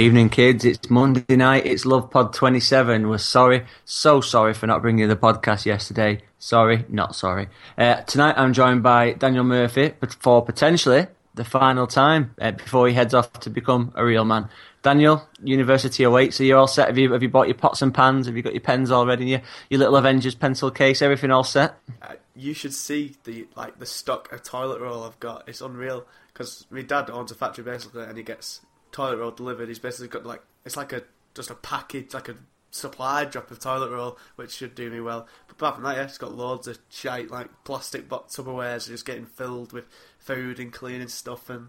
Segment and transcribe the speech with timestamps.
[0.00, 0.64] Evening, kids.
[0.64, 1.66] It's Monday night.
[1.66, 3.06] It's Love Pod 27.
[3.06, 6.22] We're sorry, so sorry for not bringing you the podcast yesterday.
[6.38, 7.48] Sorry, not sorry.
[7.76, 12.94] Uh, tonight I'm joined by Daniel Murphy for potentially the final time uh, before he
[12.94, 14.48] heads off to become a real man.
[14.80, 16.40] Daniel, university awaits.
[16.40, 16.86] Are you all set?
[16.86, 18.24] Have you have you bought your pots and pans?
[18.24, 19.24] Have you got your pens already?
[19.24, 21.02] In your your little Avengers pencil case?
[21.02, 21.74] Everything all set?
[22.00, 25.46] Uh, you should see the like the stock of toilet roll I've got.
[25.46, 28.62] It's unreal because my dad owns a factory basically, and he gets
[28.92, 29.68] toilet roll delivered.
[29.68, 31.02] He's basically got like it's like a
[31.34, 32.36] just a package, like a
[32.70, 35.26] supply drop of toilet roll, which should do me well.
[35.48, 39.06] But apart from that, yeah, it's got loads of shite like plastic box Tupperwares just
[39.06, 39.86] getting filled with
[40.18, 41.68] food and cleaning stuff and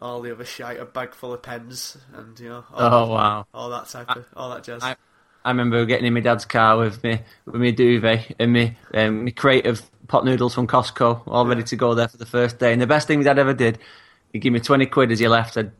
[0.00, 0.78] all the other shite.
[0.80, 2.64] A bag full of pens and you know.
[2.72, 3.46] All Oh that, wow!
[3.54, 4.82] All that type of all that jazz.
[4.82, 4.96] I-
[5.44, 9.26] I remember getting in my dad's car with me with me duvet and me um,
[9.26, 12.58] my crate of pot noodles from Costco, all ready to go there for the first
[12.58, 12.72] day.
[12.72, 13.78] And the best thing my dad ever did,
[14.32, 15.54] he gave me twenty quid as he left.
[15.54, 15.70] Said,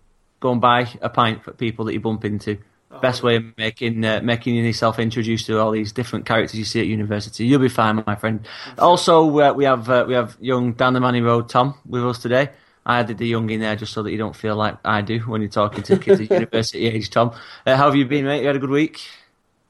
[0.47, 2.59] "Go and buy a pint for people that you bump into."
[3.03, 6.81] Best way of making uh, making yourself introduced to all these different characters you see
[6.81, 7.45] at university.
[7.45, 8.47] You'll be fine, my friend.
[8.79, 12.19] Also, uh, we have uh, we have young down the Manny Road Tom with us
[12.19, 12.51] today.
[12.87, 15.19] I added the young in there just so that you don't feel like I do
[15.21, 17.11] when you're talking to kids at university age.
[17.11, 17.33] Tom,
[17.67, 18.43] uh, how have you been, mate?
[18.43, 19.01] You had a good week.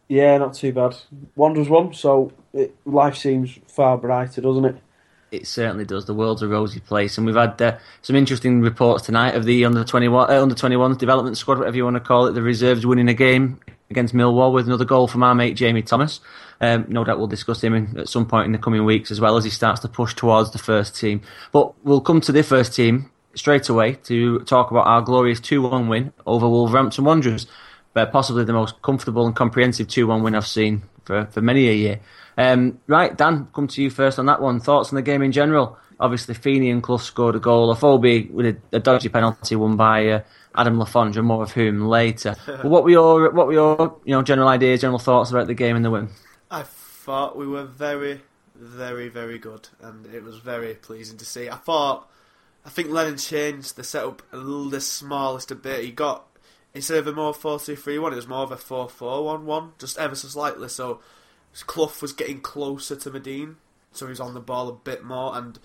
[0.09, 0.97] Yeah, not too bad.
[1.35, 4.77] Wanderers won, so it, life seems far brighter, doesn't it?
[5.33, 6.05] It certainly does.
[6.05, 9.65] The world's a rosy place, and we've had uh, some interesting reports tonight of the
[9.65, 12.33] under twenty one, uh, under twenty one development squad, whatever you want to call it.
[12.33, 13.59] The reserves winning a game
[13.91, 16.21] against Millwall with another goal from our mate Jamie Thomas.
[16.61, 19.21] Um, no doubt we'll discuss him in, at some point in the coming weeks as
[19.21, 21.21] well as he starts to push towards the first team.
[21.53, 25.63] But we'll come to the first team straight away to talk about our glorious two
[25.63, 27.47] one win over Wolverhampton Wanderers.
[27.93, 31.67] But possibly the most comfortable and comprehensive 2 1 win I've seen for, for many
[31.69, 32.01] a year.
[32.37, 34.61] Um, right, Dan, come to you first on that one.
[34.61, 35.79] Thoughts on the game in general?
[35.99, 40.07] Obviously, Feeney and Clough scored a goal, Afobe with a, a dodgy penalty won by
[40.09, 40.23] uh,
[40.55, 42.37] Adam Le Fondre, more of whom later.
[42.47, 45.55] but what were your what were your you know general ideas, general thoughts about the
[45.55, 46.09] game and the win?
[46.51, 48.21] I thought we were very,
[48.55, 51.49] very, very good, and it was very pleasing to see.
[51.49, 52.11] I thought,
[52.65, 55.85] I think Lennon changed the setup a little, the smallest a bit.
[55.85, 56.27] He got
[56.75, 59.25] instead of a more four two three one, it was more of a four four
[59.25, 60.69] one one, just ever so slightly.
[60.69, 61.01] So
[61.63, 63.57] Clough was getting closer to Madine,
[63.93, 65.59] so he was on the ball a bit more, and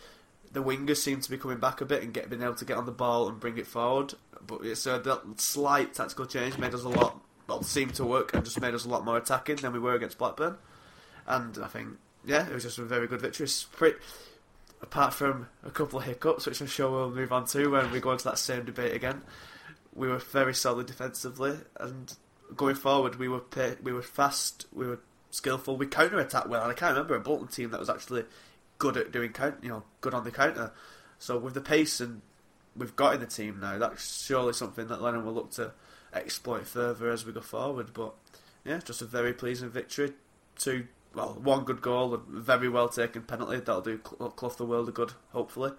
[0.51, 2.77] the wingers seemed to be coming back a bit and get being able to get
[2.77, 4.13] on the ball and bring it forward.
[4.45, 8.43] But so that slight tactical change made us a lot, well, seemed to work and
[8.43, 10.57] just made us a lot more attacking than we were against Blackburn.
[11.27, 11.89] And I think,
[12.25, 13.47] yeah, it was just a very good victory.
[13.73, 13.97] Pretty,
[14.81, 17.99] apart from a couple of hiccups, which I'm sure we'll move on to when we
[17.99, 19.21] go into that same debate again,
[19.93, 22.15] we were very solid defensively, and
[22.55, 24.99] going forward, we were pa- we were fast, we were
[25.31, 26.61] skillful, we counter attack well.
[26.61, 28.25] And I can't remember a Bolton team that was actually
[28.77, 30.71] good at doing count, you know, good on the counter.
[31.17, 32.21] So with the pace and
[32.75, 35.71] we've got in the team now, that's surely something that Lennon will look to
[36.13, 37.93] exploit further as we go forward.
[37.93, 38.13] But
[38.65, 40.13] yeah, just a very pleasing victory.
[40.57, 44.91] Two, well, one good goal, very well taken penalty that'll do Cl- the world a
[44.91, 45.71] good, hopefully.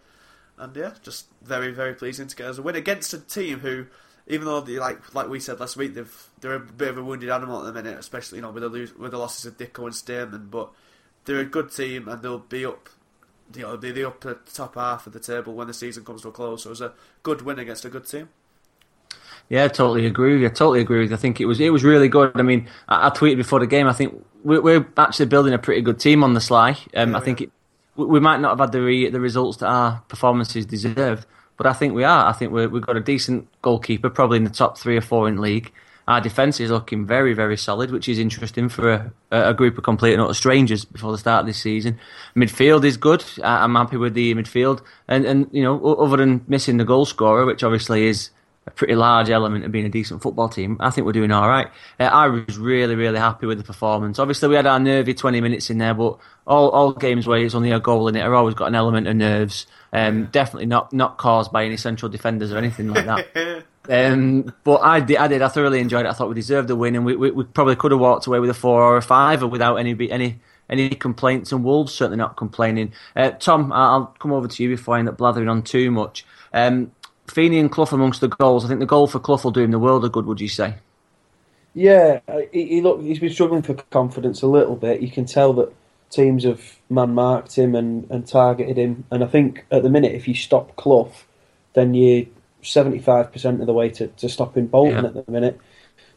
[0.58, 3.86] And yeah, just very very pleasing to get us a win against a team who,
[4.26, 7.04] even though they, like like we said last week, they've they're a bit of a
[7.04, 9.56] wounded animal at the minute, especially you know with the lose, with the losses of
[9.56, 10.70] Dicko and Stearman, but
[11.24, 12.88] they're a good team and they'll be up.
[13.54, 16.04] You know, they'll be up at the top half of the table when the season
[16.04, 16.62] comes to a close.
[16.62, 18.30] So it was a good win against a good team.
[19.48, 20.32] Yeah, I totally agree.
[20.32, 20.46] with you.
[20.46, 21.16] I totally agree with you.
[21.16, 22.32] I think it was it was really good.
[22.34, 23.86] I mean, I, I tweeted before the game.
[23.86, 26.78] I think we're, we're actually building a pretty good team on the sly.
[26.94, 27.52] Um, Yeah, I think we it,
[27.96, 31.26] we might not have had the re, the results that our performances deserved,
[31.62, 32.26] but I think we are.
[32.26, 35.28] I think we're, we've got a decent goalkeeper, probably in the top three or four
[35.28, 35.70] in the league.
[36.08, 39.84] Our defence is looking very, very solid, which is interesting for a, a group of
[39.84, 42.00] complete and utter strangers before the start of this season.
[42.34, 43.24] Midfield is good.
[43.44, 47.46] I'm happy with the midfield, and and you know, other than missing the goal scorer,
[47.46, 48.30] which obviously is
[48.66, 50.76] a pretty large element of being a decent football team.
[50.80, 51.68] I think we're doing all right.
[52.00, 54.18] Uh, I was really, really happy with the performance.
[54.18, 57.54] Obviously, we had our nervy 20 minutes in there, but all, all games where it's
[57.54, 59.66] only a goal in it are always got an element of nerves.
[59.92, 63.64] Um, definitely not, not caused by any central defenders or anything like that.
[63.88, 66.08] Um, but I did, I did, I thoroughly enjoyed it.
[66.08, 68.38] I thought we deserved the win, and we, we, we probably could have walked away
[68.38, 70.38] with a four or a five, or without any any
[70.70, 71.50] any complaints.
[71.50, 72.92] And Wolves certainly not complaining.
[73.16, 75.90] Uh, Tom, I- I'll come over to you before I end up blathering on too
[75.90, 76.24] much.
[76.52, 76.92] Um,
[77.26, 78.64] Feeney and Clough amongst the goals.
[78.64, 80.26] I think the goal for Clough will do him the world of good.
[80.26, 80.74] Would you say?
[81.74, 82.20] Yeah,
[82.52, 85.00] he, he look he's been struggling for confidence a little bit.
[85.00, 85.74] You can tell that
[86.12, 89.04] teams have man marked him and, and targeted him.
[89.10, 91.12] And I think at the minute, if you stop Clough,
[91.72, 92.26] then you're
[92.62, 95.10] seventy five percent of the way to, to stopping Bolton Yeah.
[95.10, 95.58] at the minute.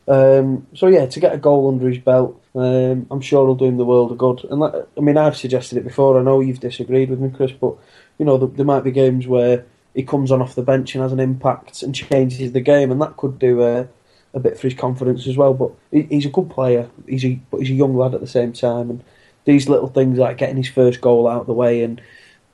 [0.07, 3.65] Um, so yeah, to get a goal under his belt, um, I'm sure it'll do
[3.65, 4.43] him the world of good.
[4.51, 6.19] And I mean, I've suggested it before.
[6.19, 7.73] I know you've disagreed with me, Chris, but
[8.19, 9.65] you know there, there might be games where
[9.95, 13.01] he comes on off the bench and has an impact and changes the game, and
[13.01, 13.87] that could do a,
[14.35, 15.55] a bit for his confidence as well.
[15.55, 16.87] But he, he's a good player.
[17.07, 19.03] He's a but he's a young lad at the same time, and
[19.45, 22.01] these little things like getting his first goal out of the way and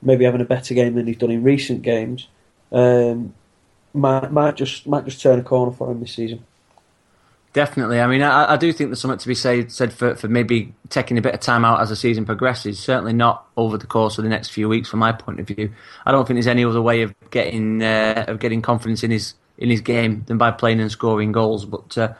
[0.00, 2.28] maybe having a better game than he's done in recent games
[2.72, 3.34] um,
[3.94, 6.44] might might just might just turn a corner for him this season.
[7.52, 8.00] Definitely.
[8.00, 10.72] I mean, I, I, do think there's something to be said, said for, for maybe
[10.88, 12.78] taking a bit of time out as the season progresses.
[12.78, 15.70] Certainly not over the course of the next few weeks, from my point of view.
[16.06, 19.34] I don't think there's any other way of getting uh, of getting confidence in his
[19.58, 21.66] in his game than by playing and scoring goals.
[21.66, 22.14] But uh,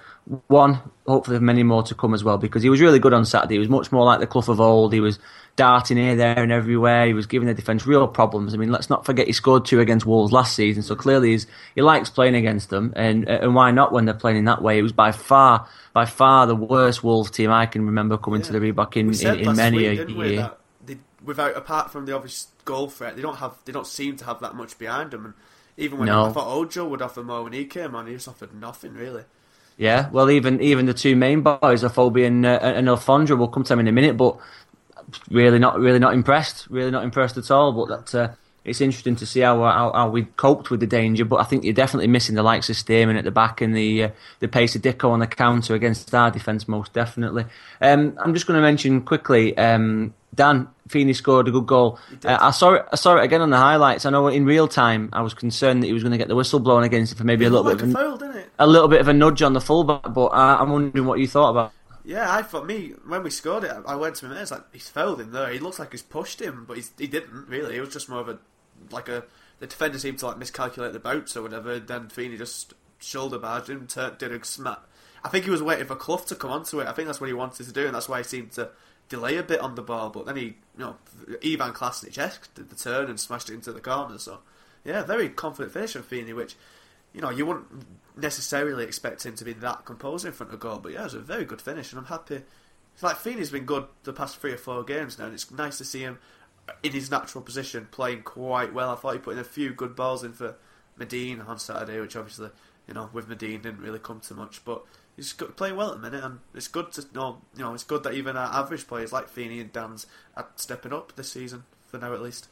[0.47, 3.55] one, hopefully, many more to come as well, because he was really good on Saturday.
[3.55, 4.93] He was much more like the Clough of old.
[4.93, 5.19] He was
[5.57, 7.07] darting here, there, and everywhere.
[7.07, 8.55] He was giving the defence real problems.
[8.55, 11.39] I mean, let's not forget he scored two against Wolves last season, so clearly
[11.75, 12.93] he likes playing against them.
[12.95, 14.79] And and why not when they're playing in that way?
[14.79, 18.47] It was by far, by far the worst Wolves team I can remember coming yeah.
[18.47, 20.51] to the Reebok in, in, in many week, a year.
[20.87, 24.25] They, without apart from the obvious goal threat, they don't have they don't seem to
[24.25, 25.25] have that much behind them.
[25.25, 25.35] And
[25.77, 26.27] even when no.
[26.27, 29.25] I thought Ojo would offer more when he came on, he just offered nothing really.
[29.77, 33.49] Yeah, well, even even the two main boys, Afobe and uh, and Le Fondre, will
[33.49, 34.37] come to him in a minute, but
[35.31, 37.73] really not really not impressed, really not impressed at all.
[37.73, 38.33] But that uh,
[38.65, 41.25] it's interesting to see how, how, how we coped with the danger.
[41.25, 44.05] But I think you're definitely missing the likes of Stearman at the back and the
[44.05, 44.11] uh,
[44.41, 47.45] the pace of Dicko on the counter against our defence, most definitely.
[47.81, 49.57] Um, I'm just going to mention quickly.
[49.57, 51.99] Um, Dan Feeney scored a good goal.
[52.25, 52.87] Uh, I saw it.
[52.93, 54.07] I saw it again on the highlights.
[54.07, 56.37] I know in real time I was concerned that he was going to get the
[56.37, 58.17] whistle blown against him for maybe a little bit of a, foul,
[58.63, 60.13] a, little bit of a nudge on the fullback.
[60.13, 61.73] But I, am wondering what you thought about.
[62.05, 64.89] Yeah, I thought me when we scored it, I went to my mates like he's
[64.89, 65.51] fouled him there.
[65.51, 67.77] He looks like he's pushed him, but he didn't really.
[67.77, 68.39] It was just more of a
[68.91, 69.25] like a
[69.61, 71.75] the defender seemed to like miscalculate the bounce or whatever.
[71.75, 74.81] And Then Feeney just shoulder barged him, turned, did a smack.
[75.25, 76.89] I think he was waiting for Clough to come onto it.
[76.89, 78.71] I think that's what he wanted to do, and that's why he seemed to
[79.09, 80.11] delay a bit on the ball.
[80.11, 80.97] But then he, you know,
[81.45, 82.15] Ivan Klasnic
[82.55, 84.19] did the turn and smashed it into the corner.
[84.19, 84.41] So
[84.85, 86.57] yeah, very confident finish from Feeney, which
[87.13, 87.67] you know you wouldn't
[88.17, 91.15] necessarily expect him to be that composed in front of goal, but yeah, it was
[91.15, 92.43] a very good finish, and I'm happy.
[92.95, 95.79] It's like Feeney's been good the past three or four games now, and it's nice
[95.79, 96.19] to see him
[96.83, 98.91] in his natural position playing quite well.
[98.91, 100.57] I thought he put in a few good balls in for
[100.99, 102.51] Madine on Saturday, which obviously,
[102.87, 104.85] you know, with Madine didn't really come to much, but
[105.17, 108.03] he's playing well at the minute, and it's good to know, you know, it's good
[108.03, 110.07] that even our average players like Feeney and Danns
[110.37, 112.49] are stepping up this season for now at least.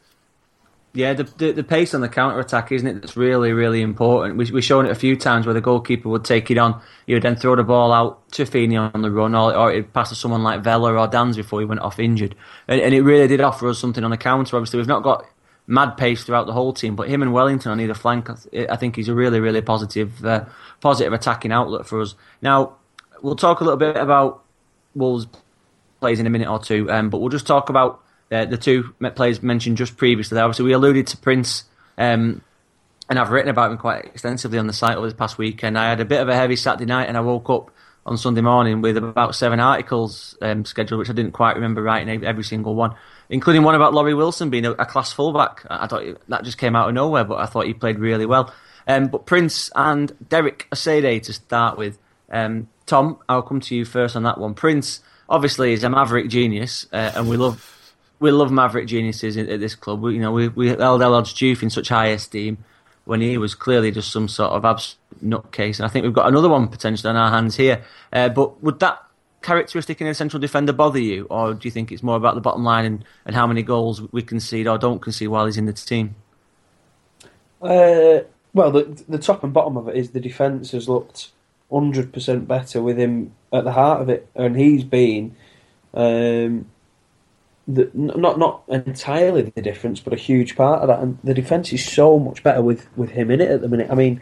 [0.92, 3.00] Yeah, the, the, the pace on the counter attack, isn't it?
[3.00, 4.36] That's really really important.
[4.36, 6.80] We we've shown it a few times where the goalkeeper would take it on.
[7.06, 9.92] He would then throw the ball out to Feeney on the run, or, or it'd
[9.92, 12.34] pass to someone like Vela or Danns before he went off injured.
[12.66, 14.56] And, and it really did offer us something on the counter.
[14.56, 15.24] Obviously, we've not got
[15.68, 18.96] mad pace throughout the whole team, but him and Wellington on either flank, I think
[18.96, 20.46] he's a really really positive uh,
[20.80, 22.16] positive attacking outlet for us.
[22.42, 22.76] Now
[23.22, 24.42] we'll talk a little bit about
[24.96, 25.28] Wolves
[26.00, 28.94] plays in a minute or two, um, but we'll just talk about uh, the two
[29.14, 30.38] players mentioned just previously.
[30.38, 31.64] Obviously, we alluded to Prince,
[31.98, 32.42] um,
[33.08, 35.78] and I've written about him quite extensively on the site over the past weekend.
[35.78, 37.70] I had a bit of a heavy Saturday night, and I woke up
[38.06, 42.24] on Sunday morning with about seven articles um, scheduled, which I didn't quite remember writing
[42.24, 42.94] every single one,
[43.28, 45.66] including one about Lawrie Wilson being a, a class fullback.
[45.68, 48.52] I thought that just came out of nowhere, but I thought he played really well.
[48.86, 51.98] Um, but Prince and Derik Osede to start with.
[52.30, 54.54] Um, Tom, I'll come to you first on that one.
[54.54, 57.79] Prince obviously is a maverick genius, uh, and we love
[58.20, 60.02] we love maverick geniuses at, this club.
[60.02, 62.58] We, you know, we, we held El Hadji Diouf in such high esteem
[63.06, 65.78] when he was clearly just some sort of absolute nutcase.
[65.78, 67.82] And I think we've got another one potentially on our hands here.
[68.12, 69.02] Uh, but would that
[69.42, 72.40] characteristic in a central defender bother you, or do you think it's more about the
[72.40, 75.64] bottom line and, and how many goals we concede or don't concede while he's in
[75.64, 76.14] the team?
[77.62, 78.20] Uh,
[78.52, 81.30] well, the the top and bottom of it is the defence has looked
[81.70, 85.34] hundred percent better with him at the heart of it, and he's been
[85.94, 86.66] um,
[87.74, 91.00] the, not not entirely the difference, but a huge part of that.
[91.00, 93.88] And the defence is so much better with, with him in it at the minute.
[93.90, 94.20] I mean,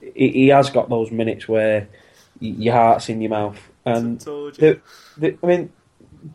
[0.00, 1.88] he, he has got those minutes where
[2.40, 4.80] your heart's in your mouth, and the,
[5.16, 5.72] the, I mean,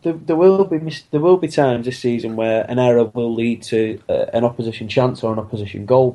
[0.02, 0.78] there, there, will be
[1.10, 4.88] there will be times this season where an error will lead to uh, an opposition
[4.88, 6.10] chance or an opposition goal.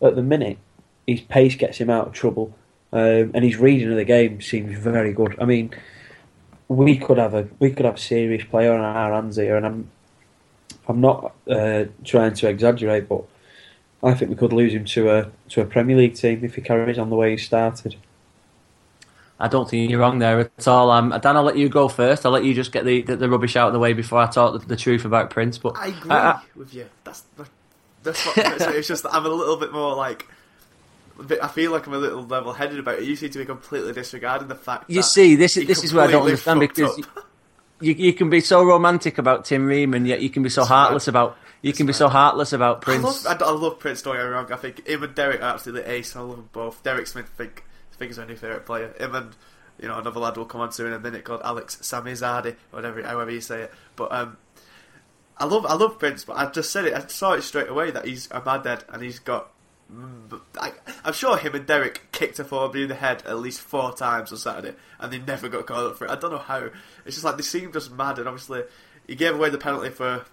[0.00, 0.58] But at the minute,
[1.06, 2.54] his pace gets him out of trouble,
[2.92, 5.36] um, and his reading of the game seems very good.
[5.40, 5.74] I mean
[6.76, 9.66] we could have a we could have a serious player on our hands here, and
[9.66, 9.90] I'm
[10.88, 13.24] I'm not uh, trying to exaggerate, but
[14.02, 16.62] I think we could lose him to a to a Premier League team if he
[16.62, 17.96] carries on the way he started.
[19.38, 20.90] I don't think you're wrong there at all.
[20.90, 22.24] Um, Dan, I'll let you go first.
[22.24, 24.30] I'll let you just get the, the, the rubbish out of the way before I
[24.30, 25.58] talk the, the truth about Prince.
[25.58, 26.88] But I agree I, I, with you.
[27.02, 27.24] That's
[28.04, 30.28] that's what it's just that I'm a little bit more like
[31.42, 33.04] I feel like I'm a little level-headed about it.
[33.04, 34.90] You seem to be completely disregarding the fact.
[34.90, 36.98] You see, this is this is where I don't understand because
[37.80, 40.64] you, you can be so romantic about Tim Ream, and yet you can be so
[40.64, 43.26] heartless about you can be so heartless about Prince.
[43.26, 44.02] I love, I, I love Prince.
[44.02, 44.52] Don't get me wrong.
[44.52, 46.16] I think him and Derek are absolutely ace.
[46.16, 46.82] I love them both.
[46.82, 48.94] Derek Smith, I think I think he's my new favourite player.
[48.98, 49.36] Him and
[49.80, 53.02] you know another lad will come on to in a minute called Alex Samizadeh, whatever,
[53.02, 53.74] however you say it.
[53.96, 54.36] But um,
[55.38, 56.94] I love I love Prince, but I just said it.
[56.94, 59.50] I saw it straight away that he's a mad dead and he's got.
[60.60, 60.72] I,
[61.04, 64.38] I'm sure him and Derek kicked Afobe in the head at least four times on
[64.38, 66.10] Saturday, and they never got called up for it.
[66.10, 66.70] I don't know how.
[67.04, 68.62] It's just like they seem just mad, and obviously
[69.06, 70.24] he gave away the penalty for,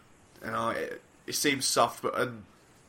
[0.43, 2.43] you know, it, it seems soft, but and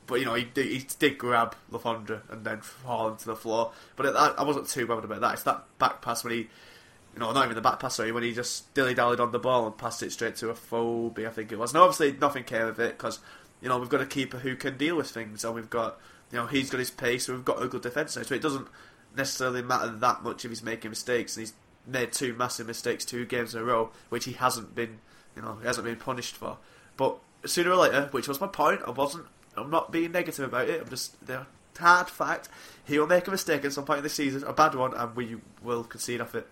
[0.07, 3.73] but you know he he did grab Le Fondre and then fall into the floor.
[3.97, 5.35] But it, I, I wasn't too bothered about that.
[5.35, 8.23] It's that back pass when he, you know, not even the back pass, sorry, when
[8.23, 11.53] he just dilly dallied on the ball and passed it straight to Afobe, I think
[11.53, 11.73] it was.
[11.73, 13.21] And obviously nothing came of it because
[13.62, 15.99] you know we've got a keeper who can deal with things, and we've got
[16.33, 18.43] you know he's got his pace, and we've got a good defence now, so it
[18.43, 18.69] doesn't
[19.17, 21.55] necessarily matter that much if he's making mistakes, and he's
[21.87, 24.99] made two massive mistakes two games in a row, which he hasn't been,
[25.37, 26.59] you know, he hasn't been punished for.
[26.97, 30.69] But sooner or later, which was my point, I wasn't, I'm not being negative about
[30.69, 30.83] it.
[30.83, 31.47] I'm just the
[31.79, 32.49] hard fact.
[32.85, 35.17] He will make a mistake at some point in the season, a bad one, and
[35.17, 36.47] we will concede off it.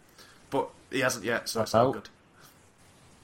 [0.50, 2.08] But he hasn't yet, so it's Well, not good.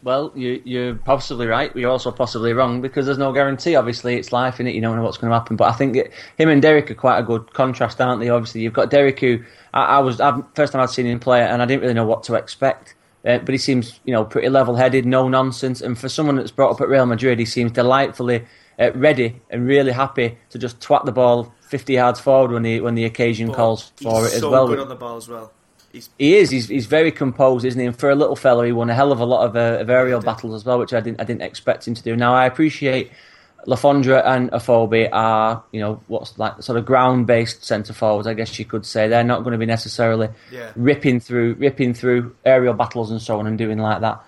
[0.04, 1.74] Well, you, you're possibly right.
[1.74, 3.74] You're also possibly wrong because there's no guarantee.
[3.74, 4.74] Obviously, it's life in it.
[4.74, 5.56] You don't know what's going to happen.
[5.56, 8.28] But I think it, him and Derek are quite a good contrast, aren't they?
[8.28, 9.42] Obviously, you've got Derek, who
[9.72, 12.04] I, I was I've, first time I'd seen him play, and I didn't really know
[12.04, 12.94] what to expect.
[13.24, 15.80] Uh, but he seems, you know, pretty level-headed, no nonsense.
[15.80, 18.44] And for someone that's brought up at Real Madrid, he seems delightfully
[18.78, 22.80] uh, ready and really happy to just twat the ball 50 yards forward when the
[22.80, 24.68] when the occasion But calls for it as so well.
[24.68, 25.50] good on the ball as well.
[25.94, 26.50] He's He is.
[26.50, 27.86] He's, he's very composed, isn't he?
[27.86, 29.88] And for a little fella, he won a hell of a lot of, uh, of
[29.88, 32.16] aerial battles as well, which I didn't I didn't expect him to do.
[32.16, 33.10] Now I appreciate
[33.66, 38.26] Le Fondre and Afobe are you know what's like sort of ground based centre forwards,
[38.26, 39.08] I guess you could say.
[39.08, 40.72] They're not going to be necessarily Yeah.
[40.76, 44.20] ripping through ripping through aerial battles and so on and doing like that.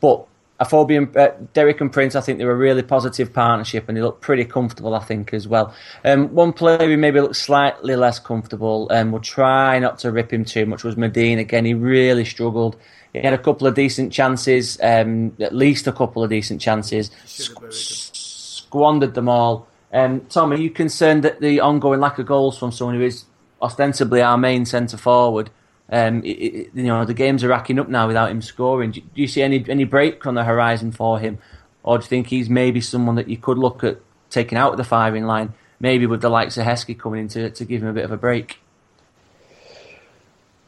[0.00, 0.24] But
[0.60, 4.02] Afobe and uh, Derek and Prince, I think they're a really positive partnership, and they
[4.02, 5.72] look pretty comfortable, I think, as well.
[6.04, 10.32] Um, one player who maybe looks slightly less comfortable, and we'll try not to rip
[10.32, 11.38] him too much, was Madine.
[11.38, 12.76] Again, he really struggled.
[13.12, 17.10] He had a couple of decent chances, um, at least a couple of decent chances.
[17.26, 17.80] Should have buried him.
[17.80, 19.68] Squandered them all.
[19.92, 23.24] Um, Tom, are you concerned that the ongoing lack of goals from someone who is
[23.62, 25.50] ostensibly our main centre forward?
[25.90, 28.90] Um, it, it, you know the games are racking up now without him scoring.
[28.90, 31.38] Do, you see any any break on the horizon for him,
[31.82, 33.98] or do you think he's maybe someone that you could look at
[34.30, 37.50] taking out of the firing line, maybe with the likes of Heskey coming in to,
[37.50, 38.58] to give him a bit of a break?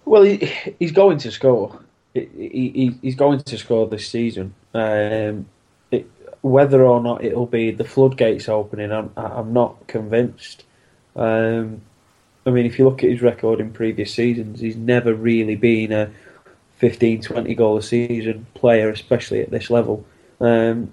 [0.04, 1.80] Well, he, he's going to score.
[2.14, 4.54] He, he, he's going to score this season.
[4.74, 5.46] Um,
[5.90, 6.10] it,
[6.40, 10.64] whether or not it'll be the floodgates opening, I'm, I'm not convinced.
[11.14, 11.82] Um,
[12.46, 15.92] I mean, if you look at his record in previous seasons, he's never really been
[15.92, 16.10] a
[16.78, 20.04] 15, 20 goal a season player, especially at this level.
[20.40, 20.92] Um,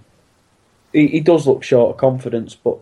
[0.91, 2.77] he, he does look short of confidence, but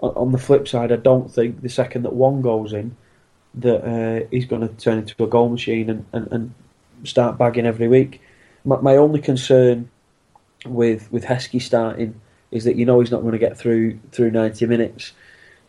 [0.00, 2.96] on the flip side, I don't think the second that one goes in,
[3.54, 6.54] that uh, he's going to turn into a goal machine and, and, and
[7.04, 8.20] start bagging every week.
[8.64, 9.90] My, my only concern
[10.64, 14.30] with with Heskey starting is that you know he's not going to get through through
[14.30, 15.12] ninety minutes,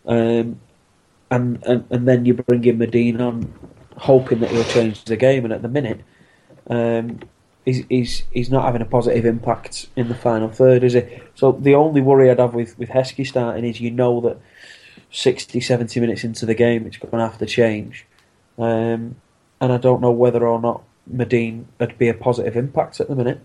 [0.06, 0.60] um,
[1.34, 3.54] and, and and then you bring in Madine on,
[3.98, 5.46] hoping that he'll change the game.
[5.46, 6.02] And at the minute,
[6.70, 7.20] um,
[7.66, 11.04] he's, he's he's not having a positive impact in the final third, is he?
[11.36, 14.40] So the only worry I'd have with with Heskey starting is you know that
[15.12, 18.06] 60, 70 minutes into the game, it's going to have to change.
[18.58, 19.16] Um,
[19.62, 23.16] and I don't know whether or not Madine would be a positive impact at the
[23.16, 23.40] minute.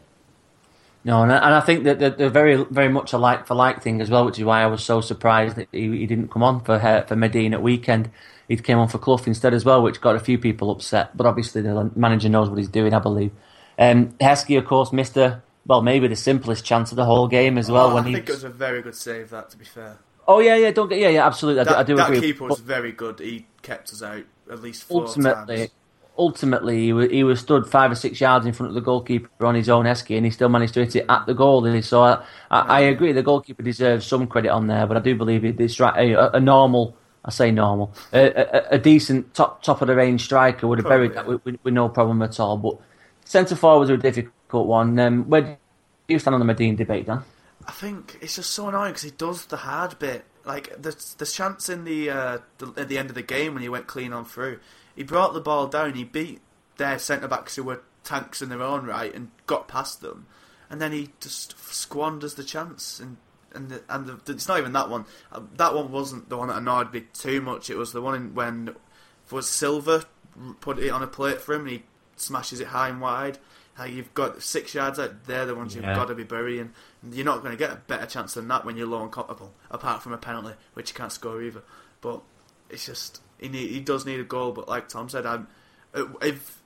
[1.09, 3.55] No, and I, and I think that they're, they're very, very much a like for
[3.55, 6.29] like thing as well, which is why I was so surprised that he, he didn't
[6.31, 8.11] come on for uh, for Madine at weekend.
[8.47, 11.17] He came on for Clough instead as well, which got a few people upset.
[11.17, 13.33] But obviously, the manager knows what he's doing, I believe.
[13.79, 17.57] Um, Heskey, of course, missed a well, maybe the simplest chance of the whole game
[17.57, 17.89] as well.
[17.89, 19.31] Oh, when I he, think it was a very good save.
[19.31, 19.97] That, to be fair,
[20.27, 22.21] oh yeah, yeah, don't get, yeah, yeah, absolutely, I do, that, I do that agree.
[22.21, 23.19] keeper was But very good.
[23.21, 25.71] He kept us out at least four ultimately, times.
[26.19, 29.47] Ultimately, he was, he was stood five or six yards in front of the goalkeeper
[29.47, 31.81] on his own Heskey, and he still managed to hit it at the goal.
[31.83, 35.15] So I, I, I agree, the goalkeeper deserves some credit on there, but I do
[35.15, 36.11] believe it's right.
[36.11, 40.25] A, a normal, I say normal, a, a, a decent top top of the range
[40.25, 42.57] striker would have Probably, buried that with, with, with no problem at all.
[42.57, 42.81] But
[43.25, 44.99] centre forwards are a difficult one.
[44.99, 45.57] Um, where do
[46.09, 47.23] you stand on the Madine debate, Dan?
[47.67, 50.25] I think it's just so annoying because he does the hard bit.
[50.45, 53.63] Like the the chance in the, uh, the at the end of the game when
[53.63, 54.61] he went clean on through,
[54.99, 55.95] he brought the ball down.
[55.95, 56.41] He beat
[56.77, 60.27] their centre backs who were tanks in their own right and got past them,
[60.69, 62.99] and then he just squanders the chance.
[62.99, 63.17] And
[63.53, 65.05] and the, and the, it's not even that one.
[65.31, 67.71] Uh, that one wasn't the one that annoyed me too much.
[67.71, 68.75] It was the one in, when
[69.31, 70.05] was Silva
[70.61, 71.83] put it on a plate for him and he
[72.17, 73.39] smashes it high and wide.
[73.79, 75.25] Like you've got six yards out.
[75.27, 76.73] They're the ones you've got to be burying.
[77.13, 79.55] You're not going to get a better chance than that when you're low and comfortable,
[79.71, 81.63] apart from a penalty, which you can't score either.
[82.01, 82.23] But
[82.71, 84.53] it's just he need, he does need a goal.
[84.53, 85.49] But like Tom said, I'm
[85.95, 86.63] Uh, If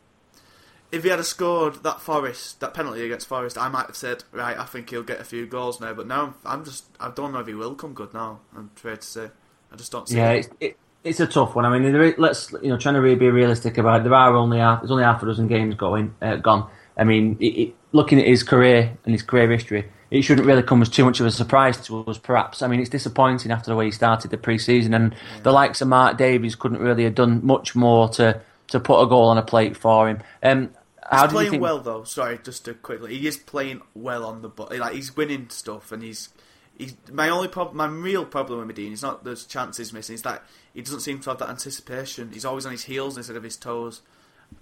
[0.91, 4.59] if he had scored that Forest that penalty against Forest, I might have said, right,
[4.59, 5.95] I think he'll get a few goals now.
[5.95, 8.41] But now I'm just I don't know if he will come good now.
[8.57, 9.31] I'm afraid to say,
[9.73, 10.17] I just don't see.
[10.17, 10.39] Yeah, it.
[10.39, 11.65] it's, it, it's a tough one.
[11.65, 14.05] I mean, there is, let's you know, trying to really be realistic about it.
[14.05, 16.69] There are only half, there's only half a dozen games going uh, gone.
[16.97, 20.83] I mean, it, looking at his career and his career history, it shouldn't really come
[20.83, 22.19] as too much of a surprise to us.
[22.19, 22.61] Perhaps.
[22.61, 25.89] I mean, it's disappointing after the way he started the pre-season, and the likes of
[25.89, 29.43] Mark Davies couldn't really have done much more to to put a goal on a
[29.43, 30.21] plate for him.
[30.43, 30.71] Um,
[31.11, 31.63] how He's playing think?
[31.63, 32.05] well though.
[32.05, 34.69] Sorry, just to quickly, he is playing well on the ball.
[34.71, 36.29] Like he's winning stuff, and he's
[36.77, 37.79] he's my only problem.
[37.79, 40.15] My real problem with Medina is not those chances missing.
[40.15, 42.31] It's that he doesn't seem to have that anticipation.
[42.33, 44.03] He's always on his heels instead of his toes.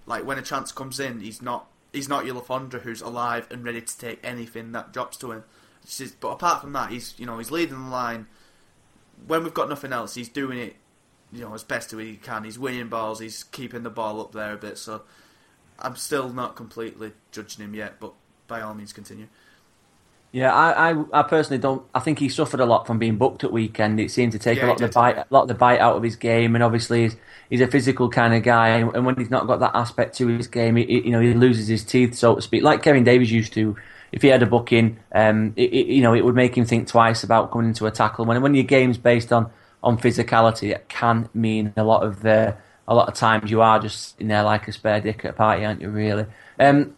[0.06, 3.46] Like when a chance comes in, he's not he's not your Le Fondre who's alive
[3.50, 5.44] and ready to take anything that drops to him.
[6.20, 8.26] But apart from that, he's you know he's leading the line.
[9.26, 10.76] When we've got nothing else, he's doing it.
[11.32, 12.44] You know as best as he can.
[12.44, 13.20] He's winning balls.
[13.20, 14.78] He's keeping the ball up there a bit.
[14.78, 15.02] So
[15.78, 18.12] I'm still not completely judging him yet, but
[18.46, 19.28] by all means, continue.
[20.32, 21.84] Yeah, I, I, I personally don't.
[21.92, 23.98] I think he suffered a lot from being booked at weekend.
[23.98, 25.80] It seemed to take Yeah, a lot of the bite, a lot of the bite
[25.80, 27.16] out of his game, and obviously he's,
[27.48, 28.68] he's a physical kind of guy.
[28.68, 31.34] And, and when he's not got that aspect to his game, he, you know, he
[31.34, 33.76] loses his teeth, so to speak, like Kevin Davies used to.
[34.12, 36.86] If he had a booking, um, it, it, you know, it would make him think
[36.88, 38.24] twice about coming into a tackle.
[38.24, 39.50] When when your game's based on
[39.82, 42.54] on physicality, it can mean a lot of uh,
[42.86, 45.34] a lot of times you are just in there like a spare dick at a
[45.34, 45.88] party, aren't you?
[45.88, 46.26] Really.
[46.58, 46.96] Um,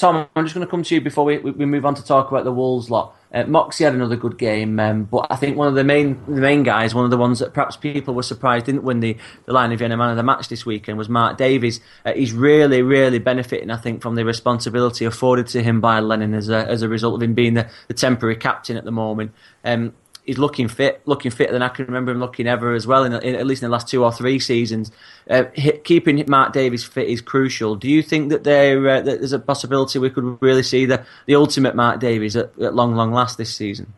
[0.00, 2.30] Tom, I'm just going to come to you before we, we move on to talk
[2.30, 3.14] about the Wolves lot.
[3.34, 6.40] Uh, Moxie had another good game, um, but I think one of the main the
[6.40, 9.14] main guys, one of the ones that perhaps people were surprised didn't win the,
[9.44, 11.80] the Lion of Vienna Man of the Match this weekend was Mark Davies.
[12.06, 16.32] Uh, he's really, really benefiting, I think, from the responsibility afforded to him by Lennon
[16.32, 19.32] as a, as a result of him being the, the temporary captain at the moment.
[19.66, 19.92] Um,
[20.24, 23.04] he's looking fit, looking fitter than I can remember him looking ever as well.
[23.04, 24.90] In, in at least in the last two or three seasons,
[25.28, 27.76] uh, hi- keeping Mark Davies fit is crucial.
[27.76, 31.04] Do you think that there uh, that there's a possibility we could really see the,
[31.26, 33.92] the ultimate Mark Davies at, at long, long last this season?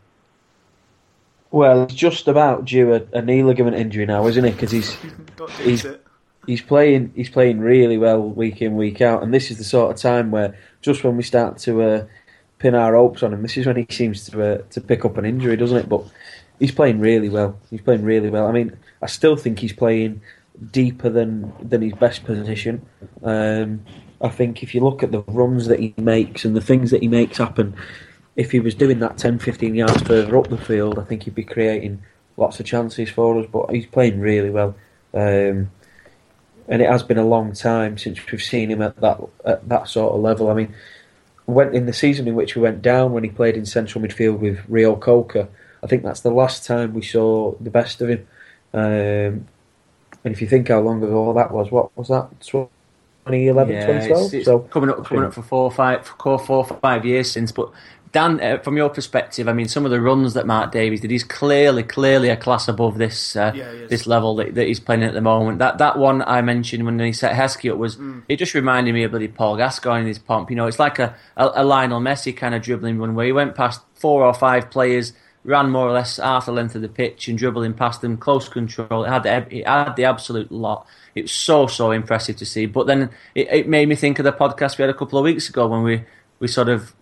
[1.50, 4.50] Well, he's just about due a, a knee ligament injury now, isn't he?
[4.50, 4.96] Because he's
[5.60, 5.86] He's-
[6.46, 9.94] he's playing he's playing really well week in week out, and this is the sort
[9.94, 12.04] of time where just when we start to uh,
[12.62, 15.18] pin our hopes on him, this is when he seems to uh, to pick up
[15.18, 15.88] an injury, doesn't it?
[15.88, 16.04] But
[16.60, 17.58] he's playing really well.
[17.70, 18.46] He's playing really well.
[18.46, 20.22] I mean, I still think he's playing
[20.70, 22.86] deeper than than his best position.
[23.22, 23.84] Um,
[24.20, 27.02] I think if you look at the runs that he makes and the things that
[27.02, 27.74] he makes happen,
[28.36, 31.34] if he was doing that 10, 15 yards further up the field, I think he'd
[31.34, 32.04] be creating
[32.36, 33.46] lots of chances for us.
[33.50, 34.76] But he's playing really well.
[35.12, 35.72] Um,
[36.68, 39.88] and it has been a long time since we've seen him at that at that
[39.88, 40.48] sort of level.
[40.48, 40.72] I mean,
[41.46, 44.38] went in the season in which we went down when he played in central midfield
[44.38, 45.48] with Reo-Coker.
[45.82, 48.26] I think that's the last time we saw the best of him.
[48.72, 49.46] Um,
[50.24, 52.28] and if you think how long ago that was, what was that?
[52.40, 54.24] 2011, Yeah, 2012?
[54.24, 57.30] it's, it's so coming up, coming up for four, five, for four, or five years
[57.30, 57.50] since.
[57.50, 57.70] But
[58.12, 61.10] Dan, uh, from your perspective, I mean, some of the runs that Mark Davies did,
[61.10, 65.02] he's clearly, clearly a class above this uh, Yeah, this level that, that he's playing
[65.02, 65.60] at the moment.
[65.60, 68.22] That that one I mentioned when he set Heskey up was Mm.
[68.28, 70.50] it just reminded me of bloody Paul Gascoigne in his pomp.
[70.50, 73.32] You know, it's like a, a, a Lionel Messi kind of dribbling run where he
[73.32, 75.14] went past four or five players.
[75.44, 78.48] Ran more or less half the length of the pitch and dribbling past them, close
[78.48, 79.04] control.
[79.04, 80.86] It had the, it had the absolute lot.
[81.16, 82.66] It was so so impressive to see.
[82.66, 85.24] But then it, it made me think of the podcast we had a couple of
[85.24, 86.04] weeks ago when we,
[86.38, 86.94] we sort of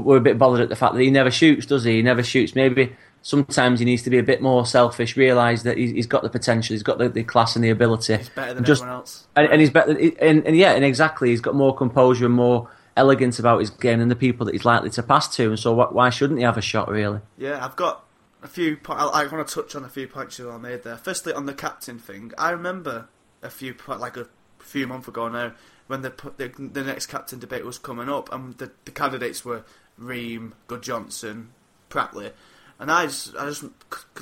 [0.00, 1.96] were a bit bothered at the fact that he never shoots, does he?
[1.96, 2.54] He never shoots.
[2.54, 5.16] Maybe sometimes he needs to be a bit more selfish.
[5.16, 8.16] Realise that he's, got the potential, he's got the, the class and the ability.
[8.16, 9.26] He's better than Just- everyone else.
[9.36, 9.92] and, and he's better.
[9.92, 14.00] And, and yeah, and exactly, he's got more composure and more elegance about his game
[14.00, 15.48] than the people that he's likely to pass to.
[15.50, 16.88] And so, wh- why shouldn't he have a shot?
[16.88, 17.20] Really?
[17.38, 18.04] Yeah, I've got
[18.42, 18.76] a few.
[18.76, 20.96] Po- I, I want to touch on a few points you all made there.
[20.96, 23.08] Firstly, on the captain thing, I remember
[23.42, 24.26] a few like a
[24.58, 25.52] few months ago now
[25.86, 29.64] when the the, the next captain debate was coming up, and the, the candidates were
[29.98, 31.50] Ream, Good Johnson,
[31.90, 32.32] Pratley,
[32.78, 33.64] and I just I just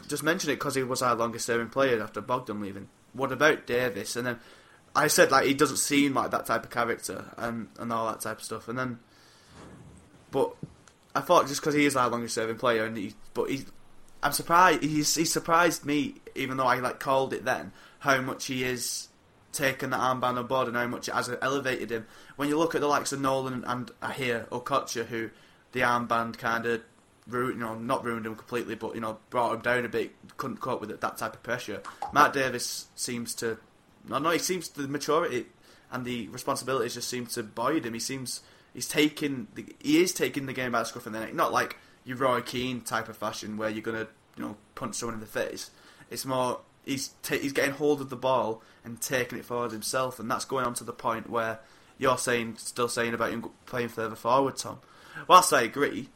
[0.08, 2.88] just mentioned it because he was our longest serving player after Bogdan leaving.
[3.12, 4.16] What about Davies?
[4.16, 4.40] And then
[4.94, 8.20] I said like he doesn't seem like that type of character and and all that
[8.20, 8.98] type of stuff, and then
[10.30, 10.54] but
[11.14, 13.64] I thought just because he is our longest serving player, and he, but he,
[14.22, 14.82] I'm surprised.
[14.82, 19.08] He's he surprised me, even though I like called it then, how much he is
[19.52, 22.06] taking the armband on board and how much it has elevated him.
[22.36, 25.30] When you look at the likes of Nolan and I hear Okocha, who
[25.72, 26.82] the armband kind of
[27.26, 30.12] ruined, you know, not ruined him completely, but you know, brought him down a bit.
[30.36, 31.82] Couldn't cope with it, that type of pressure.
[32.12, 33.58] Matt Davis seems to,
[34.08, 35.46] no, no, he seems the maturity
[35.90, 37.94] and the responsibilities just seem to buoy him.
[37.94, 41.20] He seems he's taking the, he is taking the game by the scruff of the
[41.20, 44.96] neck, not like your Roy Keane type of fashion where you're gonna you know punch
[44.96, 45.70] someone in the face.
[46.10, 50.18] It's more he's ta he's getting hold of the ball and taking it forward himself,
[50.18, 51.60] and that's going on to the point where
[51.98, 54.78] you're saying still saying about him playing further forward, Tom.
[55.28, 56.08] Whilst I agree,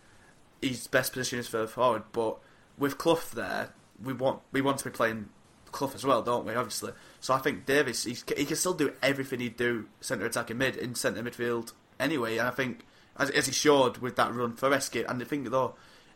[0.61, 2.39] his best position is further forward, but
[2.79, 3.71] with Clough there,
[4.03, 5.29] we want we want to be playing
[5.73, 6.55] Clough as well, don't we?
[6.55, 10.77] Obviously, so I think Davies he can still do everything he'd do centre attacking mid
[10.77, 14.71] in centre midfield anyway, and I think as, as he showed with that run for
[14.71, 15.75] Heskey, and I think though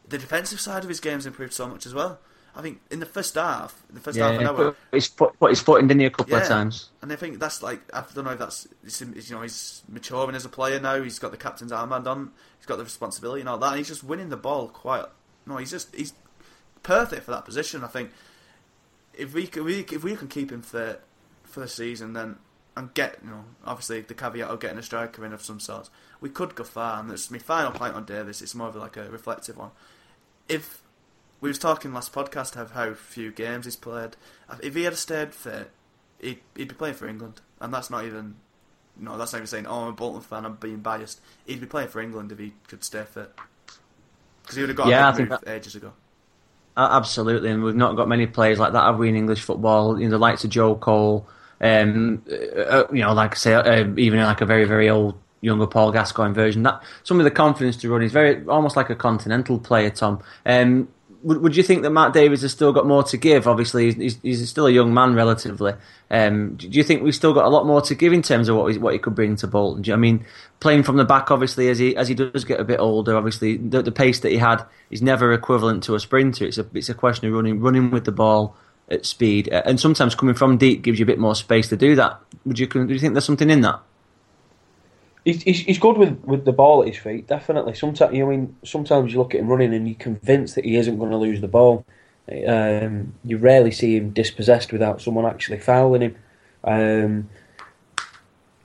[0.09, 2.21] the defensive side of his game's improved so much as well.
[2.55, 5.39] I think in the first half, the first Yeah, half an hour, put his foot,
[5.39, 6.91] put his foot in, didn't he, a couple of times?
[7.03, 8.67] and I think that's like I don't know if that's
[9.01, 11.01] you know he's maturing as a player now.
[11.03, 12.33] He's got the captain's armband on.
[12.59, 13.69] He's got the responsibility and all that.
[13.69, 15.05] And he's just winning the ball quite.
[15.47, 16.13] No, he's just he's
[16.83, 17.85] perfect for that position.
[17.85, 18.11] I think
[19.15, 21.01] if we can, if we can keep him fit
[21.45, 22.37] for the season, then
[22.77, 25.91] and get you know obviously the caveat of getting a striker in of some sort,
[26.21, 27.01] we could go far.
[27.01, 28.43] And that's my final point on Davies.
[28.43, 29.71] It's more of like a reflective one.
[30.49, 30.83] If
[31.41, 34.17] we was talking last podcast of how few games he's played,
[34.63, 35.71] if he had stayed fit,
[36.21, 38.37] he'd, he'd be playing for England, and that's not even.
[39.01, 40.45] No, that's not even saying, "Oh, I'm a Bolton fan.
[40.45, 43.33] I'm being biased." He'd be playing for England if he could stay fit,
[44.43, 45.93] because he would have got Yeah, a I big think move ages ago.
[46.77, 49.99] Uh, absolutely, and we've not got many players like that, have we, in English football?
[49.99, 51.29] You know, the likes of Joe Cole,
[51.61, 55.67] um, uh, you know, like I say, uh, even like a very, very old younger
[55.67, 56.63] Paul Gascoigne version.
[56.65, 58.01] That some of the confidence to run.
[58.03, 59.91] He's very almost like a continental player.
[59.91, 60.89] Tom, um,
[61.23, 63.49] would, would you think that Matt Davies has still got more to give?
[63.49, 65.73] Obviously, he's, he's still a young man relatively.
[66.11, 68.57] Um, do you think we've still got a lot more to give in terms of
[68.57, 69.85] what he, what he could bring to Bolton?
[69.85, 70.25] You, I mean,
[70.61, 73.57] playing from the back, obviously, as he as he does get a bit older, obviously
[73.57, 76.45] the, the pace that he had is never equivalent to a sprinter.
[76.45, 78.57] It's a it's a question of running running with the ball
[78.89, 81.77] at speed, uh, and sometimes coming from deep gives you a bit more space to
[81.77, 82.21] do that.
[82.47, 83.81] Would you do you think there's something in that?
[85.29, 87.75] He's, he's, good with, with the ball at his feet, definitely.
[87.75, 90.65] Sometimes you know, I mean, sometimes you look at him running and you're convinced that
[90.65, 91.85] he isn't going to lose the ball.
[92.47, 96.17] Um, you rarely see him dispossessed without someone actually fouling him.
[96.65, 97.29] Um,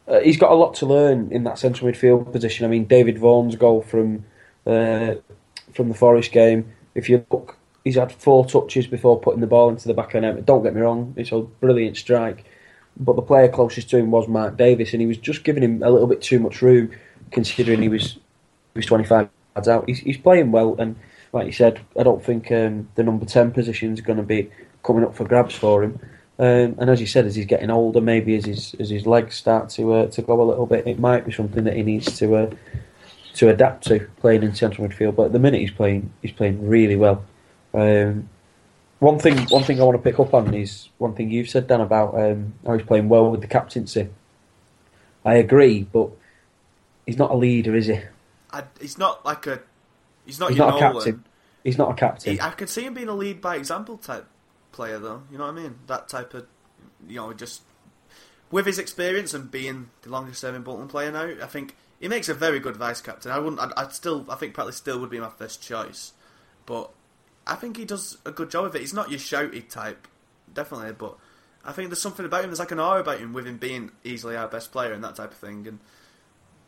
[0.07, 2.65] uh, he's got a lot to learn in that central midfield position.
[2.65, 4.23] I mean, David Vaughan's goal from
[4.65, 5.15] uh,
[5.73, 6.71] from the Forest game.
[6.95, 10.21] If you look, he's had four touches before putting the ball into the back of
[10.21, 10.45] the net.
[10.45, 12.45] Don't get me wrong, it's a brilliant strike.
[12.97, 15.81] But the player closest to him was Mark Davies, and he was just giving him
[15.81, 16.91] a little bit too much room,
[17.31, 19.87] considering he was he was 25 yards out.
[19.87, 20.95] He's, he's playing well, and
[21.31, 24.49] like you said, I don't think um, the number 10 position is going to be
[24.83, 25.99] coming up for grabs for him.
[26.39, 29.35] Um, and as you said, as he's getting older, maybe as his as his legs
[29.35, 32.17] start to uh, to go a little bit, it might be something that he needs
[32.17, 32.49] to uh,
[33.35, 35.15] to adapt to playing in central midfield.
[35.15, 37.23] But at the minute, he's playing he's playing really well.
[37.73, 38.29] Um,
[39.03, 41.67] one thing one thing I want to pick up on is one thing you've said,
[41.67, 44.09] Dan, about um, how he's playing well with the captaincy.
[45.25, 46.09] I agree, but
[47.05, 47.99] he's not a leader, is he?
[48.51, 49.61] I, he's not like a.
[50.25, 51.23] He's not He's your not a captain.
[51.63, 52.33] He's not a captain.
[52.33, 54.25] He, I can see him being a lead by example type
[54.71, 55.23] player, though.
[55.31, 55.75] You know what I mean?
[55.87, 56.47] That type of,
[57.07, 57.61] you know, just
[58.51, 62.29] with his experience and being the longest serving Bolton player now, I think he makes
[62.29, 63.31] a very good vice captain.
[63.31, 63.59] I wouldn't.
[63.59, 64.25] I'd, I'd still.
[64.29, 66.13] I think Pratley still would be my first choice,
[66.65, 66.91] but
[67.45, 68.81] I think he does a good job of it.
[68.81, 70.07] He's not your shouty type,
[70.53, 71.17] definitely, but
[71.65, 72.49] I think there's something about him.
[72.49, 75.15] There's like an aura about him with him being easily our best player and that
[75.15, 75.79] type of thing, and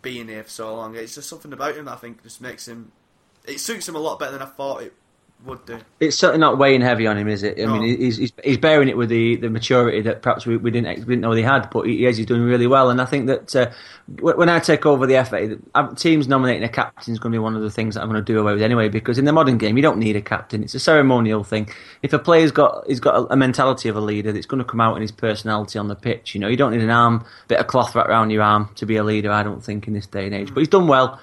[0.02, 0.96] being here for so long.
[0.96, 2.92] It's just something about him that I think just makes him.
[3.46, 4.94] It suits him a lot better than I thought it
[5.46, 5.80] would do.
[6.00, 7.60] It's certainly not weighing heavy on him, is it?
[7.60, 7.74] I No.
[7.80, 11.00] mean, he's, he's he's bearing it with the, the maturity that perhaps we, we didn't
[11.00, 12.90] we didn't know he had, but he is he's doing really well.
[12.90, 13.72] And I think that uh,
[14.08, 15.58] when I take over the FA,
[15.96, 18.24] teams nominating a captain is going to be one of the things that I'm going
[18.24, 18.90] to do away with anyway.
[18.90, 21.70] Because in the modern game, you don't need a captain; it's a ceremonial thing.
[22.02, 24.70] If a player's got he's got a, a mentality of a leader, that's going to
[24.70, 26.34] come out in his personality on the pitch.
[26.36, 28.86] You know, you don't need an arm bit of cloth wrapped around your arm to
[28.86, 29.32] be a leader.
[29.32, 31.20] I don't think in this day and age, but he's done well.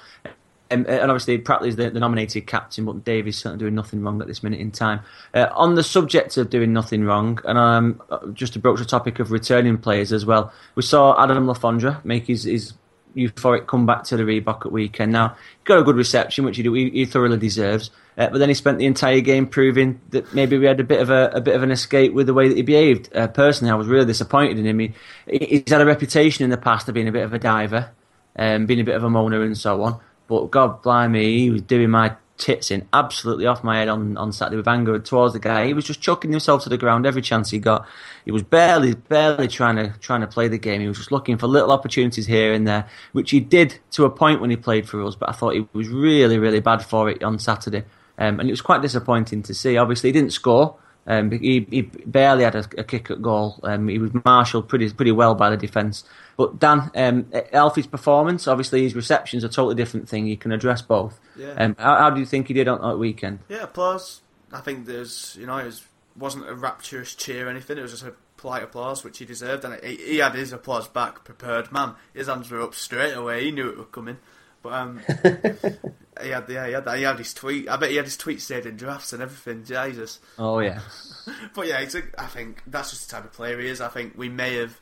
[0.73, 4.29] Um, and obviously, Pratley's the, the nominated captain, but Davies certainly doing nothing wrong at
[4.29, 5.01] this minute in time.
[5.35, 8.85] Uh, on the subject of doing nothing wrong, and um, uh, just to broach the
[8.85, 12.75] topic of returning players as well, we saw Adam Le Fondre make his, his
[13.17, 15.13] euphoric comeback to the Reebok at weekend.
[15.13, 17.91] Now, he got a good reception, which he, he, he thoroughly deserves.
[18.17, 21.01] Uh, but then he spent the entire game proving that maybe we had a bit
[21.01, 23.15] of a, a bit of an escape with the way that he behaved.
[23.15, 24.79] Uh, personally, I was really disappointed in him.
[24.79, 24.95] He,
[25.27, 27.91] he's had a reputation in the past of being a bit of a diver,
[28.37, 30.01] um, being a bit of a moaner and so on.
[30.33, 34.33] But God blimey, he was doing my tits in absolutely off my head on, on
[34.33, 35.67] Saturday with anger towards the guy.
[35.67, 37.87] He was just chucking himself to the ground every chance he got.
[38.25, 40.81] He was barely, barely trying to trying to play the game.
[40.81, 44.11] He was just looking for little opportunities here and there, which he did to a
[44.11, 45.15] point when he played for us.
[45.17, 47.85] But I thought he was really, really bad for it on Saturday,
[48.17, 49.77] um, and it was quite disappointing to see.
[49.77, 50.77] Obviously, he didn't score.
[51.07, 53.59] Um, he, he barely had a, a kick at goal.
[53.65, 56.05] Um, he was marshalled pretty pretty well by the defence.
[56.37, 60.27] But Dan, um, Alfie's performance, obviously his reception's a totally different thing.
[60.27, 61.19] You can address both.
[61.37, 61.53] Yeah.
[61.53, 63.41] Um, how, how do you think he did on that weekend?
[63.49, 64.21] Yeah, applause.
[64.53, 65.83] I think there's, you know, it was
[66.17, 67.79] wasn't a rapturous cheer or anything.
[67.79, 70.89] It was just a polite applause, which he deserved, and he, he had his applause
[70.89, 71.73] back prepared.
[71.73, 73.45] Man, his hands were up straight away.
[73.45, 74.19] He knew it was coming.
[74.63, 75.01] But um,
[76.21, 76.99] he had yeah, he had that.
[76.99, 77.69] He had his tweet.
[77.69, 79.65] I bet he had his tweet saved in drafts and everything.
[79.65, 80.19] Jesus.
[80.39, 80.81] Oh yeah.
[81.55, 83.81] but yeah, a, I think that's just the type of player he is.
[83.81, 84.79] I think we may have,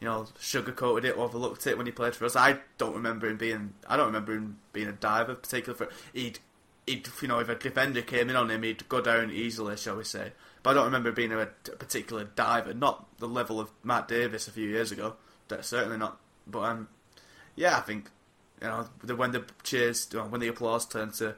[0.00, 2.34] you know, sugarcoated it, overlooked it when he played for us.
[2.34, 3.74] I don't remember him being.
[3.86, 6.38] I don't remember him being a diver, particularly for he'd.
[6.86, 9.96] He'd, you know, if a defender came in on him, he'd go down easily, shall
[9.96, 10.32] we say.
[10.62, 14.48] But I don't remember being a, a particular diver, not the level of Matt Davis
[14.48, 15.16] a few years ago.
[15.60, 16.18] Certainly not.
[16.46, 16.88] But um,
[17.54, 18.10] yeah, I think
[18.60, 21.34] you know, the, when the cheers, when the applause turned to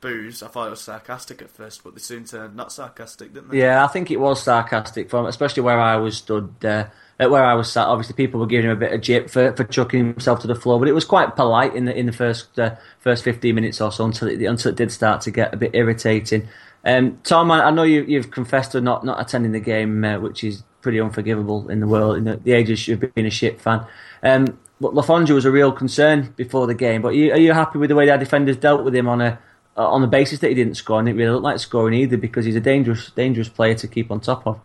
[0.00, 3.50] booze, I thought it was sarcastic at first, but they soon turned not sarcastic, didn't
[3.50, 3.58] they?
[3.58, 6.86] Yeah, I think it was sarcastic from, especially where I was stood, uh,
[7.18, 7.86] where I was sat.
[7.86, 10.54] Obviously, people were giving him a bit of jip for, for chucking himself to the
[10.54, 13.80] floor, but it was quite polite in the in the first uh, first fifteen minutes
[13.80, 16.48] or so until it until it did start to get a bit irritating.
[16.84, 20.18] Um, Tom, I, I know you, have confessed to not not attending the game, uh,
[20.18, 23.84] which is pretty unforgivable in the world in the, the you've been a shit fan.
[24.22, 27.02] Um, but Le was a real concern before the game.
[27.02, 29.20] But are you, are you happy with the way our defenders dealt with him on
[29.20, 29.38] a
[29.76, 32.16] uh, on the basis that he didn't score and it really looked like scoring either
[32.16, 34.60] because he's a dangerous dangerous player to keep on top of.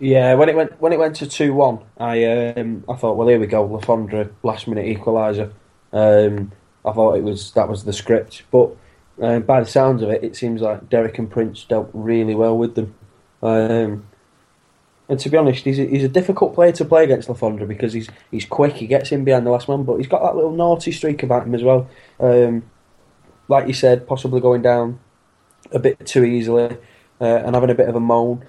[0.00, 3.28] Yeah, when it went when it went to two one, I um, I thought, well,
[3.28, 5.52] here we go, Le Fondre last minute equaliser.
[5.92, 6.52] Um,
[6.84, 8.76] I thought it was that was the script, but
[9.22, 12.58] uh, by the sounds of it, it seems like Derek and Prince dealt really well
[12.58, 12.94] with them.
[13.42, 14.06] Um,
[15.08, 17.68] and to be honest, he's a, he's a difficult player to play against Le Fondre
[17.68, 18.74] because he's he's quick.
[18.74, 21.46] He gets in behind the last man, but he's got that little naughty streak about
[21.46, 21.88] him as well.
[22.18, 22.64] Um,
[23.48, 24.98] like you said, possibly going down
[25.72, 26.78] a bit too easily
[27.20, 28.46] uh, and having a bit of a moan.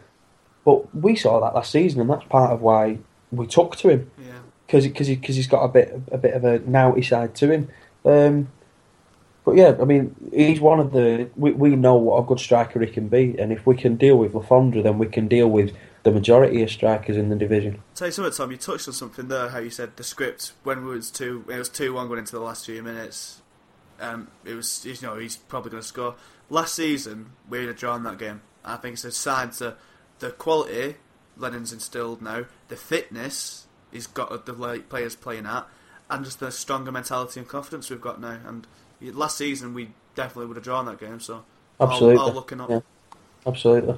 [0.63, 2.99] But we saw that last season, and that's part of why
[3.31, 4.11] we took to him.
[4.65, 7.51] Because because he, cause he's got a bit a bit of a naughty side to
[7.51, 7.69] him.
[8.05, 8.49] Um,
[9.43, 11.29] but yeah, I mean, he's one of the.
[11.35, 14.17] We, we know what a good striker he can be, and if we can deal
[14.17, 17.73] with Le Fondre, then we can deal with the majority of strikers in the division.
[17.73, 18.51] I'll Tell you something, Tom.
[18.51, 19.49] You touched on something there.
[19.49, 22.33] How you said the script when it was two, it was two one going into
[22.33, 23.41] the last few minutes.
[23.99, 26.15] Um, it was you know he's probably going to score.
[26.49, 28.41] Last season we would have drawn that game.
[28.63, 29.75] I think it's a sign to
[30.19, 30.95] the quality
[31.37, 35.67] Lennon's instilled now, the fitness he's got the players playing at,
[36.09, 38.39] and just the stronger mentality and confidence we've got now.
[38.45, 38.67] And
[39.01, 41.19] last season we definitely would have drawn that game.
[41.19, 41.45] So
[41.79, 42.69] absolutely, all, all looking up.
[42.69, 42.79] Yeah.
[43.47, 43.97] Absolutely.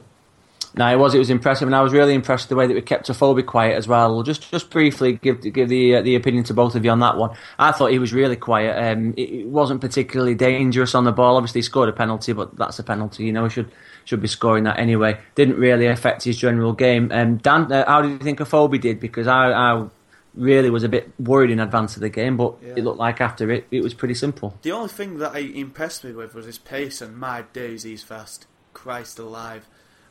[0.78, 1.16] No, it was.
[1.16, 3.46] It was impressive, and I was really impressed with the way that we kept Afobe
[3.46, 4.14] quiet as well.
[4.14, 7.00] We'll just just briefly give give the uh, the opinion to both of you on
[7.00, 7.36] that one.
[7.58, 8.78] I thought he was really quiet.
[8.78, 11.38] Um, it, it, wasn't particularly dangerous on the ball.
[11.38, 13.26] Obviously, he scored a penalty, but that's a penalty.
[13.26, 13.72] You know, he should
[14.06, 15.20] should be scoring that anyway.
[15.36, 17.12] Didn't really affect his general game.
[17.12, 19.00] Um, Dan, uh, how do you think Afobe did?
[19.00, 19.88] Because I, I
[20.36, 22.74] really was a bit worried in advance of the game, but yeah.
[22.78, 24.58] it looked like after it, it was pretty simple.
[24.62, 28.04] The only thing that he impressed me with was his pace, and my days, he's
[28.04, 28.46] fast.
[28.74, 29.68] Christ alive.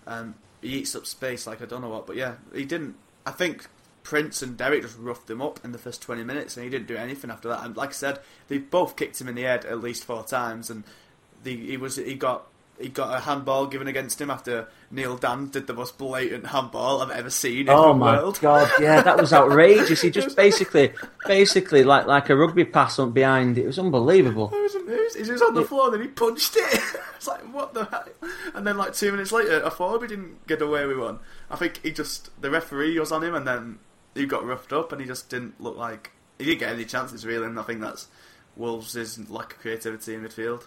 [0.06, 2.06] Um, he eats up space like I don't know what.
[2.06, 2.96] But yeah, he didn't.
[3.24, 3.66] I think
[4.02, 6.86] Prince and Derek just roughed him up in the first 20 minutes, and he didn't
[6.86, 7.64] do anything after that.
[7.64, 10.70] And like I said, they both kicked him in the head at least four times,
[10.70, 10.84] and
[11.42, 12.46] the, he was he got
[12.78, 17.00] he got a handball given against him after Neil Danns did the most blatant handball
[17.00, 18.38] I've ever seen in oh my world.
[18.40, 20.02] god, yeah, that was outrageous.
[20.02, 20.92] He just basically,
[21.26, 23.58] basically like like a rugby pass on behind.
[23.58, 24.50] It was unbelievable.
[24.52, 25.24] It was amazing.
[25.24, 26.80] He was on the floor, then he punched it.
[27.16, 28.08] it's like what the heck?
[28.54, 31.18] And then like two minutes later, I thought we didn't get away with one.
[31.50, 33.78] I think he just the referee was on him, and then
[34.14, 37.24] he got roughed up, and he just didn't look like he didn't get any chances
[37.24, 37.46] really.
[37.46, 38.08] And I think that's
[38.56, 40.64] Wolves' lack of creativity in midfield.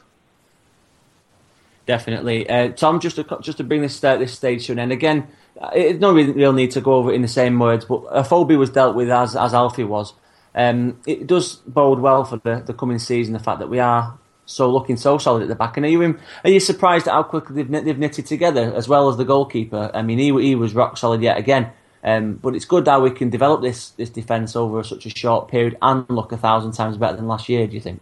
[1.90, 3.00] Definitely, uh, Tom.
[3.00, 5.28] Just to just to bring this uh, this stage to an end again.
[5.60, 8.56] Uh, it's no real need to go over it in the same words, but Afobe
[8.60, 10.14] was dealt with as as Alfie was.
[10.54, 13.34] Um, it does bode well for the, the coming season.
[13.34, 15.78] The fact that we are so looking so solid at the back.
[15.78, 19.10] And are you are you surprised at how quickly they've, they've knitted together as well
[19.10, 19.90] as the goalkeeper?
[19.92, 21.72] I mean, he he was rock solid yet again.
[22.04, 25.48] Um, but it's good how we can develop this this defence over such a short
[25.48, 27.66] period and look a thousand times better than last year.
[27.66, 28.00] Do you think?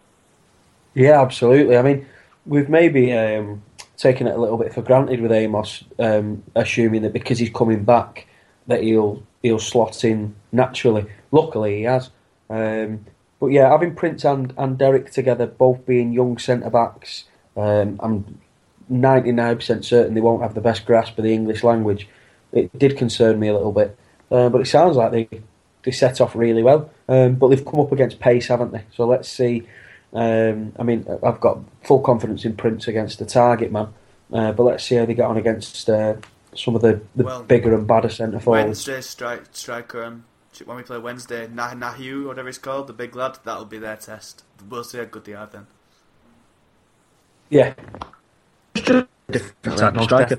[0.92, 1.78] Yeah, absolutely.
[1.78, 2.06] I mean,
[2.44, 3.62] we've maybe um,
[3.98, 7.84] taking it a little bit for granted with Amos, um, assuming that because he's coming
[7.84, 8.26] back
[8.68, 11.06] that he'll he'll slot in naturally.
[11.32, 12.10] Luckily, he has.
[12.48, 13.04] Um,
[13.40, 17.24] but yeah, having Prince and, and Derek together, both being young centre backs,
[17.56, 18.40] um, I'm
[18.90, 22.08] 99% certain they won't have the best grasp of the English language.
[22.52, 23.96] It did concern me a little bit,
[24.30, 25.28] uh, but it sounds like they
[25.82, 26.90] they set off really well.
[27.08, 28.84] Um, but they've come up against pace, haven't they?
[28.94, 29.66] So let's see
[30.12, 33.88] um, I mean, I've got full confidence in Prince against the target man,
[34.32, 36.16] uh, but let's see how they get on against uh,
[36.54, 38.66] some of the, the well, bigger and badder centre forwards.
[38.66, 40.24] Wednesday strike, striker, um,
[40.64, 43.96] when we play Wednesday, nah- Nuhiu, whatever he's called, the big lad, that'll be their
[43.96, 44.44] test.
[44.68, 45.66] We'll see how good they are then.
[47.50, 47.74] Yeah.
[48.74, 49.08] Different
[50.02, 50.38] striker.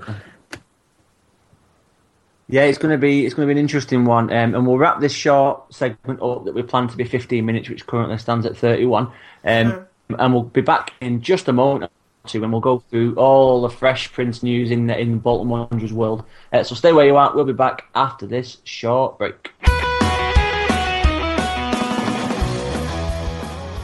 [2.51, 4.79] Yeah, it's going to be it's going to be an interesting one, um, and we'll
[4.79, 8.43] wrap this short segment up that we planned to be 15 minutes, which currently stands
[8.47, 9.11] at 31,
[9.45, 9.85] um,
[10.17, 13.61] and we'll be back in just a moment or two, and we'll go through all
[13.61, 16.25] the fresh Prince news in the, in Bolton Wanderers world.
[16.51, 17.35] Uh, so stay where you are.
[17.35, 19.51] We'll be back after this short break.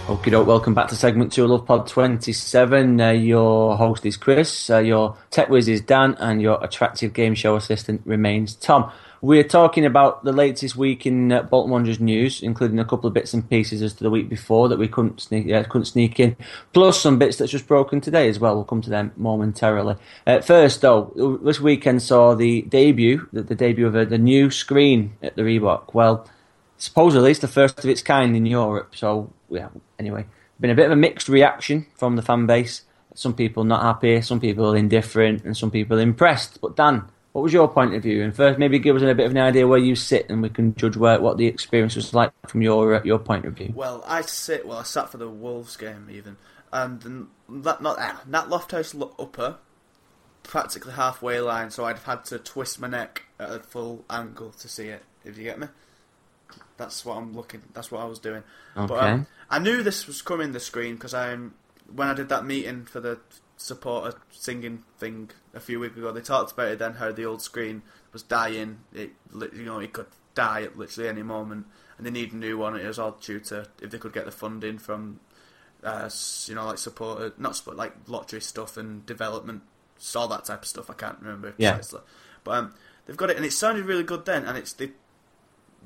[0.08, 3.02] Okay, welcome back to segment two of Love Pod 27.
[3.02, 7.34] Uh, your host is Chris, uh, your tech whiz is Dan, and your attractive game
[7.34, 8.92] show assistant remains Tom.
[9.22, 13.16] We're talking about the latest week in uh, Bolton Wanderers news, including a couple of
[13.16, 16.20] bits and pieces as to the week before that we couldn't sneak, uh, couldn't sneak
[16.20, 16.38] in,
[16.72, 18.54] plus some bits that's just broken today as well.
[18.54, 19.96] We'll come to them momentarily.
[20.28, 25.14] Uh, first, though, this weekend saw the debut, the, the debut of the new screen
[25.24, 25.96] at the Reebok.
[25.96, 26.30] Well,
[26.78, 28.96] supposedly it's the first of its kind in Europe.
[28.96, 30.26] So yeah, anyway,
[30.60, 32.84] been a bit of a mixed reaction from the fan base.
[33.14, 36.60] Some people not happy, some people indifferent, and some people impressed.
[36.60, 37.06] But Dan,
[37.36, 38.24] what was your point of view?
[38.24, 40.50] And first, maybe give us a bit of an idea where you sit, and we
[40.50, 43.74] can judge where what the experience was like from your uh, your point of view.
[43.76, 44.66] Well, I sit.
[44.66, 46.38] Well, I sat for the Wolves game even,
[46.72, 49.58] and that not ah, that Lofthouse upper,
[50.44, 51.72] practically halfway line.
[51.72, 55.04] So I'd have had to twist my neck at a full angle to see it.
[55.26, 55.68] If you get me.
[56.78, 57.62] That's what I'm looking.
[57.74, 58.44] That's what I was doing.
[58.76, 58.88] Okay.
[58.88, 61.36] But um, I knew this was coming the screen because I
[61.94, 63.20] when I did that meeting for the
[63.58, 66.80] supporter singing thing a few weeks ago, they talked about it.
[66.80, 68.80] Then how the old screen was dying.
[68.94, 72.58] It you know it could die at literally any moment, and they need a new
[72.58, 72.76] one.
[72.76, 75.20] It was all due to if they could get the funding from.
[75.84, 76.10] Uh,
[76.48, 79.62] you know, like supporter, not support, like lottery stuff and development,
[80.16, 80.90] all that type of stuff.
[80.90, 82.12] I can't remember precisely, yeah.
[82.44, 82.74] but um,
[83.06, 84.46] they've got it, and it sounded really good then.
[84.46, 84.92] And it's they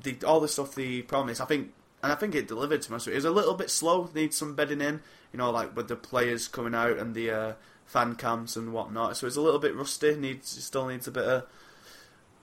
[0.02, 3.06] the all the stuff they promised, I think, and I think it delivered to us.
[3.06, 4.10] It was a little bit slow.
[4.14, 5.00] Needs some bedding in,
[5.32, 7.52] you know, like with the players coming out and the uh,
[7.86, 9.16] fan cams and whatnot.
[9.16, 10.14] So it's a little bit rusty.
[10.14, 11.46] Needs still needs a bit of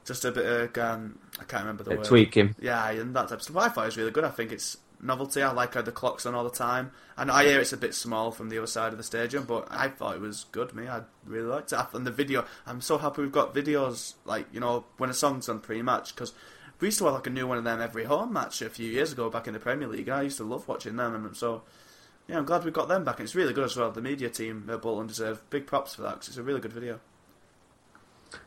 [0.06, 2.06] just a bit of um, I can't remember the word.
[2.06, 2.56] Tweaking.
[2.60, 3.56] Yeah, and that type of stuff.
[3.56, 4.24] Wi-Fi is really good.
[4.24, 5.42] I think it's novelty.
[5.42, 6.92] I like how the clock's on all the time.
[7.18, 9.68] And I hear it's a bit small from the other side of the stadium, but
[9.70, 10.74] I thought it was good.
[10.74, 11.80] Me, I really liked it.
[11.94, 15.50] And the video, I'm so happy we've got videos like you know when a song's
[15.50, 16.34] on pre-match because
[16.80, 18.90] we used to have like a new one of them every home match a few
[18.90, 20.10] years ago back in the Premier League.
[20.10, 21.64] I used to love watching them, and so
[22.28, 23.20] yeah, I'm glad we got them back.
[23.20, 23.92] And it's really good as well.
[23.92, 26.74] The media team at Bolton deserve big props for that because it's a really good
[26.74, 27.00] video.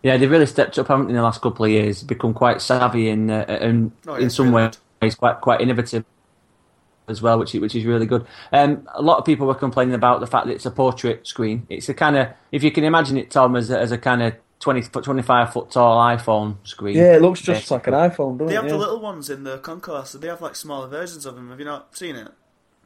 [0.03, 2.03] Yeah, they've really stepped up, haven't they, in the last couple of years?
[2.03, 6.05] Become quite savvy and, uh, and oh, yeah, in some really ways quite quite innovative
[7.09, 8.27] as well, which which is really good.
[8.53, 11.67] Um, a lot of people were complaining about the fact that it's a portrait screen.
[11.69, 14.23] It's a kind of, if you can imagine it, Tom, as a, as a kind
[14.23, 16.97] of 20 foot, 25 foot tall iPhone screen.
[16.97, 18.49] Yeah, it looks just like an iPhone, doesn't they it?
[18.49, 18.71] They have yeah.
[18.71, 20.13] the little ones in the concourse.
[20.13, 21.49] They have like smaller versions of them.
[21.51, 22.29] Have you not seen it?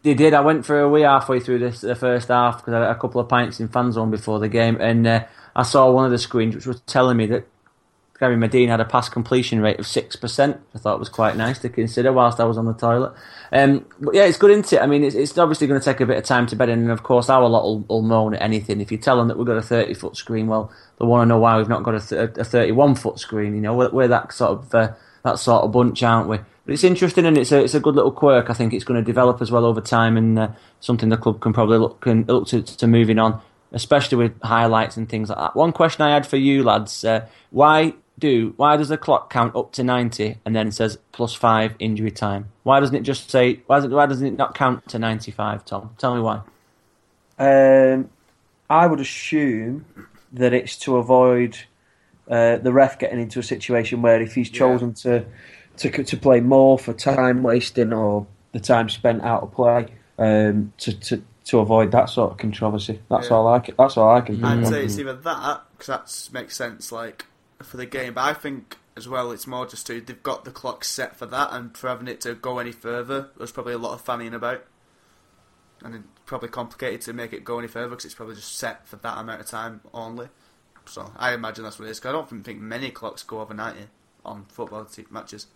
[0.02, 0.34] They did.
[0.34, 2.98] I went for a wee halfway through this the first half because I had a
[2.98, 5.24] couple of pints in fan zone before the game, and uh,
[5.56, 7.46] I saw one of the screens which was telling me that
[8.18, 10.60] Gary Madine had a pass completion rate of six percent.
[10.74, 13.12] I thought it was quite nice to consider whilst I was on the toilet.
[13.52, 14.80] Um, but yeah, it's good, isn't it?
[14.80, 16.80] I mean, it's, it's obviously going to take a bit of time to bed in,
[16.80, 18.80] and of course, our lot will, will moan at anything.
[18.80, 21.26] If you tell them that we've got a thirty foot screen, well, they want to
[21.26, 23.54] know why we've not got a, th- a thirty one foot screen.
[23.54, 24.92] You know, we're, we're that sort of uh,
[25.24, 26.38] that sort of bunch, aren't we?
[26.38, 28.48] But it's interesting and it's a it's a good little quirk.
[28.48, 30.48] I think it's going to develop as well over time, and uh,
[30.78, 33.40] something the club can probably look can look to, to moving on,
[33.72, 35.56] especially with highlights and things like that.
[35.56, 39.54] One question I had for you lads: uh, Why do why does the clock count
[39.56, 43.60] up to 90 and then says plus 5 injury time why doesn't it just say
[43.66, 46.40] why doesn't, why doesn't it not count to 95 tom tell me why
[47.38, 48.08] um,
[48.70, 49.84] i would assume
[50.32, 51.58] that it's to avoid
[52.30, 55.20] uh, the ref getting into a situation where if he's chosen yeah.
[55.76, 59.88] to, to to play more for time wasting or the time spent out of play
[60.18, 63.00] um, to, to to avoid that sort of controversy.
[63.10, 63.36] That's yeah.
[63.36, 64.42] all I can, that's all I can.
[64.42, 66.90] I'd say it's either that because that makes sense.
[66.90, 67.26] Like
[67.64, 68.14] for the game.
[68.14, 71.26] But I think as well, it's more just to they've got the clock set for
[71.26, 74.34] that, and for having it to go any further, there's probably a lot of fanning
[74.34, 74.64] about,
[75.82, 78.86] and it's probably complicated to make it go any further because it's probably just set
[78.86, 80.28] for that amount of time only.
[80.86, 82.00] So I imagine that's what it is.
[82.00, 83.86] Cause I don't think many clocks go over ninety
[84.24, 85.46] on football matches.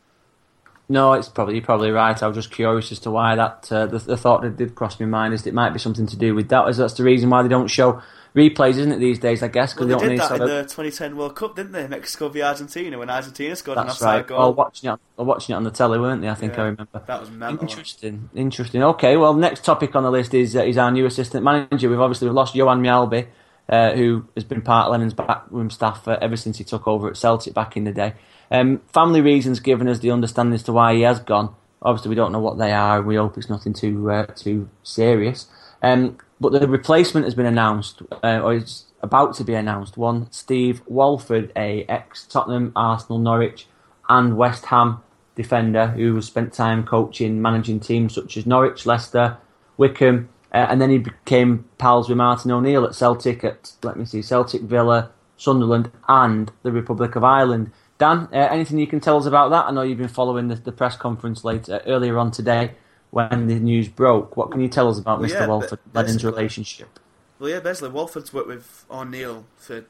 [0.91, 2.21] No, it's probably you're probably right.
[2.21, 4.99] I was just curious as to why that uh, the, the, thought that did cross
[4.99, 6.67] my mind is it might be something to do with that.
[6.69, 8.03] Is that's the reason why they don't show
[8.39, 9.43] replays, isn't it, these days?
[9.43, 10.49] I guess because well, they, did that in of...
[10.49, 11.87] the 2010 World Cup, didn't they?
[11.87, 14.27] Mexico v Argentina when Argentina scored That's an offside right.
[14.27, 14.39] goal.
[14.39, 16.29] Well, watching it, watching it on the telly, weren't they?
[16.29, 17.03] I think yeah, I remember.
[17.07, 17.69] That was mental.
[17.69, 18.83] Interesting, interesting.
[18.83, 21.91] Okay, well, next topic on the list is uh, is our new assistant manager.
[21.91, 23.27] We've obviously we've lost Johan Mjällby,
[23.69, 27.09] uh, who has been part of Lennon's backroom staff uh, ever since he took over
[27.09, 28.15] at Celtic back in the day.
[28.51, 31.55] Um, family reasons given us the understanding as to why he has gone.
[31.83, 33.03] Obviously, we don't know what they are.
[33.03, 35.47] We hope it's nothing too uh, too serious.
[35.83, 39.97] Um, but the replacement has been announced, uh, or is about to be announced.
[39.97, 43.67] One, Steve Walford, a ex Tottenham, Arsenal, Norwich,
[44.09, 45.03] and West Ham
[45.35, 49.37] defender who has spent time coaching, managing teams such as Norwich, Leicester,
[49.77, 54.05] Wycombe, uh, and then he became pals with Martin O'Neill at Celtic, at let me
[54.05, 57.71] see, Celtic, Villa, Sunderland, and the Republic of Ireland.
[57.99, 59.67] Dan, uh, anything you can tell us about that?
[59.67, 62.73] I know you've been following the, the press conference later earlier on today
[63.11, 64.37] when the news broke.
[64.37, 65.35] What can you tell us about Well, Mr.
[65.35, 66.99] yeah, Walford but Lennon's relationship?
[67.39, 69.85] Well, yeah, basically, Walford's worked with O'Neill for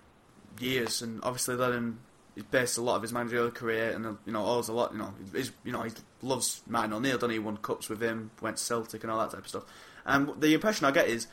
[0.61, 1.99] years, and obviously Lennon
[2.39, 4.93] he's based a lot of his managerial career, and you know, owes a lot.
[4.93, 5.91] You know, he's, you know, he
[6.23, 7.19] loves Martin O'Neill.
[7.19, 9.65] Done he won cups with him, went to Celtic, and all that type of stuff.
[10.07, 11.27] And the impression I get is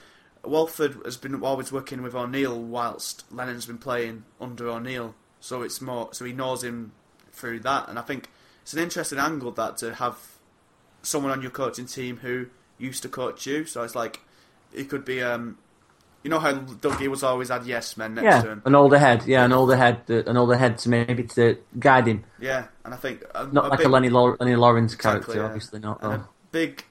[0.44, 5.80] Walford has been always working with O'Neill whilst Lennon's been playing under O'Neill, so it's
[5.80, 6.92] more so he knows him
[7.32, 7.88] through that.
[7.88, 8.30] And I think
[8.64, 10.18] it's an interesting angle that to have
[11.06, 12.48] someone on your coaching team who
[12.78, 13.66] used to coach you.
[13.66, 14.20] So it's like
[14.74, 15.58] it could be um,
[16.24, 18.62] you know how Dougie was always had yes men next to Yeah, him.
[18.66, 19.24] an older head.
[19.26, 20.02] Yeah, an older head.
[20.10, 22.24] uh, An older head to maybe to guide him.
[22.40, 25.22] Yeah, and I think a, Not a like big, a Lenny, Law- Lenny Lawrence Exactly,
[25.22, 25.46] character, yeah.
[25.46, 26.02] obviously not.
[26.04, 26.16] and though.
[26.16, 26.84] a big.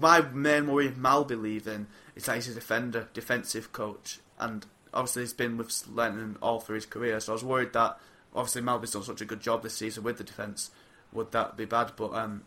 [0.00, 5.22] My main worry of Mjällby leaving is that he's a defender, defensive coach, and obviously
[5.22, 7.20] he's been with Lennon all through his career.
[7.20, 7.98] So I was worried that
[8.34, 10.70] obviously Mjällby's done such a good job this season with the defence.
[11.12, 11.92] Would that be bad?
[11.96, 12.42] But um,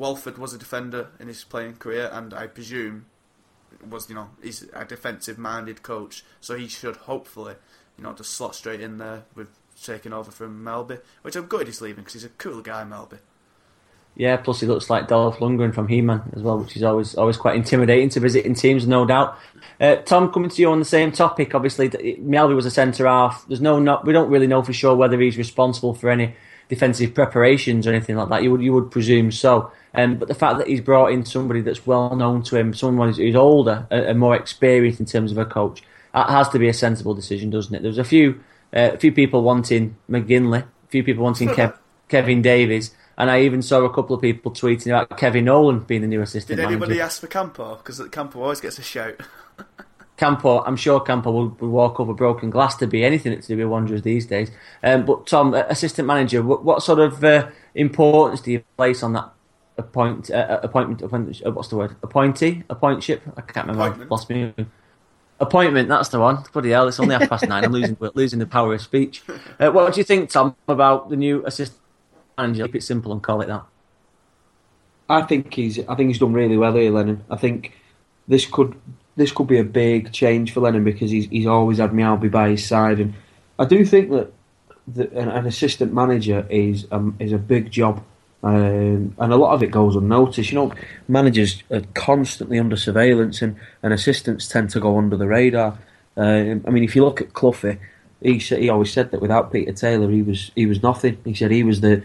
[0.00, 3.04] Walford was a defender in his playing career, and I presume
[3.88, 7.54] was you know he's a defensive minded coach, so he should hopefully
[7.98, 9.50] you know just slot straight in there with
[9.84, 13.18] taking over from Mjällby, which I'm gutted he's leaving because he's a cool guy, Mjällby.
[14.16, 17.36] Yeah, plus he looks like Dolph Lundgren from He-Man as well, which is always always
[17.36, 19.38] quite intimidating to visiting teams, no doubt.
[19.78, 23.46] Uh, Tom, coming to you on the same topic, obviously, Mjällby was a centre half.
[23.48, 26.36] There's no, no, we don't really know for sure whether he's responsible for any
[26.70, 28.42] defensive preparations or anything like that.
[28.42, 29.70] You would you would presume so.
[29.92, 33.08] Um, but the fact that he's brought in somebody that's well known to him, someone
[33.08, 35.82] who's, who's older and, and more experienced in terms of a coach,
[36.14, 37.82] that has to be a sensible decision, doesn't it?
[37.82, 38.40] There's a few
[38.74, 41.76] uh, a few people wanting McGinley, a few people wanting Kev,
[42.08, 42.94] Kevin Davies.
[43.18, 46.22] And I even saw a couple of people tweeting about Kevin Nolan being the new
[46.22, 47.02] assistant Did anybody manager.
[47.02, 47.76] ask for Campo?
[47.76, 49.20] Because Campo always gets a shout.
[50.20, 53.56] Campo, I'm sure Campo will, will walk over broken glass to be anything to do
[53.56, 54.50] with Wanderers these days.
[54.82, 59.02] Um, but Tom, uh, assistant manager, what, what sort of uh, importance do you place
[59.02, 59.32] on that
[59.78, 61.00] appoint uh, appointment?
[61.00, 61.96] appointment uh, what's the word?
[62.02, 63.22] Appointee, appointship?
[63.34, 63.84] I can't remember.
[63.84, 64.10] Appointment.
[64.10, 64.54] lost me.
[65.40, 66.44] Appointment, that's the one.
[66.52, 67.64] Bloody hell, it's only half past nine.
[67.64, 69.22] I'm losing losing the power of speech.
[69.58, 71.80] Uh, what do you think, Tom, about the new assistant
[72.36, 72.66] manager?
[72.66, 73.64] Keep it simple and call it that.
[75.08, 75.78] I think he's.
[75.78, 77.24] I think he's done really well here, Lennon.
[77.30, 77.72] I think
[78.28, 78.78] this could
[79.20, 82.48] this could be a big change for Lennon because he's he's always had Mjällby by
[82.50, 83.14] his side, and
[83.58, 84.32] I do think that,
[85.12, 88.02] an, an assistant manager is um, is a big job,
[88.42, 90.50] um, and a lot of it goes unnoticed.
[90.50, 90.72] You know,
[91.06, 95.78] managers are constantly under surveillance, and, and assistants tend to go under the radar.
[96.16, 97.78] Um, I mean, if you look at Cloughy,
[98.22, 101.18] he he always said that without Peter Taylor, he was he was nothing.
[101.24, 102.02] He said he was the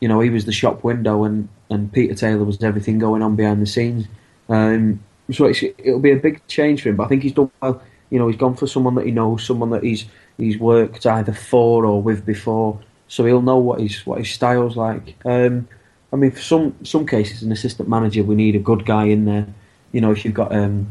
[0.00, 3.36] you know, he was the shop window, and, and Peter Taylor was everything going on
[3.36, 4.06] behind the scenes.
[4.48, 5.00] Um,
[5.32, 6.96] so it's, it'll be a big change for him.
[6.96, 7.82] But I think he's done well.
[8.10, 10.04] You know, he's gone for someone that he knows, someone that he's
[10.38, 14.76] he's worked either for or with before, so he'll know what his what his style's
[14.76, 15.16] like.
[15.24, 15.68] Um,
[16.12, 19.24] I mean, for some some cases, an assistant manager, we need a good guy in
[19.24, 19.46] there.
[19.92, 20.90] You know, if you've got um,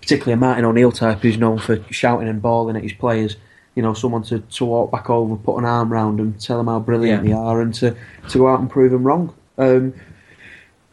[0.00, 3.36] particularly a Martin O'Neill type who's known for shouting and bawling at his players.
[3.74, 6.68] You know, someone to, to walk back over, put an arm round them, tell them
[6.68, 7.28] how brilliant Yeah.
[7.28, 7.96] they are, and to,
[8.28, 9.34] to go out and prove them wrong.
[9.58, 9.94] Um,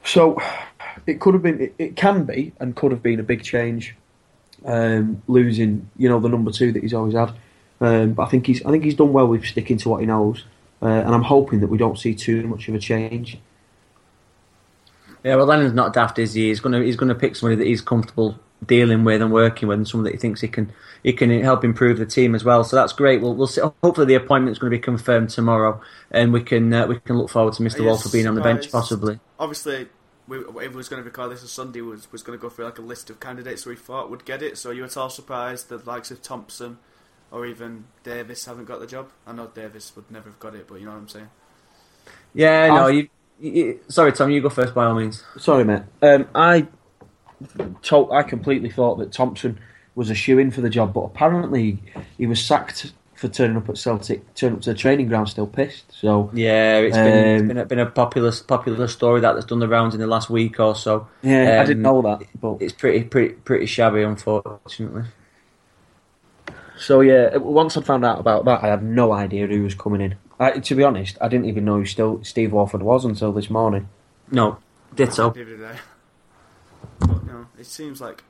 [0.04, 0.42] so
[1.06, 3.96] it could have been, it, it can be, and could have been a big change.
[4.64, 7.34] Um, losing, you know, the number two that he's always had.
[7.80, 10.06] Um, but I think he's, I think he's done well with sticking to what he
[10.06, 10.46] knows,
[10.82, 13.40] uh, and I'm hoping that we don't see too much of a change.
[15.24, 16.50] Yeah, well, Lennon's not daft, is he?
[16.50, 19.88] He's gonna he's gonna pick somebody that he's comfortable dealing with and working with, and
[19.88, 20.72] someone that he thinks he can
[21.04, 22.64] he can help improve the team as well.
[22.64, 23.22] So that's great.
[23.22, 23.62] We'll we'll see.
[23.84, 25.82] Hopefully, the appointment's going to be confirmed tomorrow,
[26.12, 27.80] and we can uh, we can look forward to Mr.
[27.80, 29.20] you Walford being on the bench, possibly.
[29.40, 29.88] Obviously,
[30.32, 32.50] we, if we was going to record this on Sunday, was was going to go
[32.50, 34.58] through like a list of candidates we thought would get it.
[34.58, 36.78] So you were at all surprised that the likes of Thompson
[37.32, 39.10] or even Davies haven't got the job?
[39.28, 41.30] I know Davies would never have got it, but you know what I'm saying.
[42.34, 43.10] Yeah, no, I've-
[43.40, 43.80] you, you.
[43.90, 45.24] Sorry, Tom, you go first by all means.
[45.38, 45.84] Sorry, mate.
[46.02, 46.68] Um, I
[47.82, 49.60] told, I completely thought that Thompson
[49.96, 51.82] was a shoe in for the job, but apparently
[52.18, 55.46] he was sacked for turning up at Celtic, turning up to the training ground still
[55.48, 55.86] pissed.
[55.94, 59.46] So Yeah, it's been it's Um, been a, been a popular popular story that that's
[59.46, 61.08] done the rounds in the last week or so.
[61.22, 62.24] yeah, I Um, didn't know that.
[62.42, 65.04] But It's pretty pretty pretty shabby, unfortunately.
[66.78, 70.02] so yeah, once I found out about that, I had no idea who was coming
[70.02, 70.16] in.
[70.40, 73.50] I, to be honest, I didn't even know who still Steve Walford was until this
[73.52, 73.88] morning.
[74.32, 74.58] No,
[74.96, 75.30] ditto.
[75.32, 75.76] Did I.
[77.00, 78.24] But you know, it seems like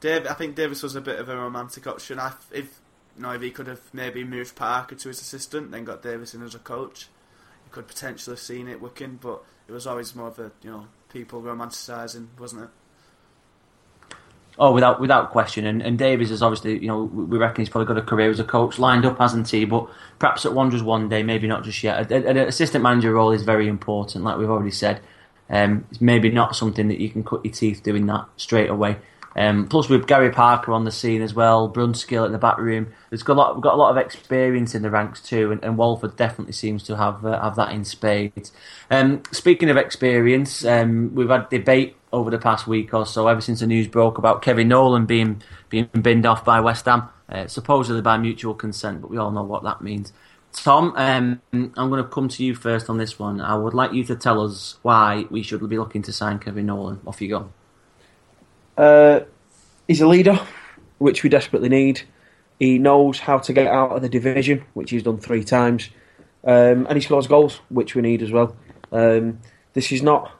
[0.00, 0.26] Dave.
[0.26, 2.18] I think Davies was a bit of a romantic option.
[2.20, 2.80] I, if
[3.18, 6.54] you he could have maybe moved Parker to his assistant, then got Davies in as
[6.54, 7.08] a coach,
[7.64, 9.18] he could potentially have seen it working.
[9.20, 12.70] But it was always more of a you know people romanticising, wasn't it?
[14.56, 17.92] Oh, without without question, and, and Davies is obviously, you know, we reckon he's probably
[17.92, 19.64] got a career as a coach lined up, hasn't he?
[19.64, 19.88] But
[20.20, 22.10] perhaps at Wanderers one day, maybe not just yet.
[22.12, 25.00] An assistant manager role is very important, like we've already said.
[25.50, 28.98] Um, it's maybe not something that you can cut your teeth doing that straight away.
[29.36, 32.92] Um, plus, with Gary Parker on the scene as well, Brunskill in the back room,
[33.10, 35.62] there's got a lot, we've got a lot of experience in the ranks too, and,
[35.64, 38.52] and Walford definitely seems to have uh, have that in spades.
[38.90, 43.40] Um, speaking of experience, um, we've had debate over the past week or so, ever
[43.40, 47.48] since the news broke about Kevin Nolan being being binned off by West Ham, uh,
[47.48, 50.12] supposedly by mutual consent, but we all know what that means.
[50.52, 53.40] Tom, um, I'm going to come to you first on this one.
[53.40, 56.66] I would like you to tell us why we should be looking to sign Kevin
[56.66, 57.00] Nolan.
[57.04, 57.50] Off you go.
[58.76, 59.20] Uh,
[59.86, 60.38] he's a leader,
[60.98, 62.02] which we desperately need.
[62.58, 65.90] He knows how to get out of the division, which he's done three times,
[66.44, 68.56] um, and he scores goals, which we need as well.
[68.92, 69.40] Um,
[69.72, 70.32] this is not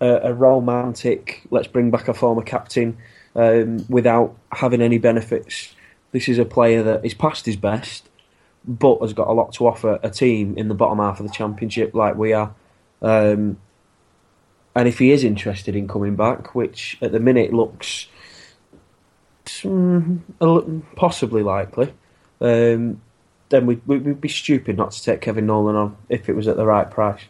[0.00, 2.96] a, a romantic, let's bring back a former captain
[3.36, 5.74] um, without having any benefits.
[6.12, 8.08] This is a player that is past his best,
[8.66, 11.32] but has got a lot to offer a team in the bottom half of the
[11.32, 12.54] championship, like we are.
[13.02, 13.58] Um,
[14.74, 18.06] and if he is interested in coming back, which at the minute looks
[20.96, 21.92] possibly likely,
[22.40, 23.00] um,
[23.48, 26.56] then we, would be stupid not to take Kevin Nolan on if it was at
[26.56, 27.22] the right price.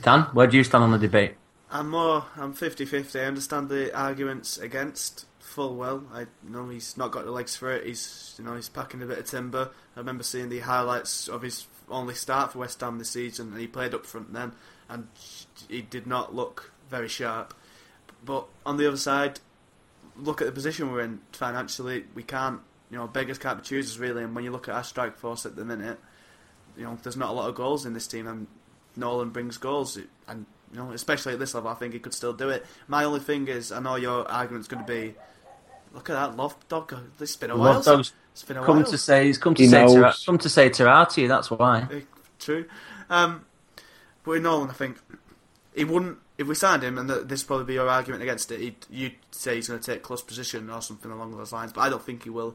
[0.00, 1.34] Dan, where do you stand on the debate?
[1.70, 3.20] I'm more, I'm 50-50.
[3.20, 6.04] I understand the arguments against full well.
[6.12, 7.86] I know he's not got the legs for it.
[7.86, 9.70] He's, you know, he's packing a bit of timber.
[9.96, 13.60] I remember seeing the highlights of his only start for West Ham this season, and
[13.60, 14.52] he played up front then,
[14.88, 15.08] and
[15.68, 17.54] he did not look very sharp.
[18.24, 19.40] But on the other side,
[20.16, 22.04] look at the position we're in financially.
[22.14, 22.60] We can't,
[22.90, 24.24] you know, beggars can't be choosers really.
[24.24, 25.98] And when you look at our strike force at the minute,
[26.76, 28.46] you know, there's not a lot of goals in this team, and
[28.96, 32.32] Nolan brings goals, and you know, especially at this level, I think he could still
[32.32, 32.64] do it.
[32.86, 35.14] My only thing is, I know your argument's going to be,
[35.92, 36.94] look at that love dog.
[37.18, 37.82] This has been a while.
[37.84, 38.86] Love it's been a come while.
[38.86, 41.26] to say he's come to he say to, come to say Terati.
[41.26, 41.88] That's why.
[41.90, 42.00] Eh,
[42.38, 42.66] true,
[43.10, 43.44] um,
[44.28, 44.98] but with Nolan, I think
[45.74, 46.18] he wouldn't.
[46.36, 49.54] If we signed him, and this would probably be your argument against it, you'd say
[49.54, 51.72] he's going to take close position or something along those lines.
[51.72, 52.54] But I don't think he will.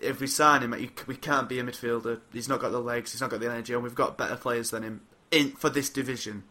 [0.00, 0.70] If we sign him,
[1.06, 2.22] we can't be a midfielder.
[2.32, 3.12] He's not got the legs.
[3.12, 5.90] He's not got the energy, and we've got better players than him in for this
[5.90, 6.44] division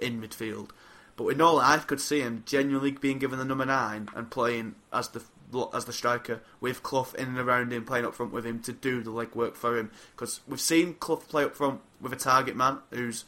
[0.00, 0.70] in midfield.
[1.16, 4.74] But with Nolan, I could see him genuinely being given the number nine and playing
[4.92, 5.22] as the
[5.72, 8.72] as the striker with Clough in and around him, playing up front with him to
[8.72, 9.92] do the legwork for him.
[10.10, 13.24] Because we've seen Clough play up front with a target man who's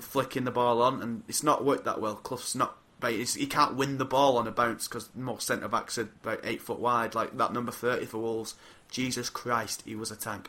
[0.00, 2.16] flicking the ball on, and it's not worked that well.
[2.16, 2.76] Clough's not.
[3.06, 6.60] He can't win the ball on a bounce because most centre backs are about eight
[6.60, 7.14] foot wide.
[7.14, 8.54] Like that number thirty for Wolves.
[8.90, 10.48] Jesus Christ, he was a tank.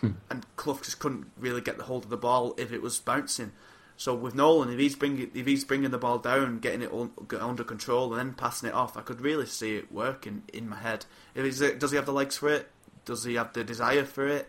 [0.00, 0.12] Hmm.
[0.30, 3.52] And Clough just couldn't really get the hold of the ball if it was bouncing.
[3.96, 7.10] So with Nolan, if he's bringing if he's bringing the ball down, getting it all,
[7.40, 10.76] under control, and then passing it off, I could really see it working in my
[10.76, 11.06] head.
[11.34, 12.70] If does he have the legs for it?
[13.04, 14.48] Does he have the desire for it?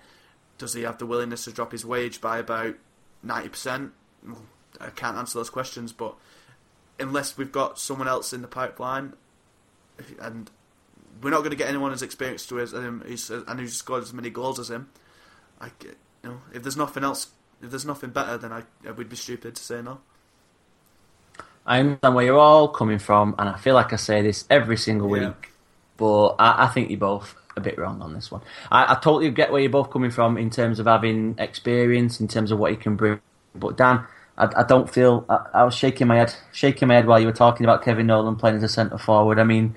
[0.58, 2.76] Does he have the willingness to drop his wage by about
[3.26, 3.92] ninety percent?
[4.80, 6.16] I can't answer those questions, but
[7.00, 9.14] unless we've got someone else in the pipeline,
[10.20, 10.50] and
[11.22, 14.30] we're not going to get anyone as experienced as him, and who's scored as many
[14.30, 14.90] goals as him.
[15.60, 17.28] I, you know, if there's nothing else,
[17.62, 20.00] if there's nothing better, then I, I would be stupid to say no.
[21.66, 24.78] I understand where you're all coming from, and I feel like I say this every
[24.78, 25.52] single week,
[25.98, 28.42] but I, I, think you're both a bit wrong on this one.
[28.72, 32.28] I, I, totally get where you're both coming from in terms of having experience, in
[32.28, 33.20] terms of what he can bring.
[33.54, 34.06] But Dan,
[34.38, 35.26] I, I don't feel.
[35.30, 38.08] I, I was shaking my head, shaking my head while you were talking about Kevin
[38.08, 39.40] Nolan playing as a centre forward.
[39.40, 39.76] I mean,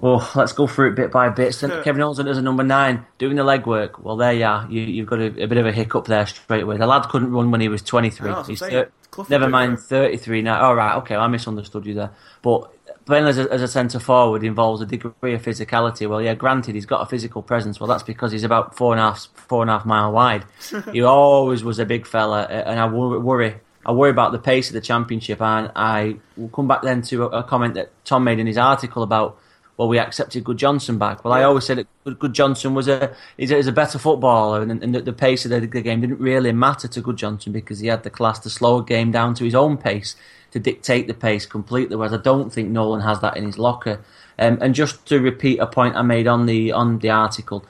[0.00, 1.54] well, let's go through it bit by bit.
[1.54, 4.00] So Kevin Nolan as a number nine, doing the legwork.
[4.00, 4.70] Well, there you are.
[4.70, 6.76] You, have got a, a, bit of a hiccup there straight away.
[6.76, 8.30] The lad couldn't run when he was 23.
[8.30, 8.90] No, He's thir-
[9.28, 10.62] never mind 33 now.
[10.62, 12.10] All right, okay, I misunderstood you there.
[12.42, 12.73] But
[13.04, 16.08] playing as a, as a centre forward involves a degree of physicality.
[16.08, 17.80] Well, yeah, granted, he's got a physical presence.
[17.80, 20.44] Well, that's because he's about four and a half, four and a half mile wide.
[20.92, 23.56] he always was a big fella, and I worry.
[23.86, 27.24] I worry about the pace of the championship, and I will come back then to
[27.24, 29.38] a, a comment that Tom made in his article about
[29.76, 31.24] well, we accepted Gudjohnsen back.
[31.24, 34.82] Well, I always said that Gudjohnsen was a is a, is a better footballer, and,
[34.82, 37.88] and the, the, pace of the, the, game didn't really matter to Gudjohnsen because he
[37.88, 40.14] had the class to slow a game down to his own pace
[40.54, 41.96] to dictate the pace completely.
[41.96, 44.04] Whereas I don't think Nolan has that in his locker.
[44.38, 47.66] Um, and just to repeat a point I made on the on the article,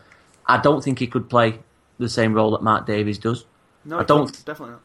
[0.46, 1.60] I don't think he could play
[1.98, 3.46] the same role that Mark Davies does.
[3.86, 4.82] No, I don't definitely not.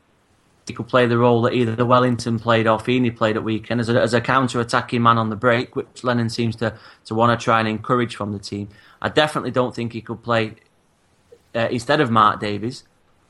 [0.65, 3.81] he could play the role that either the Wellington played or Feeney played at weekend
[3.81, 7.37] as a, as a counter-attacking man on the break, which Lennon seems to, to want
[7.37, 8.69] to try and encourage from the team.
[9.01, 10.55] I definitely don't think he could play
[11.53, 12.83] uh, instead of Mark Davies.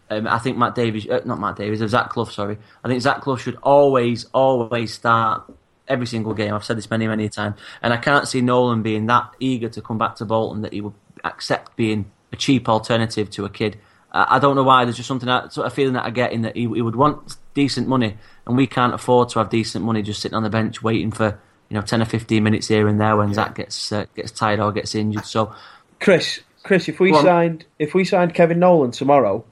[0.10, 2.58] Um, I think Matt Davies, uh, not Matt Davies, uh, Zach Clough, sorry.
[2.84, 5.44] I think Zach Clough should always, always start
[5.88, 6.54] every single game.
[6.54, 7.60] I've said this many, many times.
[7.82, 10.82] And I can't see Nolan being that eager to come back to Bolton that he
[10.82, 10.94] would
[11.24, 13.78] accept being a cheap alternative to a kid
[14.12, 14.86] I don't know why.
[14.86, 17.38] There's just something, sort of feeling that I get in that he, he, would want
[17.54, 20.82] decent money, and we can't afford to have decent money just sitting on the bench
[20.82, 21.40] waiting for
[21.70, 23.36] you know ten or fifteen minutes here and there when yeah.
[23.36, 25.26] Zach gets uh, gets tired or gets injured.
[25.26, 25.54] So,
[26.00, 29.46] Chris, Chris, if we signed if we signed Kevin Nolan tomorrow,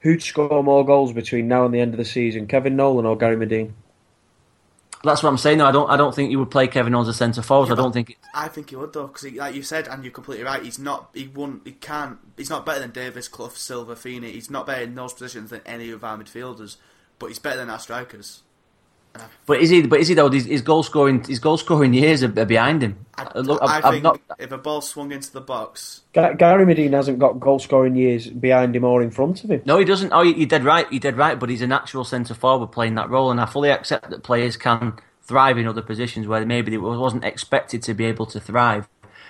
[0.00, 3.16] who'd score more goals between now and the end of the season, Kevin Nolan or
[3.16, 3.72] Gary Madine?
[5.04, 5.58] That's what I'm saying.
[5.58, 5.66] Though.
[5.66, 5.90] I don't.
[5.90, 7.68] I don't think you would play Kevin Nolan as centre forward.
[7.68, 8.18] Yeah, I don't think.
[8.34, 10.62] I think he would though, because like you said, and you're completely right.
[10.62, 11.10] He's not.
[11.14, 11.62] He won't.
[11.64, 12.18] He can't.
[12.36, 14.32] He's not better than Davies, Clough, Silva, Feeney.
[14.32, 16.76] He's not better in those positions than any of our midfielders.
[17.20, 18.42] But he's better than our strikers.
[19.46, 19.82] But is he?
[19.86, 20.30] But is he though?
[20.30, 23.06] His, his goal scoring, his goal scoring years are, behind him.
[23.16, 24.20] I, Look, I, I think not...
[24.38, 28.76] if a ball swung into the box, Gary Madine hasn't got goal scoring years behind
[28.76, 29.62] him or in front of him.
[29.64, 30.12] No, he doesn't.
[30.12, 30.90] Oh, you dead right.
[30.92, 31.38] You dead right.
[31.38, 34.56] But he's a natural centre forward playing that role, and I fully accept that players
[34.56, 38.88] can thrive in other positions where maybe they wasn't expected to be able to thrive.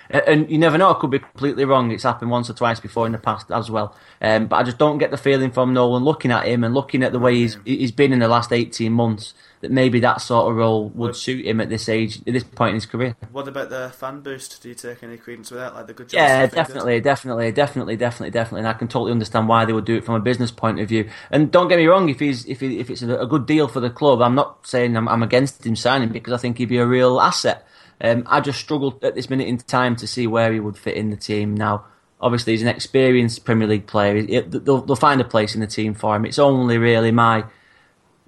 [0.09, 1.91] And you never know; I could be completely wrong.
[1.91, 3.95] It's happened once or twice before in the past as well.
[4.21, 7.03] Um, but I just don't get the feeling from Nolan looking at him and looking
[7.03, 10.49] at the way he's he's been in the last eighteen months that maybe that sort
[10.49, 13.15] of role would suit him at this age, at this point in his career.
[13.31, 14.61] What about the fan boost?
[14.63, 15.75] Do you take any credence with that?
[15.75, 18.59] Like the good Yeah, definitely, definitely, definitely, definitely, definitely.
[18.59, 20.87] And I can totally understand why they would do it from a business point of
[20.87, 21.09] view.
[21.29, 23.81] And don't get me wrong, if he's if he, if it's a good deal for
[23.81, 26.77] the club, I'm not saying I'm, I'm against him signing because I think he'd be
[26.77, 27.67] a real asset.
[28.01, 30.95] Um, I just struggled at this minute in time to see where he would fit
[30.95, 31.85] in the team now
[32.21, 34.21] obviously he's an experienced Premier League player.
[34.21, 36.25] They'll, they'll, find a place in the team for him.
[36.25, 37.45] It's only really my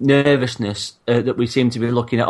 [0.02, 2.28] nervousness uh, that we seem to be looking at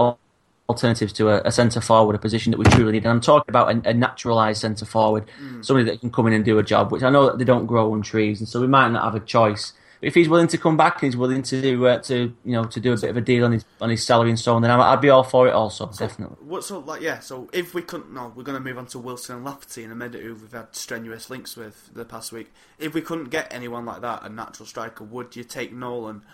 [0.68, 3.04] alternatives to a, a centre forward, a position that we truly need.
[3.04, 5.64] And I'm talking about a, a naturalised centre forward, mm.
[5.64, 7.66] somebody that can come in and do a job, which I know that they don't
[7.66, 9.72] grow on trees, and so we might not have a choice.
[10.02, 12.64] But if he's willing to come back and he's willing to uh, to you know
[12.64, 14.62] to do a bit of a deal on his on his salary and so on,
[14.62, 15.52] then I'd be all for it.
[15.52, 16.36] Also, so, definitely.
[16.44, 17.20] What so like yeah?
[17.20, 19.92] So if we couldn't, no, we're going to move on to Wilson and Lafferty in
[19.92, 22.52] a minute, who we've had strenuous links with the past week.
[22.78, 26.24] If we couldn't get anyone like that, a natural striker, would you take Nolan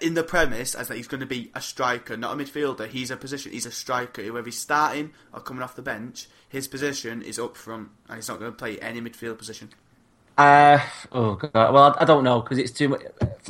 [0.00, 2.88] in the premise as that he's going to be a striker, not a midfielder.
[2.88, 3.52] He's a position.
[3.52, 4.32] He's a striker.
[4.32, 8.28] Whether he's starting or coming off the bench, his position is up front, and he's
[8.28, 9.70] not going to play any midfield position.
[10.36, 10.78] Uh,
[11.10, 11.74] oh god.
[11.74, 13.02] Well, I, I don't know because it's too much.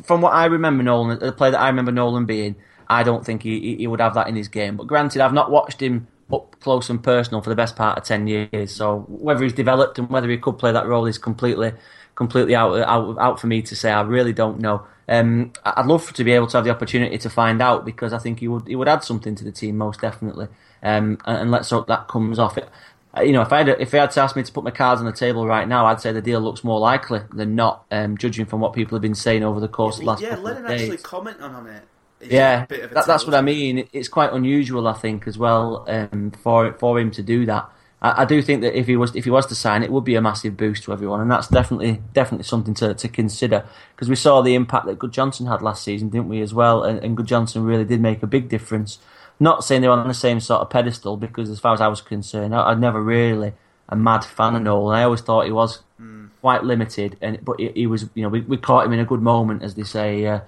[0.05, 2.57] From what I remember, Nolan, the player that I remember Nolan being,
[2.89, 4.77] I don't think he, he would have that in his game.
[4.77, 8.05] But granted, I've not watched him up close and personal for the best part of
[8.05, 8.75] ten years.
[8.75, 11.73] So whether he's developed and whether he could play that role is completely,
[12.15, 13.91] completely out out, out for me to say.
[13.91, 14.87] I really don't know.
[15.09, 18.19] Um, I'd love to be able to have the opportunity to find out because I
[18.19, 20.49] think he would he would add something to the team most definitely.
[20.83, 22.59] Um, and, and, let's hope that comes off.
[22.59, 22.69] It,
[23.17, 24.71] uh, you know, if I had if they had to ask me to put my
[24.71, 27.87] cards on the table right now, I'd say the deal looks more likely than not,
[27.91, 30.37] um, judging from what people have been saying over the course of the last yeah,
[30.37, 30.83] Lennon of days.
[30.83, 31.83] actually commenting on it.
[32.21, 33.89] Yeah, that, that's what I mean.
[33.93, 37.71] It's quite unusual, I think, as well, um, for for him to do that.
[38.01, 40.05] I, I, do think that if he was if he was to sign, it would
[40.05, 44.09] be a massive boost to everyone, and that's definitely definitely something to, to consider because
[44.09, 46.85] we saw the impact that Gudjohnsen had last season, didn't we, as well?
[46.85, 48.99] And, and Johnson really did make a big difference.
[49.41, 52.01] Not saying they're on the same sort of pedestal because, as far as I was
[52.01, 53.53] concerned, I, I'd never really
[53.89, 54.97] a mad fan of Nolan.
[54.97, 56.29] I always thought he was mm.
[56.41, 59.05] quite limited, and but he, he, was, you know, we, we caught him in a
[59.05, 60.41] good moment, as they say, uh,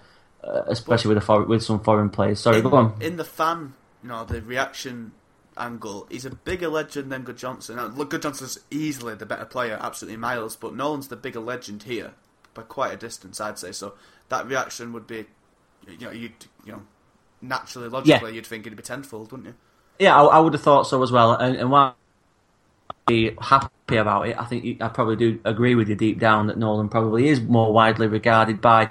[0.44, 2.40] uh, especially with a with some foreign players.
[2.40, 2.94] Sorry, in, go on.
[3.00, 5.12] In the fan, you know, the reaction
[5.60, 7.76] angle, he's a bigger legend than Gudjohnsen.
[7.76, 12.12] Now, look, Gudjohnsen's easily the better player, absolutely miles, but Nolan's the bigger legend here
[12.54, 13.72] by quite a distance, I'd say.
[13.72, 13.94] So
[14.28, 15.26] that reaction would be,
[15.86, 16.32] you know, you'd,
[16.64, 16.82] you know,
[17.40, 18.34] naturally, logically, yeah.
[18.36, 19.54] you'd think it'd be tenfold, wouldn't you?
[19.98, 21.32] Yeah, I, I would have thought so as well.
[21.32, 21.96] And, and while
[23.06, 26.56] be happy about it, I think I probably do agree with you deep down that
[26.56, 28.90] Nolan probably is more widely regarded by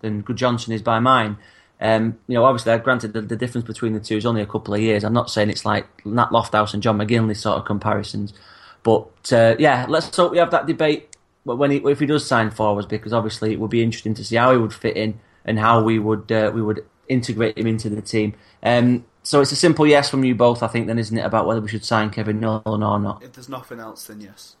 [0.00, 1.38] than Gudjohnsen is by mine.
[1.80, 4.74] Um, you know, obviously, granted, the, the, difference between the two is only a couple
[4.74, 5.02] of years.
[5.02, 8.34] I'm not saying it's like Nat Lofthouse and John McGinley sort of comparisons,
[8.82, 12.50] but uh, yeah, let's hope we have that debate when he, if he does sign
[12.50, 15.58] forwards, because obviously it would be interesting to see how he would fit in and
[15.58, 18.34] how we would uh, we would integrate him into the team.
[18.62, 21.46] Um, so it's a simple yes from you both, I think, then, isn't it, about
[21.46, 23.22] whether we should sign Kevin Nolan or not?
[23.22, 24.56] If there's nothing else, then yes.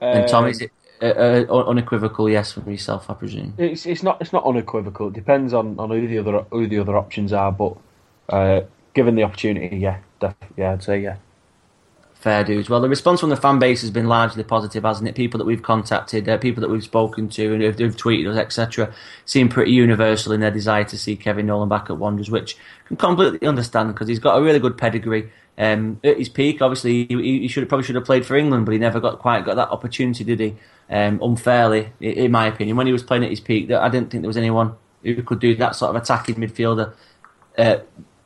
[0.00, 0.72] And Tom, is it
[1.02, 3.54] uh, unequivocal yes from yourself, I presume.
[3.58, 5.08] It's it's not it's not unequivocal.
[5.08, 7.76] It depends on, on who the other who the other options are, but
[8.28, 8.62] uh,
[8.94, 11.16] given the opportunity, yeah, def- yeah, I'd say yeah.
[12.14, 12.68] fair dues.
[12.68, 15.14] Well, the response from the fan base has been largely positive, hasn't it?
[15.14, 18.36] People that we've contacted, uh, people that we've spoken to, and who've, who've tweeted us,
[18.36, 18.92] etc.,
[19.24, 22.88] seem pretty universal in their desire to see Kevin Nolan back at Wanderers, which I
[22.88, 25.30] can completely understand because he's got a really good pedigree.
[25.60, 28.72] Um, at his peak, obviously, he, he should probably should have played for England, but
[28.72, 30.56] he never got quite got that opportunity, did he?
[30.88, 34.22] Um, unfairly, in my opinion, when he was playing at his peak, I didn't think
[34.22, 36.94] there was anyone who could do that sort of attacking midfielder.
[37.58, 37.76] Uh,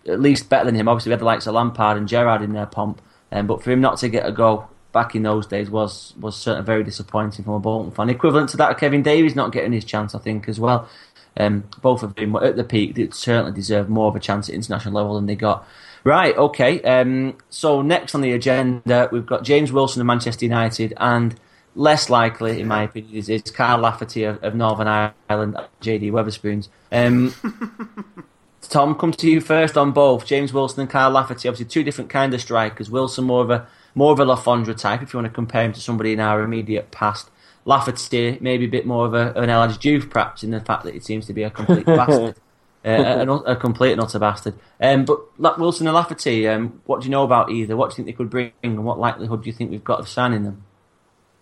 [0.07, 0.87] at least better than him.
[0.87, 3.73] Obviously, we had the likes of Lampard and Gerrard in their pomp, um, but for
[3.73, 7.45] him not to get a go back in those days was was certainly very disappointing
[7.45, 8.09] from a Bolton fan.
[8.09, 10.89] Equivalent to that Kevin Davies not getting his chance, I think, as well.
[11.37, 14.49] Um, both of them were at the peak they certainly deserve more of a chance
[14.49, 15.69] at international level than they got.
[16.05, 16.81] Right, okay.
[16.83, 21.35] Um, so next on the agenda, we've got James Wilson of Manchester United, and
[21.75, 26.69] less likely, in my opinion, is, is Kyle Lafferty of, of Northern Ireland, JD Wetherspoons.
[26.93, 27.35] Um,
[28.61, 31.49] Tom, come to you first on both James Wilson and Kyle Lafferty.
[31.49, 32.91] Obviously, two different kind of strikers.
[32.91, 35.65] Wilson more of a more of a Le Fondre type, if you want to compare
[35.65, 37.31] him to somebody in our immediate past.
[37.65, 40.95] Lafferty maybe a bit more of a, an El Diouf, perhaps, in the fact that
[40.95, 42.37] he seems to be a complete bastard.
[42.85, 44.53] Uh, a, a, complete and utter bastard.
[44.79, 47.79] Um, but Wilson and Lafferty, um, what do you know about either?
[47.79, 50.01] What do you think they could bring, and what likelihood do you think we've got
[50.01, 50.65] of signing them?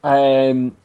[0.04, 0.76] Um,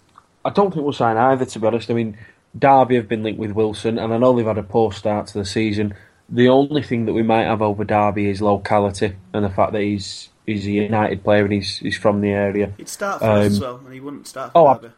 [0.43, 1.91] I don't think we'll sign either, to be honest.
[1.91, 2.17] I mean,
[2.57, 5.37] Derby have been linked with Wilson, and I know they've had a poor start to
[5.37, 5.93] the season.
[6.29, 9.81] The only thing that we might have over Derby is locality and the fact that
[9.81, 12.73] he's he's a United player and he's he's from the area.
[12.77, 14.93] He'd start for um, us as well, and he wouldn't start for oh, Derby.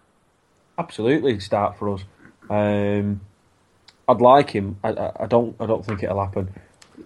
[0.78, 2.04] absolutely, he'd start for us.
[2.50, 3.20] Um,
[4.08, 4.78] I'd like him.
[4.84, 5.56] I, I, don't.
[5.60, 6.50] I don't think it'll happen.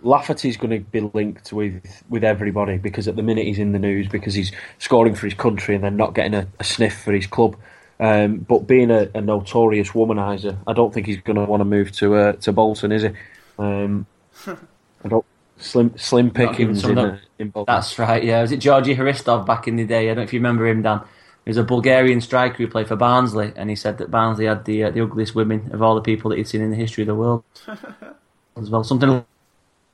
[0.03, 3.79] Lafferty's going to be linked with with everybody because at the minute he's in the
[3.79, 7.13] news because he's scoring for his country and then not getting a, a sniff for
[7.13, 7.55] his club.
[7.99, 11.65] Um, but being a, a, notorious womanizer, I don't think he's going to want to
[11.65, 13.09] move to uh, to Bolton, is he?
[13.57, 14.05] Um,
[14.47, 15.25] I don't
[15.63, 18.23] slim slim pickings in, uh, in That's right.
[18.23, 20.03] Yeah, was it Georgi Hristov back in the day?
[20.03, 21.01] I don't know if you remember him, Dan.
[21.45, 24.65] He was a Bulgarian striker who played for Barnsley, and he said that Barnsley had
[24.65, 27.03] the uh, the ugliest women of all the people that he'd seen in the history
[27.03, 27.43] of the world.
[28.57, 29.25] as well, something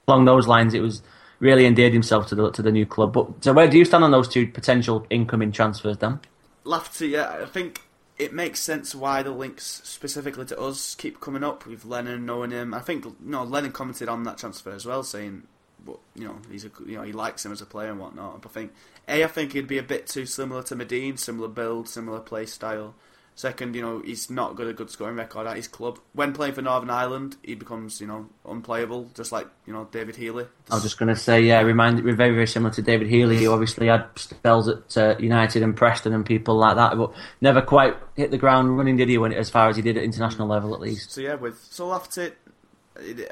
[0.08, 0.74] along those lines.
[0.74, 1.02] It was
[1.40, 3.14] really endeared himself to the to the new club.
[3.14, 6.20] But so, where do you stand on those two potential incoming transfers, Dan?
[6.64, 7.82] Lafferty, yeah, I think
[8.18, 12.52] it makes sense why the links specifically to us keep coming up with Lennon knowing
[12.52, 12.74] him.
[12.74, 15.44] I think you know Lennon commented on that transfer as well, saying,
[15.86, 18.42] "Well, you know, he's a, you know he likes him as a player and whatnot."
[18.42, 18.74] But I think
[19.08, 22.46] a, I think he'd be a bit too similar to Madine, similar build, similar play
[22.46, 22.96] style.
[23.40, 25.98] Second, you know, he's not got a good scoring record at his club.
[26.12, 30.18] When playing for Northern Ireland, he becomes, you know, unplayable, just like, you know, David
[30.18, 30.46] Healy.
[30.70, 33.48] I was just going to say, yeah, remind very, very similar to David Healy, He
[33.48, 37.96] obviously had spells at uh, United and Preston and people like that, but never quite
[38.18, 40.74] hit the ground running, did he, when, as far as he did at international level,
[40.76, 41.12] at least.
[41.12, 42.34] So, yeah, with so after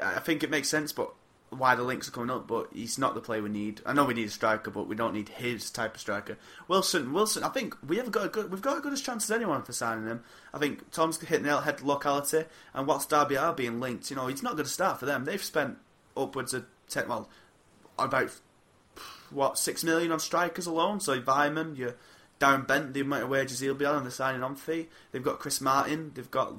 [0.02, 1.12] I think it makes sense, but
[1.50, 3.80] why the links are coming up, but he's not the player we need.
[3.86, 6.36] I know we need a striker, but we don't need his type of striker.
[6.66, 9.30] Wilson, Wilson, I think we have got a good, we've got as good chance as
[9.30, 10.22] anyone for signing him.
[10.52, 12.44] I think Tom's hitting the head locality,
[12.74, 15.24] and whilst Derby are being linked, you know, he's not going to start for them.
[15.24, 15.78] They've spent
[16.16, 17.28] upwards of ten, well,
[17.98, 18.30] about
[19.30, 21.00] what six million on strikers alone.
[21.00, 21.94] So Weimann, your
[22.40, 24.88] Darren Bent, the amount of wages he'll be on, and the signing on fee.
[25.12, 26.12] They've got Chris Martin.
[26.14, 26.52] They've got,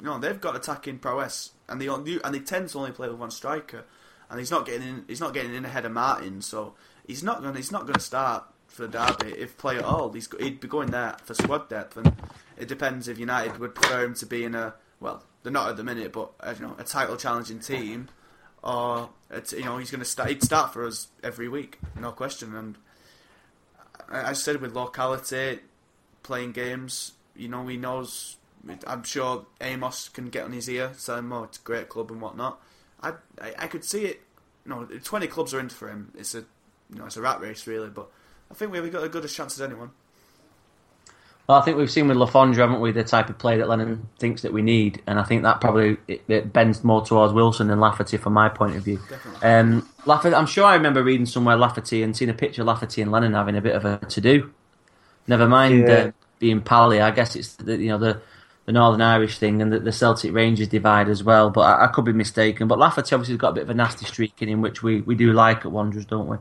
[0.00, 3.18] you know, they've got attacking prowess, and they and they tend to only play with
[3.18, 3.84] one striker
[4.34, 5.04] and he's not getting in.
[5.06, 6.74] He's not getting in ahead of Martin, so
[7.06, 7.54] he's not going.
[7.54, 10.10] He's not going to start for Derby if play at all.
[10.12, 12.12] He's he'd be going there for squad depth, and
[12.58, 15.76] it depends if United would prefer him to be in a well, they're not at
[15.76, 18.08] the minute, but uh, you know, a title challenging team,
[18.60, 19.10] or
[19.52, 20.30] you know, he's going to start.
[20.30, 22.56] He'd start for us every week, no question.
[22.56, 22.76] And
[24.08, 25.60] I, I said with locality,
[26.24, 28.38] playing games, you know, he knows.
[28.84, 32.20] I'm sure Amos can get on his ear, saying, "Oh, it's a great club and
[32.20, 32.60] whatnot."
[33.00, 34.22] I, I, I could see it.
[34.66, 36.12] You know, twenty clubs are in for him.
[36.16, 36.44] It's a
[36.90, 38.08] you know it's a rat race really, but
[38.50, 39.90] I think we've got as good a chance as anyone.
[41.46, 43.68] Well, I think we've seen with Le Fondre, haven't we, the type of play that
[43.68, 47.34] Lennon thinks that we need, and I think that probably it, it bends more towards
[47.34, 48.98] Wilson than Lafferty from my point of view.
[49.42, 53.02] Um, Lafferty, I'm sure I remember reading somewhere Lafferty and seeing a picture of Lafferty
[53.02, 54.54] and Lennon having a bit of a to do.
[55.26, 55.94] Never mind yeah.
[55.94, 57.02] uh, being pally.
[57.02, 58.22] I guess it's the, you know the
[58.66, 61.50] the Northern Irish thing and the, the Celtic Rangers divide as well.
[61.50, 62.68] But I, I, could be mistaken.
[62.68, 65.02] But Lafferty obviously has got a bit of a nasty streak in him, which we,
[65.02, 66.36] we do like at Wanderers, don't we?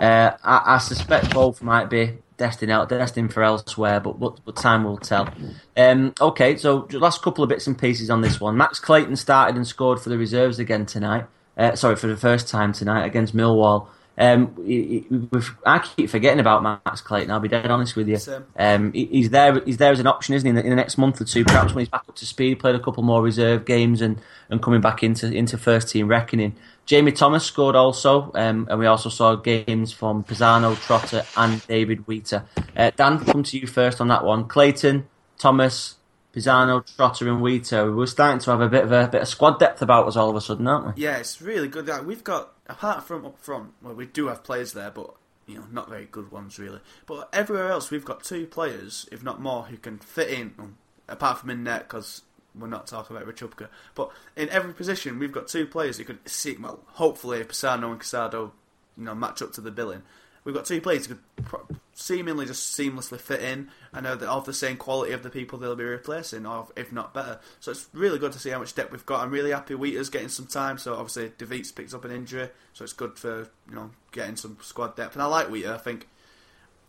[0.00, 4.56] Uh, I, I, suspect both might be destined out, destined for elsewhere, but, but, but
[4.56, 5.32] time will tell.
[5.76, 8.56] Um, okay, so last couple of bits and pieces on this one.
[8.56, 11.26] Max Clayton started and scored for the reserves again tonight.
[11.56, 13.88] Uh, sorry, for the first time tonight against Millwall.
[14.18, 15.28] Um, he, he,
[15.64, 17.30] I keep forgetting about Max Clayton.
[17.30, 18.18] I'll be dead honest with you.
[18.58, 19.60] Um, he, he's there.
[19.64, 20.50] He's there as an option, isn't he?
[20.50, 22.58] In the, in the, next month or two, perhaps when he's back up to speed,
[22.58, 26.56] played a couple more reserve games and, and coming back into into first team reckoning.
[26.86, 32.06] Jamie Thomas scored also, um, and we also saw games from Pisano, Trotter, and David
[32.06, 32.44] Wheater.
[32.76, 34.46] Uh, Dan, come to you first on that one.
[34.46, 35.95] Clayton, Thomas,
[36.36, 37.90] Pisano, Trotter, and Wheater.
[37.90, 40.28] We're starting to have a bit of a bit of squad depth about us all
[40.28, 41.02] of a sudden, aren't we?
[41.02, 41.88] Yeah, it's really good.
[42.04, 45.14] We've got apart from up front, well, we do have players there, but
[45.46, 46.80] you know, not very good ones really.
[47.06, 50.54] But everywhere else, we've got two players, if not more, who can fit in.
[50.58, 50.76] Um,
[51.08, 52.22] apart from in net, because
[52.54, 53.68] we're not talking about Rachubka.
[53.94, 56.56] But in every position, we've got two players who can see.
[56.60, 58.50] Well, hopefully, Pisano and Casado,
[58.98, 60.02] you know, match up to the billing.
[60.44, 63.68] We've got two players who could seemingly just seamlessly fit in.
[63.92, 67.14] Know they're of the same quality of the people they'll be replacing, or if not
[67.14, 67.40] better.
[67.60, 69.22] So it's really good to see how much depth we've got.
[69.22, 70.78] I'm really happy Wheater's getting some time.
[70.78, 74.58] So obviously Davids picks up an injury, so it's good for you know getting some
[74.60, 75.14] squad depth.
[75.14, 75.74] And I like Wheater.
[75.74, 76.08] I think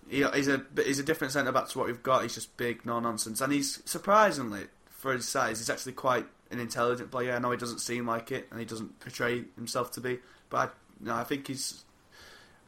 [0.09, 2.23] he's a he's a different centre back to what we've got.
[2.23, 4.65] He's just big, no nonsense, and he's surprisingly
[4.97, 7.33] for his size, he's actually quite an intelligent player.
[7.33, 10.57] I know he doesn't seem like it, and he doesn't portray himself to be, but
[10.57, 10.63] I,
[10.99, 11.83] you know, I think he's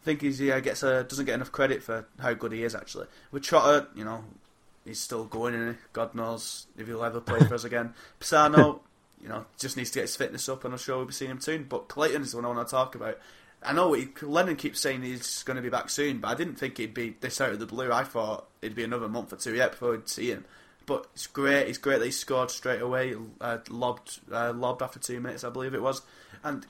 [0.02, 2.76] I think he's yeah gets a doesn't get enough credit for how good he is
[2.76, 3.08] actually.
[3.32, 4.24] With Trotter, you know,
[4.86, 5.78] he's still going in.
[5.94, 7.94] God knows if he'll ever play for us again.
[8.20, 8.80] Pisano,
[9.22, 11.32] you know, just needs to get his fitness up, and I'm sure we'll be seeing
[11.32, 11.66] him soon.
[11.66, 13.18] But Clayton is the one I want to talk about.
[13.62, 16.56] I know he, Lennon keeps saying he's going to be back soon, but I didn't
[16.56, 17.92] think he'd be this out of the blue.
[17.92, 20.46] I thought it'd be another month or two yet before we'd see him.
[20.86, 21.68] But it's great.
[21.68, 23.16] It's great that he scored straight away.
[23.42, 26.02] Uh, lobbed, uh, lobbed after two minutes, I believe it was.
[26.44, 26.66] And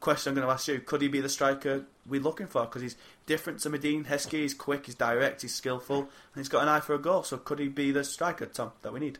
[0.00, 2.62] question I'm going to ask you: Could he be the striker we're looking for?
[2.62, 2.96] Because he's
[3.26, 4.42] different to Madine Heskey.
[4.42, 7.22] He's quick, he's direct, he's skillful, and he's got an eye for a goal.
[7.22, 9.18] So could he be the striker, Tom, that we need?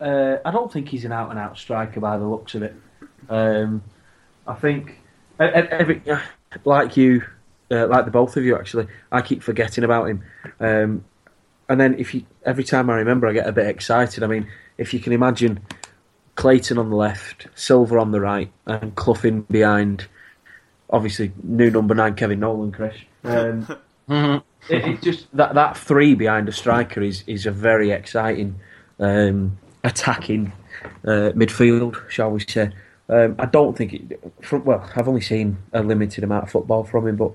[0.00, 2.74] Uh, I don't think he's an out and out striker by the looks of it.
[3.28, 3.82] Um,
[4.46, 5.00] I think
[5.38, 6.02] every
[6.64, 7.24] like you,
[7.70, 10.24] uh, like the both of you actually, I keep forgetting about him.
[10.60, 11.04] Um,
[11.68, 14.22] and then if you every time I remember, I get a bit excited.
[14.22, 14.48] I mean,
[14.78, 15.60] if you can imagine
[16.38, 20.06] Clayton on the left, Silva on the right, and Clough in behind.
[20.88, 22.94] Obviously, new number nine, Kevin Nolan, Chris.
[23.24, 23.66] Um,
[24.08, 28.54] it, it, just that that three behind a striker is is a very exciting
[29.00, 30.52] um, attacking
[31.04, 32.70] uh, midfield, shall we say?
[33.08, 34.20] Um, I don't think it.
[34.40, 37.32] From, well, I've only seen a limited amount of football from him, but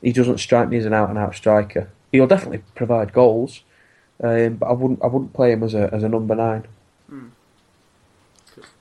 [0.00, 1.90] he doesn't strike me as an out and out striker.
[2.12, 3.64] He'll definitely provide goals,
[4.22, 5.02] um, but I wouldn't.
[5.02, 6.68] I wouldn't play him as a as a number nine.
[7.10, 7.30] Mm.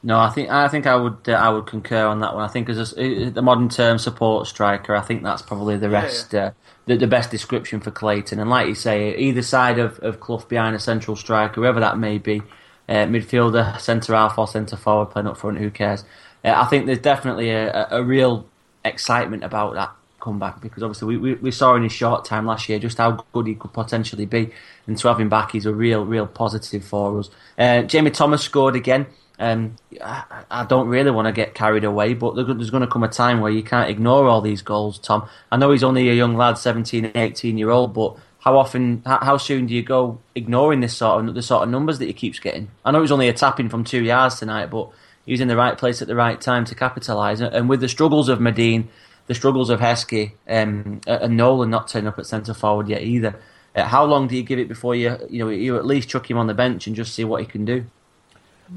[0.05, 2.43] No, I think I think I would uh, I would concur on that one.
[2.43, 6.33] I think as a, the modern term support striker, I think that's probably the rest
[6.33, 6.47] yeah, yeah.
[6.47, 6.51] Uh,
[6.85, 8.39] the, the best description for Clayton.
[8.39, 11.97] And like you say, either side of, of Clough behind a central striker, whoever that
[11.97, 12.41] may be,
[12.89, 16.03] uh, midfielder, centre half or centre forward playing up front, who cares?
[16.43, 18.45] Uh, I think there's definitely a, a, real
[18.83, 22.67] excitement about that comeback because obviously we, we, we, saw in his short time last
[22.67, 24.51] year just how good he could potentially be,
[24.85, 27.29] and to have him back he's a real real positive for us.
[27.57, 29.05] Uh, Jamie Thomas scored again.
[29.39, 33.03] Um, I, I, don't really want to get carried away, but there's going to come
[33.03, 35.27] a time where you can't ignore all these goals, Tom.
[35.51, 39.37] I know he's only a young lad, 17, 18 year old, but how often, how,
[39.37, 42.39] soon do you go ignoring this sort of the sort of numbers that he keeps
[42.39, 42.69] getting?
[42.85, 44.89] I know it was only a tapping from two yards tonight, but
[45.25, 47.39] he was in the right place at the right time to capitalise.
[47.39, 48.89] And with the struggles of Madine,
[49.27, 53.39] the struggles of Heskey, um, and Nolan not turning up at centre forward yet either.
[53.75, 56.29] Uh, how long do you give it before you, you know, you at least chuck
[56.29, 57.85] him on the bench and just see what he can do?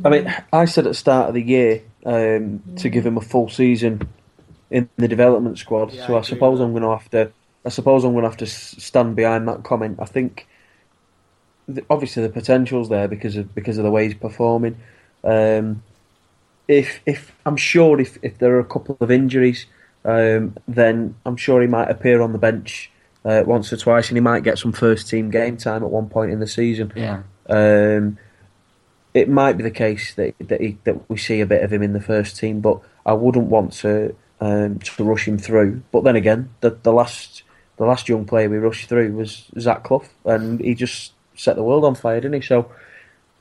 [0.05, 3.21] I mean, I said at the start of the year um, to give him a
[3.21, 4.09] full season
[4.71, 5.93] in the development squad.
[5.93, 7.33] Yeah, so I, I suppose I'm going to have to.
[7.65, 9.99] I suppose I'm going to have to stand behind that comment.
[10.01, 10.47] I think,
[11.91, 14.79] obviously, the potential's there because of because of the way he's performing.
[15.25, 15.83] Um,
[16.69, 19.67] if if I'm sure if, if there are a couple of injuries,
[20.05, 22.91] um, then I'm sure he might appear on the bench
[23.25, 26.09] uh, once or twice, and he might get some first team game time at one
[26.09, 26.93] point in the season.
[26.95, 27.23] Yeah.
[27.49, 28.19] Um,
[29.17, 31.83] it might be the case that that, he, that we see a bit of him
[31.83, 35.83] in the first team, but I wouldn't want to um, to rush him through.
[35.91, 37.43] But then again, the the last
[37.79, 41.62] the last young player we rushed through was Zach Clough, and he just set the
[41.62, 42.47] world on fire, didn't he?
[42.47, 42.71] So,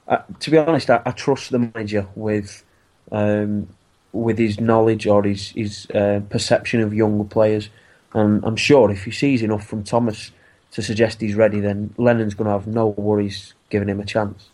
[0.08, 2.64] uh, to be honest, I, I, trust the manager with
[3.12, 3.68] um,
[4.14, 7.70] with his knowledge or his his uh, perception of young players,
[8.14, 10.32] and I'm sure if he sees enough from Thomas
[10.72, 14.50] to suggest he's ready, then Lennon's going to have no worries giving him a chance.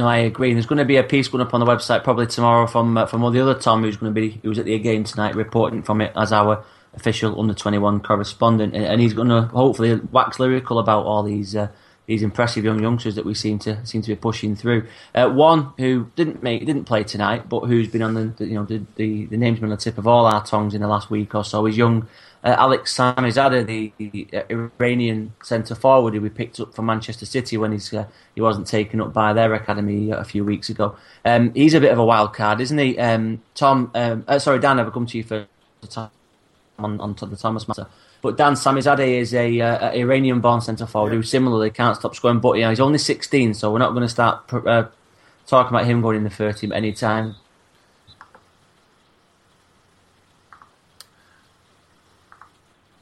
[0.00, 0.48] No, I agree.
[0.48, 2.96] And There's going to be a piece going up on the website probably tomorrow from
[2.96, 5.34] uh, from all the other Tom who's going to be who's at the game tonight
[5.34, 10.00] reporting from it as our official under 21 correspondent, and, and he's going to hopefully
[10.10, 11.68] wax lyrical about all these uh,
[12.06, 14.86] these impressive young youngsters that we seem to seem to be pushing through.
[15.14, 18.54] Uh, one who didn't make didn't play tonight, but who's been on the, the you
[18.54, 20.88] know the, the, the name's been on the tip of all our tongues in the
[20.88, 22.08] last week or so is young
[22.42, 24.42] uh, Alex Samizadeh, the, the uh,
[24.78, 28.66] Iranian centre forward who we picked up from Manchester City when he's uh, he wasn't
[28.66, 30.96] taken up by their academy a few weeks ago.
[31.24, 32.98] Um, he's a bit of a wild card, isn't he?
[32.98, 35.46] Um, Tom, um, uh, sorry, Dan, I've come to you for
[36.78, 37.86] on on the Thomas matter.
[38.22, 41.16] But Dan Samizadeh is a, uh, Iranian-born centre forward yeah.
[41.16, 42.38] who similarly can't stop scoring.
[42.38, 44.88] But know, he's only 16, so we're not going to start uh,
[45.46, 47.36] talking about him going in the 30 at any time.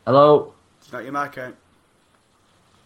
[0.08, 0.54] Hello.
[0.80, 1.54] Is that your mic out?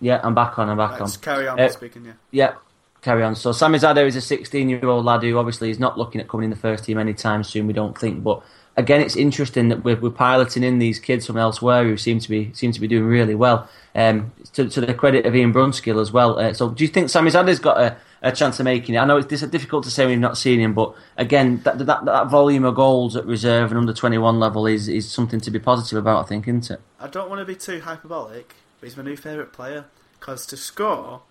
[0.00, 0.68] Yeah, I'm back on.
[0.68, 1.22] I'm back Let's on.
[1.22, 2.04] Carry on uh, speaking.
[2.04, 2.14] Yeah.
[2.32, 2.54] Yeah.
[3.00, 3.36] Carry on.
[3.36, 6.46] So Samizadeh is a 16 year old lad who obviously is not looking at coming
[6.46, 7.68] in the first team anytime soon.
[7.68, 8.42] We don't think, but
[8.76, 12.28] again, it's interesting that we're, we're, piloting in these kids from elsewhere who seem to
[12.28, 13.68] be seem to be doing really well.
[13.94, 16.40] Um, to, to, the credit of Ian Brunskill as well.
[16.40, 18.98] Uh, so, do you think Samizadeh's got a, a, chance of making it?
[18.98, 21.78] I know it's, it's difficult to say when you've not seen him, but again, that,
[21.78, 25.40] that, that volume of goals at reserve and under twenty one level is, is something
[25.40, 26.24] to be positive about.
[26.24, 26.80] I think, isn't it?
[27.00, 29.86] I don't want to be too hyperbolic, but he's my new favourite player
[30.18, 31.22] because to score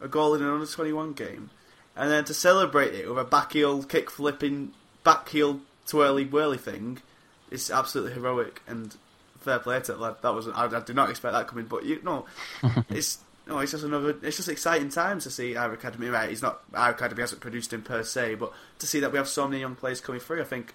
[0.00, 1.50] a goal in an under twenty one game
[1.96, 4.72] and then to celebrate it with a back heel kick flipping
[5.02, 7.02] back heel twirly whirly thing
[7.50, 8.96] is absolutely heroic and
[9.40, 10.16] fair play to it, lad.
[10.22, 12.26] That was I, I did not expect that coming, but you know,
[12.88, 13.18] it's
[13.48, 14.14] no, it's just another.
[14.22, 16.08] It's just exciting times to see our academy.
[16.08, 19.16] Right, he's not our academy hasn't produced him per se, but to see that we
[19.16, 20.74] have so many young players coming through, I think.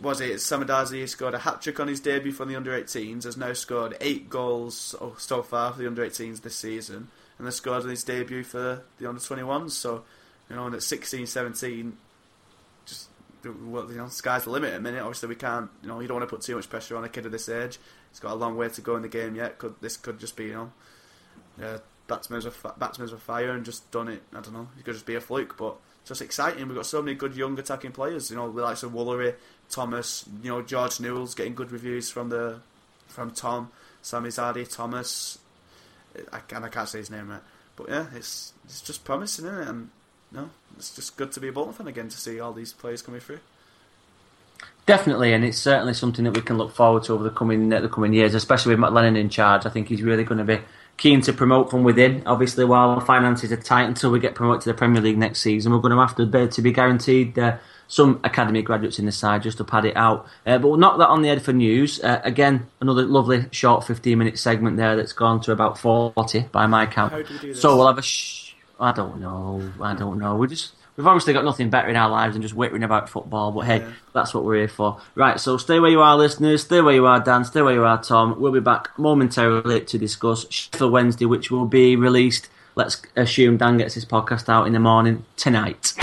[0.00, 3.24] Was it Samizadeh scored a hat trick on his debut from the under 18s?
[3.24, 7.56] Has now scored eight goals so far for the under 18s this season, and has
[7.56, 9.70] scored on his debut for the under 21s.
[9.70, 10.02] So,
[10.50, 11.96] you know, and at 16, 17,
[13.44, 15.00] well, you know, sky's the limit at a minute.
[15.00, 17.08] Obviously, we can't, you know, you don't want to put too much pressure on a
[17.08, 17.78] kid of this age.
[18.10, 19.58] He's got a long way to go in the game yet.
[19.58, 20.72] Could this could just be, you know,
[21.64, 24.22] uh, batsmen with fire and just done it.
[24.32, 24.68] I don't know.
[24.78, 26.66] It could just be a fluke, but it's just exciting.
[26.66, 28.30] We've got so many good young attacking players.
[28.30, 29.34] You know, the likes of Woolery,
[29.70, 30.24] Thomas.
[30.42, 32.60] You know, George Newell's getting good reviews from the
[33.08, 33.70] from Tom,
[34.02, 35.38] Samizadeh, Thomas.
[36.32, 37.40] I, and I can't say his name right,
[37.76, 39.68] but yeah, it's it's just promising, isn't it?
[39.68, 39.90] And
[40.30, 43.02] no, it's just good to be a Bolton fan again to see all these players
[43.02, 43.40] coming through.
[44.86, 47.80] Definitely, and it's certainly something that we can look forward to over the coming uh,
[47.80, 49.64] the coming years, especially with Matt Lennon in charge.
[49.64, 50.60] I think he's really going to be
[50.96, 52.22] keen to promote from within.
[52.26, 55.72] Obviously, while finances are tight until we get promoted to the Premier League next season,
[55.72, 57.56] we're going to have to be, to be guaranteed uh,
[57.88, 60.26] some academy graduates in the side just to pad it out.
[60.46, 62.00] Uh, but we'll knock that on the head for news.
[62.02, 66.66] Uh, again, another lovely short 15 minute segment there that's gone to about 40 by
[66.66, 67.12] my count.
[67.54, 68.02] So we'll have a.
[68.02, 69.72] Sh- I don't know.
[69.80, 70.34] I don't know.
[70.36, 73.52] We just we've obviously got nothing better in our lives than just whittering about football.
[73.52, 73.90] But hey, yeah.
[74.12, 75.00] that's what we're here for.
[75.14, 75.38] Right.
[75.40, 76.62] So stay where you are, listeners.
[76.62, 77.44] Stay where you are, Dan.
[77.44, 78.40] Stay where you are, Tom.
[78.40, 82.48] We'll be back momentarily to discuss Sheffield Wednesday, which will be released.
[82.76, 85.94] Let's assume Dan gets his podcast out in the morning tonight.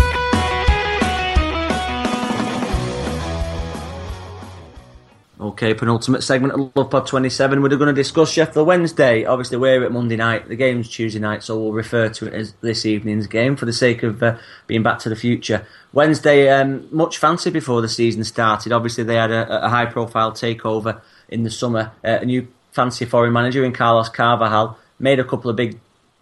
[5.42, 7.64] Okay, penultimate segment of Love Pod 27.
[7.64, 9.26] We're going to discuss Sheffield Wednesday.
[9.26, 10.48] Obviously, we're at Monday night.
[10.48, 13.74] The game's Tuesday night, so we'll refer to it as this evening's game for the
[13.74, 14.38] sake of uh,
[14.68, 15.66] being back to the future.
[15.94, 18.72] Wednesday, um, much fancy before the season started.
[18.72, 21.92] Obviously, they had a, a high profile takeover in the summer.
[22.06, 25.80] Uh, a new fancy foreign manager in Carlos Carvalhal made a couple of big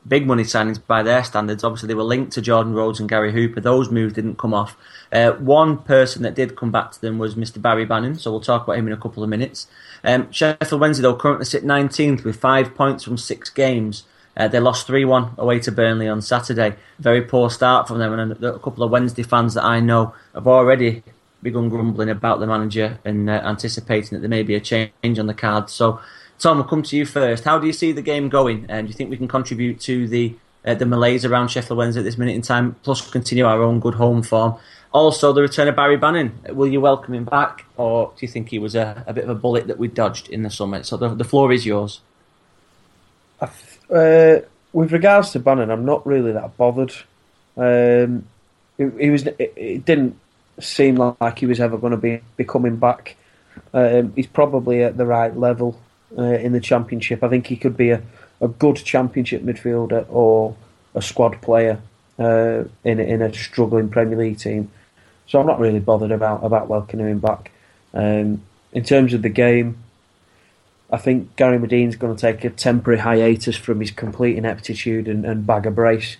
[0.09, 1.63] big money signings by their standards.
[1.63, 3.61] Obviously, they were linked to Jordan Rhodes and Gary Hooper.
[3.61, 4.75] Those moves didn't come off.
[5.11, 7.61] Uh, one person that did come back to them was Mr.
[7.61, 9.67] Barry Bannan, so we'll talk about him in a couple of minutes.
[10.03, 14.03] Um, Sheffield Wednesday, though, currently sit 19th with five points from six games.
[14.35, 16.75] Uh, they lost 3 1 away to Burnley on Saturday.
[16.97, 20.47] Very poor start from them, and a, couple of Wednesday fans that I know have
[20.47, 21.03] already
[21.41, 25.27] begun grumbling about the manager and uh, anticipating that there may be a change on
[25.27, 25.69] the card.
[25.69, 25.99] So,
[26.39, 27.43] Tom, I'll come to you first.
[27.43, 28.65] How do you see the game going?
[28.69, 30.35] And do you think we can contribute to the
[30.65, 33.79] uh, the malaise around Sheffield Wednesday at this minute in time, plus continue our own
[33.79, 34.55] good home form?
[34.91, 36.55] Also, the return of Barry Bannan.
[36.55, 39.29] Will you welcome him back, or do you think he was a, a bit of
[39.29, 40.81] a bullet that we dodged in the summer?
[40.83, 41.99] So the, the floor is yours.
[43.41, 44.39] Uh,
[44.71, 46.93] with regards to Bannan, I'm not really that bothered.
[47.57, 48.25] Um,
[48.77, 49.27] it, was.
[49.27, 50.17] It, it, didn't
[50.59, 53.17] seem like he was ever going to be, be coming back.
[53.73, 55.79] Um, he's probably at the right level
[56.17, 57.23] uh, in the championship.
[57.23, 58.01] I think he could be a,
[58.41, 60.55] a good championship midfielder or
[60.95, 61.81] a squad player
[62.17, 64.71] uh, in in a struggling Premier League team.
[65.27, 67.51] So I'm not really bothered about about welcoming him back.
[67.93, 69.77] Um, in terms of the game,
[70.91, 75.25] I think Gary Madine's going to take a temporary hiatus from his complete ineptitude and,
[75.25, 76.17] and bag of brace.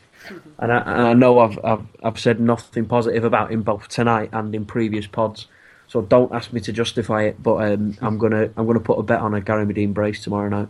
[0.59, 4.29] And I, and I know I've, I've, I've said nothing positive about him both tonight
[4.31, 5.47] and in previous pods,
[5.89, 7.43] so don't ask me to justify it.
[7.43, 10.47] But um, I'm gonna I'm gonna put a bet on a Gary Madine brace tomorrow
[10.47, 10.69] night.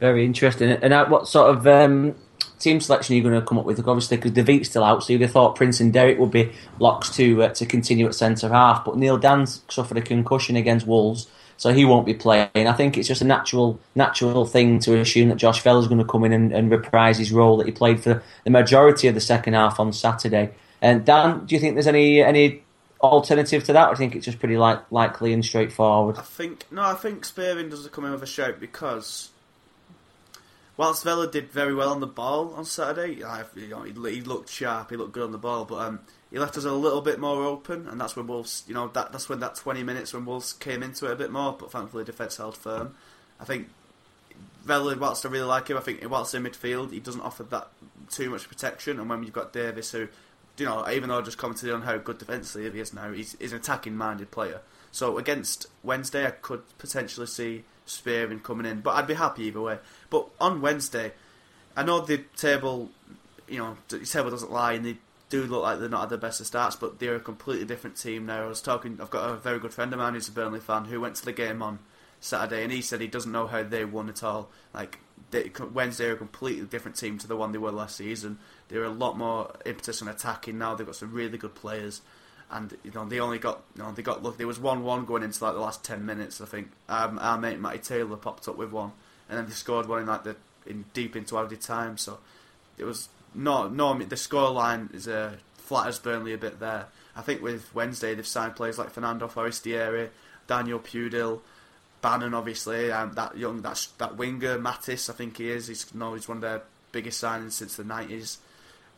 [0.00, 0.70] Very interesting.
[0.70, 2.14] And what sort of um,
[2.58, 3.86] team selection are you going to come up with?
[3.86, 7.10] Obviously, because David's still out, so you'd have thought Prince and Derik would be locks
[7.16, 8.84] to uh, to continue at centre half.
[8.84, 12.48] But Neil Danns suffered a concussion against Wolves, so he won't be playing.
[12.54, 16.06] I think it's just a natural natural thing to assume that Josh Vela's going to
[16.06, 19.20] come in and, and reprise his role that he played for the majority of the
[19.20, 20.50] second half on Saturday.
[20.82, 22.62] And Dan, do you think there's any any
[23.00, 23.90] alternative to that?
[23.90, 26.16] I think it's just pretty like, likely and straightforward.
[26.18, 29.30] I think no, I think Spearing doesn't come in with a shout because
[30.80, 34.88] whilst Vela did very well on the ball on Saturday, you know, he, looked sharp,
[34.88, 37.44] he looked good on the ball, but um, he left us a little bit more
[37.44, 40.54] open, and that's when Wolves, you know, that that's when that 20 minutes when Wolves
[40.54, 42.94] came into it a bit more, but thankfully defence held firm.
[43.38, 43.68] I think
[44.64, 47.68] Vela, whilst I really like him, I think whilst in midfield, he doesn't offer that
[48.10, 50.08] too much protection, and when you've got Davies, who,
[50.60, 53.36] you know, even though I just commented on how good defensively he is now, he's,
[53.40, 54.60] he's an attacking-minded player.
[54.92, 59.60] So against Wednesday, I could potentially see Spearing coming in, but I'd be happy either
[59.60, 59.78] way.
[60.10, 61.12] But on Wednesday,
[61.76, 62.88] I know the table,
[63.48, 64.98] you know, the table doesn't lie, and they
[65.28, 67.96] do look like they're not at the best of starts, but they're a completely different
[67.96, 68.44] team now.
[68.44, 70.84] I was talking, I've got a very good friend of mine who's a Burnley fan
[70.84, 71.80] who went to the game on
[72.20, 74.50] Saturday, and he said he doesn't know how they won at all.
[74.72, 75.00] Like
[75.72, 78.38] Wednesday are a completely different team to the one they were last season.
[78.68, 80.74] They're a lot more impetus on attacking now.
[80.74, 82.00] They've got some really good players.
[82.50, 85.04] And you know they only got you know they got look there was one one
[85.04, 86.72] going into like the last ten minutes I think.
[86.88, 88.92] Um, our mate Matty Taylor popped up with one.
[89.28, 91.96] And then they scored one in like the in deep into added time.
[91.96, 92.18] So
[92.76, 96.86] it was no no the score line is a uh, flatters Burnley a bit there.
[97.14, 100.10] I think with Wednesday they've signed players like Fernando Forestieri
[100.48, 101.40] Daniel Pudil
[102.02, 106.28] Bannan obviously um, that young that that winger Matias I think he is he's he's
[106.28, 108.38] one of their biggest signings since the 90s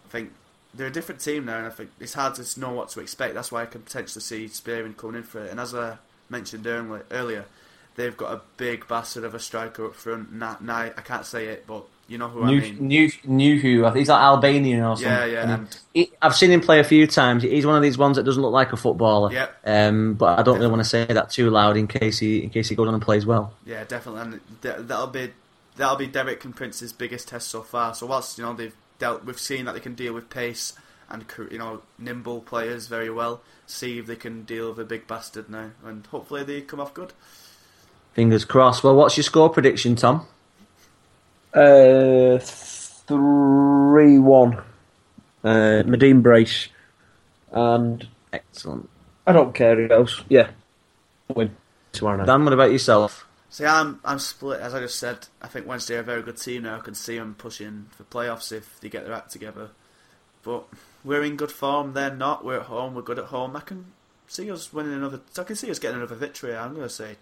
[0.06, 0.32] I think
[0.74, 3.34] they're a different team now, and I think it's hard to know what to expect.
[3.34, 5.50] That's why I can potentially see Spearing coming in for it.
[5.50, 5.98] And as I
[6.28, 7.44] mentioned earlier,
[7.96, 10.32] they've got a big bastard of a striker up front.
[10.32, 12.88] Nah I can't say it, but you know who new, I mean.
[12.88, 13.90] New, new who?
[13.90, 15.12] He's like Albanian or something.
[15.12, 15.54] Yeah, yeah.
[15.54, 17.42] And he, I've seen him play a few times.
[17.42, 19.32] He's one of these ones that doesn't look like a footballer.
[19.32, 19.48] Yeah.
[19.64, 22.50] Um, but I don't really want to say that too loud in case he in
[22.50, 23.54] case he goes on and plays well.
[23.64, 24.20] Yeah, definitely.
[24.20, 24.40] And
[24.88, 25.32] that'll be
[25.76, 27.94] that'll be Derik and Prince's biggest test so far.
[27.94, 30.74] So whilst you know they've dealt, we've seen that they can deal with pace
[31.08, 33.40] and you know nimble players very well.
[33.66, 36.92] See if they can deal with a big bastard now, and hopefully they come off
[36.92, 37.12] good.
[38.12, 38.84] Fingers crossed.
[38.84, 40.26] Well, what's your score prediction, Tom?
[41.54, 44.62] Uh, three one.
[45.44, 46.68] Uh, Madine Brace,
[47.50, 48.88] and excellent.
[49.26, 50.22] I don't care who else.
[50.28, 50.50] Yeah,
[51.34, 51.56] win
[51.90, 52.26] tomorrow night.
[52.26, 53.26] Dan, what about yourself?
[53.50, 54.60] See, I'm I'm split.
[54.60, 56.76] As I just said, I think Wednesday are a very good team now.
[56.76, 59.70] I can see them pushing for playoffs if they get their act together.
[60.42, 60.64] But
[61.04, 61.92] we're in good form.
[61.92, 62.44] They're not.
[62.44, 62.94] We're at home.
[62.94, 63.56] We're good at home.
[63.56, 63.86] I can
[64.26, 65.20] see us winning another.
[65.36, 66.56] I can see us getting another victory.
[66.56, 67.16] I'm going to say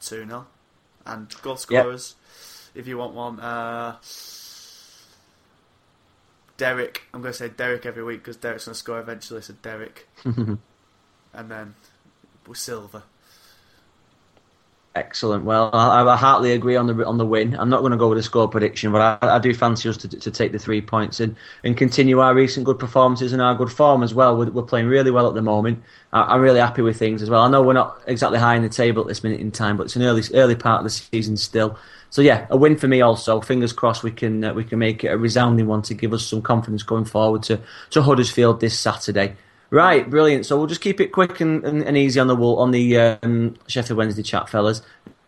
[0.00, 0.46] two 0
[1.06, 2.14] and goal scorers.
[2.18, 2.53] Yep.
[2.74, 3.96] If you want one, uh,
[6.58, 6.98] Derik.
[7.12, 9.42] I'm going to say Derik every week because Derik's going to score eventually.
[9.42, 11.74] So Derik, and then
[12.52, 13.04] Silva.
[14.96, 15.44] Excellent.
[15.44, 17.56] Well, I, I, heartily agree on the on the win.
[17.58, 19.96] I'm not going to go with a score prediction, but I, I do fancy us
[19.96, 21.34] to, to take the three points and,
[21.64, 24.36] and continue our recent good performances and our good form as well.
[24.36, 25.82] We're, we're playing really well at the moment.
[26.12, 27.42] I, am really happy with things as well.
[27.42, 29.84] I know we're not exactly high in the table at this minute in time, but
[29.84, 31.76] it's an early early part of the season still.
[32.10, 33.40] So yeah, a win for me also.
[33.40, 36.24] Fingers crossed we can uh, we can make it a resounding one to give us
[36.24, 39.34] some confidence going forward to to Huddersfield this Saturday.
[39.74, 40.46] Right, brilliant.
[40.46, 42.96] So we'll just keep it quick and, and, and easy on the wall on the
[42.96, 44.82] um, Sheffield Wednesday chat, fellas.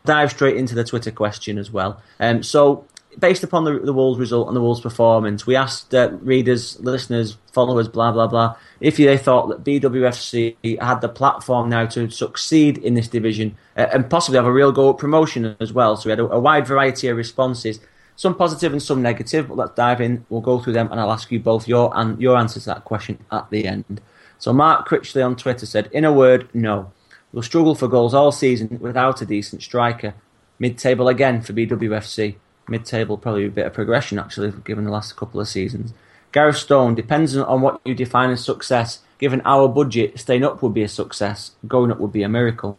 [0.04, 2.00] Dive straight into the Twitter question as well.
[2.20, 2.86] Um, so,
[3.18, 7.38] based upon the, the Wolves result and the Wolves performance, we asked uh, readers, listeners,
[7.52, 12.78] followers, blah blah blah, if they thought that BWFC had the platform now to succeed
[12.78, 15.96] in this division uh, and possibly have a real go at promotion as well.
[15.96, 17.80] So we had a, a wide variety of responses
[18.14, 19.48] some positive and some negative.
[19.48, 20.24] But let's dive in.
[20.28, 22.84] We'll go through them, and I'll ask you both your and your answer to that
[22.84, 24.00] question at the end.
[24.46, 26.92] So Mark Critchley on Twitter said, in a word, no.
[27.32, 30.14] We'll struggle for goals all season without a decent striker.
[30.60, 32.36] Mid-table again for BWFC.
[32.68, 35.92] Mid-table probably a bit of progression actually, given the last couple of seasons.
[36.30, 39.00] Gareth Stone, depends on what you define as success.
[39.18, 41.50] Given our budget, staying up would be a success.
[41.66, 42.78] Going up would be a miracle.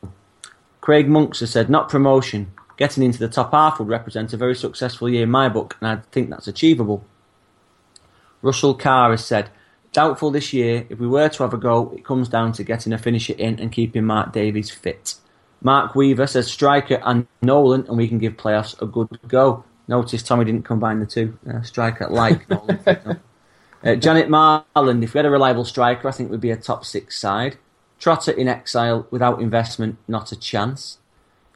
[0.79, 2.53] Craig Monks has said, not promotion.
[2.77, 5.89] Getting into the top half would represent a very successful year in my book, and
[5.89, 7.03] I think that's achievable.
[8.41, 9.49] Russell Carr has said,
[9.93, 10.85] Doubtful this year.
[10.89, 13.59] If we were to have a go, it comes down to getting a finisher in
[13.59, 15.15] and keeping Mark Davies fit.
[15.61, 19.63] Mark Weaver says striker and Nolan, and we can give playoffs a good go.
[19.87, 21.37] Notice Tommy didn't combine the two.
[21.49, 23.19] Uh, striker like Nolan.
[23.83, 26.85] uh, Janet Marland, if we had a reliable striker, I think we'd be a top
[26.85, 27.57] six side.
[27.97, 30.99] Trotter in exile without investment, not a chance.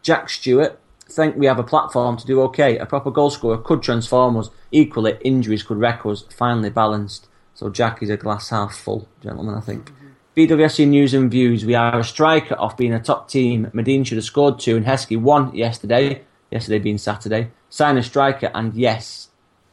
[0.02, 0.80] Jack Stewart
[1.12, 2.78] think we have a platform to do okay.
[2.78, 4.49] A proper goal scorer could transform us.
[4.72, 6.24] Equally, injuries could wreck us.
[6.36, 7.28] Finally balanced.
[7.62, 9.92] So Jack is a glass half full, gentlemen, I think.
[10.36, 11.64] BWSC news and views.
[11.64, 13.70] We are a striker off being a top team.
[13.72, 16.24] Madine should have scored two and Heskey won yesterday.
[16.50, 17.52] Yesterday being Saturday.
[17.70, 19.28] Sign a striker and yes.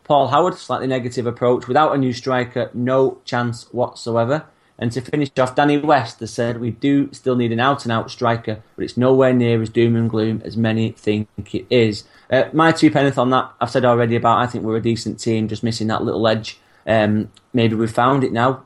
[0.05, 1.67] Paul Howard, slightly negative approach.
[1.67, 4.45] Without a new striker, no chance whatsoever.
[4.79, 7.93] And to finish off, Danny West has said we do still need an out and
[7.93, 12.05] out striker, but it's nowhere near as doom and gloom as many think it is.
[12.31, 15.19] Uh, my two penneth on that, I've said already about I think we're a decent
[15.19, 16.61] team, just missing that little edge.
[16.89, 18.65] Um, maybe we've found it now.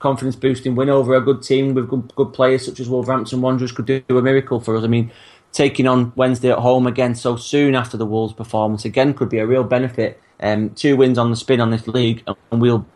[0.00, 3.72] Confidence boosting win over a good team with good, good players such as Wolverhampton Wanderers
[3.72, 4.84] could do a miracle for us.
[4.84, 5.12] I mean,
[5.52, 9.38] taking on Wednesday at home again so soon after the Wolves performance again could be
[9.38, 10.20] a real benefit.
[10.40, 12.86] Um, two wins on the spin on this league, and we'll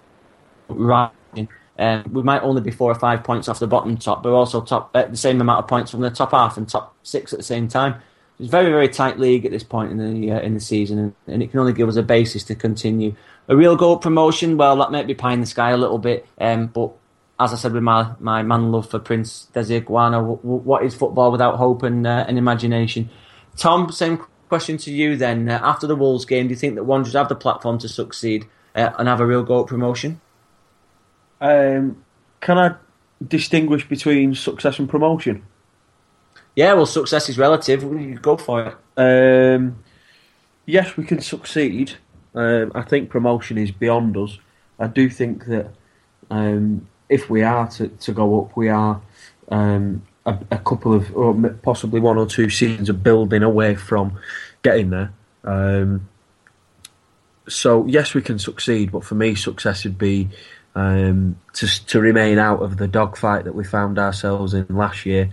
[0.68, 1.48] rising.
[1.78, 4.60] Um, we might only be four or five points off the bottom top, but also
[4.60, 7.38] top at the same amount of points from the top half and top six at
[7.38, 8.00] the same time.
[8.38, 10.98] It's a very, very tight league at this point in the uh, in the season,
[10.98, 13.14] and, and, it can only give us a basis to continue.
[13.48, 16.26] A real goal promotion, well, that might be pie in the sky a little bit,
[16.38, 16.92] um, but
[17.40, 21.32] as I said with my, my man love for Prince Desir Gouano, what is football
[21.32, 23.10] without hope and, uh, and imagination?
[23.56, 25.48] Tom, same question to you then.
[25.48, 28.46] Uh, after the Wolves game, do you think that Wanderers have the platform to succeed
[28.74, 30.20] uh, and have a real goal promotion?
[31.40, 32.04] Um,
[32.40, 32.74] can I
[33.26, 35.44] distinguish between success and promotion?
[36.54, 37.80] Yeah, well, success is relative.
[38.22, 38.76] Go for it.
[38.96, 39.82] Um,
[40.66, 41.94] yes, we can succeed.
[42.34, 44.38] Um, I think promotion is beyond us.
[44.78, 45.70] I do think that
[46.30, 49.00] um, if we are to, to go up, we are
[49.48, 54.18] um, a, a, couple of, or possibly one or two seasons of building away from
[54.62, 55.12] getting there.
[55.44, 56.08] Um,
[57.48, 60.28] so yes, we can succeed, but for me, success would be
[60.74, 65.30] um, to to remain out of the dogfight that we found ourselves in last year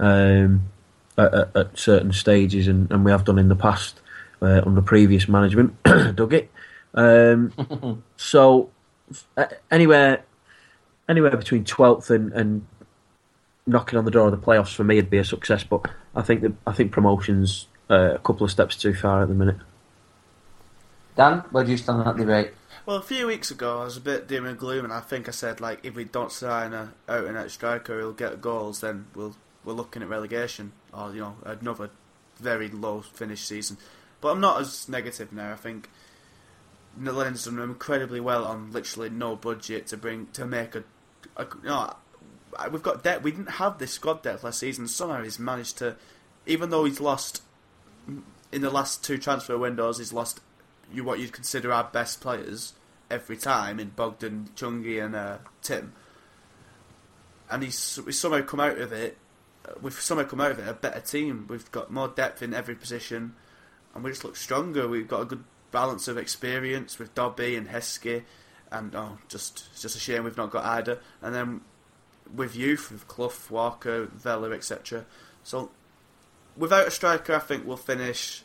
[0.00, 0.62] um,
[1.16, 4.00] at, at, certain stages, and, and, we have done in the past
[4.42, 5.82] uh, under previous management.
[5.84, 6.50] Dug it.
[6.94, 8.70] Um, so
[9.36, 10.24] uh, anywhere
[11.08, 12.66] anywhere between twelfth and, and
[13.66, 15.64] knocking on the door of the playoffs for me would be a success.
[15.64, 19.28] But I think that I think promotions uh, a couple of steps too far at
[19.28, 19.58] the minute.
[21.16, 22.52] Dan, where do you stand on that debate?
[22.84, 25.28] Well, a few weeks ago, I was a bit doom and gloom, and I think
[25.28, 28.80] I said like, if we don't sign a out and out striker, he'll get goals.
[28.80, 31.90] Then we'll we're looking at relegation, or you know, another
[32.40, 33.76] very low finish season.
[34.22, 35.52] But I'm not as negative now.
[35.52, 35.90] I think
[36.98, 40.84] Lennon's done incredibly well on literally no budget to bring to make a,
[41.36, 41.94] a you know,
[42.70, 43.22] we've got debt.
[43.22, 44.88] We didn't have this squad depth last season.
[44.88, 45.96] Somehow he's managed to,
[46.46, 47.42] even though he's lost
[48.52, 50.40] in the last two transfer windows, he's lost
[50.92, 52.74] you what you'd consider our best players
[53.10, 55.92] every time in Bogdan, Chungi, and uh, Tim.
[57.50, 59.18] And he's, he's somehow come out of it.
[59.80, 61.46] We've somehow come out of it a better team.
[61.48, 63.34] We've got more depth in every position,
[63.94, 64.88] and we just look stronger.
[64.88, 68.22] We've got a good balance of experience with Dobbie and Heskey,
[68.70, 70.98] and oh, just it's just a shame we've not got Eidur.
[71.20, 71.60] And then
[72.34, 75.04] with youth, with Clough, Walker, Vela, etc.
[75.42, 75.70] So
[76.56, 78.44] without a striker, I think we'll finish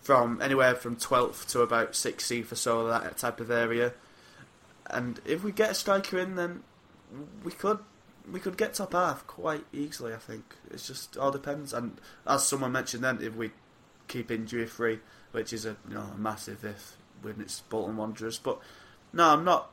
[0.00, 3.92] from anywhere from 12th to about 16th or so, that type of area.
[4.88, 6.62] And if we get a striker in, then
[7.42, 7.80] we could
[8.30, 10.12] we could get top half quite easily.
[10.12, 11.72] I think it just all depends.
[11.72, 13.50] And as someone mentioned, then if we
[14.08, 15.00] keep injury free,
[15.32, 18.38] which is a you know a massive if when it's Bolton Wanderers.
[18.38, 18.60] But
[19.12, 19.70] no, I'm not.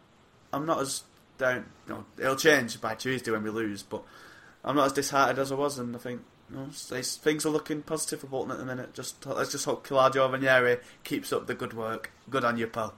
[0.51, 1.03] I'm not as
[1.37, 1.65] down.
[1.87, 4.03] You know, it'll change by Tuesday when we lose, but
[4.63, 6.21] I'm not as disheartened as I was, and I think
[6.71, 8.93] things are looking positive for Bolton at the minute.
[8.93, 12.11] Just let's just hope Claudio Ranieri keeps up the good work.
[12.29, 12.93] Good on you, pal.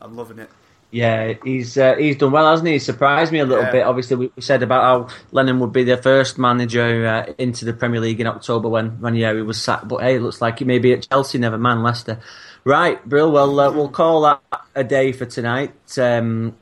[0.00, 0.50] I'm loving it.
[0.90, 2.74] Yeah, he's uh, he's done well, hasn't he?
[2.74, 3.72] He surprised me a little yeah.
[3.72, 3.82] bit.
[3.82, 8.00] Obviously, we, said about how Lennon would be the first manager uh, into the Premier
[8.00, 9.86] League in October when Ranieri was sacked.
[9.86, 11.38] But hey, it looks like he may be at Chelsea.
[11.38, 12.20] Never mind Leicester.
[12.64, 13.30] Right, Brill.
[13.30, 14.40] Well, uh, we'll call that
[14.74, 15.74] a day for tonight.
[15.98, 16.56] Um,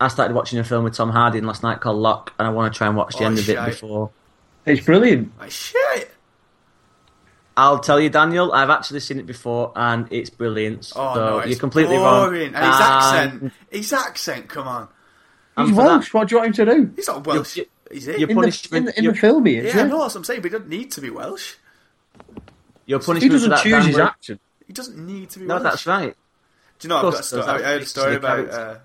[0.00, 2.72] I started watching a film with Tom Hardy last night called Lock, and I want
[2.72, 4.10] to try and watch the oh, end of it before
[4.66, 5.32] it's brilliant.
[5.40, 6.10] Oh, shit.
[7.56, 8.52] I'll tell you, Daniel.
[8.52, 10.92] I've actually seen it before, and it's brilliant.
[10.94, 12.52] Oh so no, you're completely boring.
[12.52, 12.54] wrong.
[12.54, 14.48] And his accent, his accent.
[14.48, 14.88] Come on.
[15.56, 16.12] He's Welsh.
[16.12, 16.92] That, what do you want him to do?
[16.96, 17.56] He's not Welsh.
[17.56, 18.16] You're, is it?
[18.20, 19.74] in, the, in, the, in the film, he is.
[19.74, 21.54] Yeah, I know what I'm saying, but he doesn't need to be Welsh.
[22.84, 23.22] Your punishment.
[23.22, 24.40] He doesn't choose his accent.
[24.66, 25.46] He doesn't need to be.
[25.46, 25.62] No, Welsh.
[25.62, 26.14] that's right.
[26.78, 26.96] Do you know?
[26.96, 27.42] I've got a story.
[27.42, 28.76] I heard a story about uh,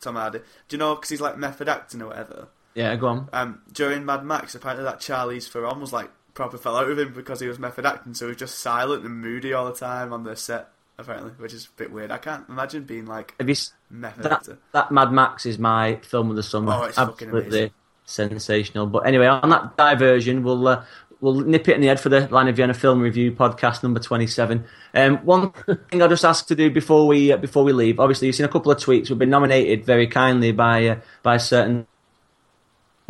[0.00, 0.40] Tom Hardy.
[0.40, 0.44] Do
[0.76, 0.94] you know?
[0.94, 2.48] Because he's like method acting or whatever.
[2.74, 3.28] Yeah, go on.
[3.32, 6.10] Um, during Mad Max, apparently that Charlize Theron was like
[6.40, 9.04] proper fell out with him because he was method acting, so he was just silent
[9.04, 10.70] and moody all the time on the set.
[10.96, 12.10] Apparently, which is a bit weird.
[12.10, 13.56] I can't imagine being like Have you
[13.90, 14.58] method that, actor.
[14.72, 16.72] That Mad Max is my film of the summer.
[16.72, 17.72] Oh, it's Absolutely
[18.06, 18.86] sensational.
[18.86, 20.84] But anyway, on that diversion, we'll uh,
[21.20, 24.00] we'll nip it in the head for the Lion of Vienna film review podcast number
[24.00, 24.64] twenty seven.
[24.94, 28.00] Um, one thing I'll just ask to do before we uh, before we leave.
[28.00, 29.10] Obviously, you've seen a couple of tweets.
[29.10, 31.86] We've been nominated very kindly by uh, by certain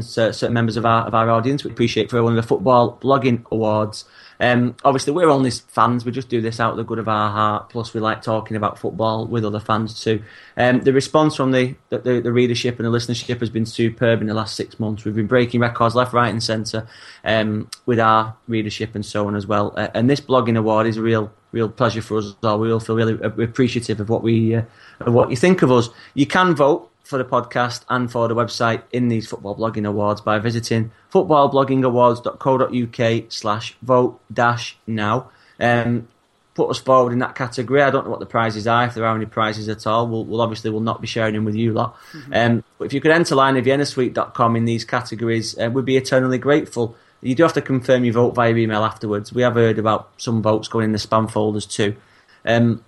[0.03, 1.65] certain members of our of our audience.
[1.65, 4.05] We appreciate for one of the football blogging awards.
[4.41, 6.05] Um, obviously, we're only fans.
[6.05, 7.69] We just do this out of the good of our heart.
[7.69, 10.23] Plus, we like talking about football with other fans too.
[10.57, 14.29] Um, the response from the, the, the readership and the listenership has been superb in
[14.29, 15.05] the last six months.
[15.05, 16.89] We've been breaking records left, right, and centre
[17.23, 19.75] um, with our readership and so on as well.
[19.77, 22.61] Uh, and this blogging award is a real real pleasure for us all.
[22.61, 24.63] We all feel really appreciative of what we uh,
[25.01, 25.91] of what you think of us.
[26.15, 30.21] You can vote for the podcast and for the website in these football blogging awards
[30.21, 35.31] by visiting footballbloggingawards.co.uk slash vote dash now.
[35.59, 36.09] Um,
[36.55, 37.83] put us forward in that category.
[37.83, 40.07] I don't know what the prizes are, if there are any prizes at all.
[40.07, 41.97] We'll, we'll obviously will not be sharing them with you lot.
[42.13, 42.33] Mm-hmm.
[42.33, 46.97] Um, but if you could enter lionofviennasuite.com in these categories, uh, we'd be eternally grateful.
[47.23, 49.33] You do have to confirm your vote via email afterwards.
[49.33, 51.97] We have heard about some votes going in the spam folders too.
[52.45, 52.85] Um,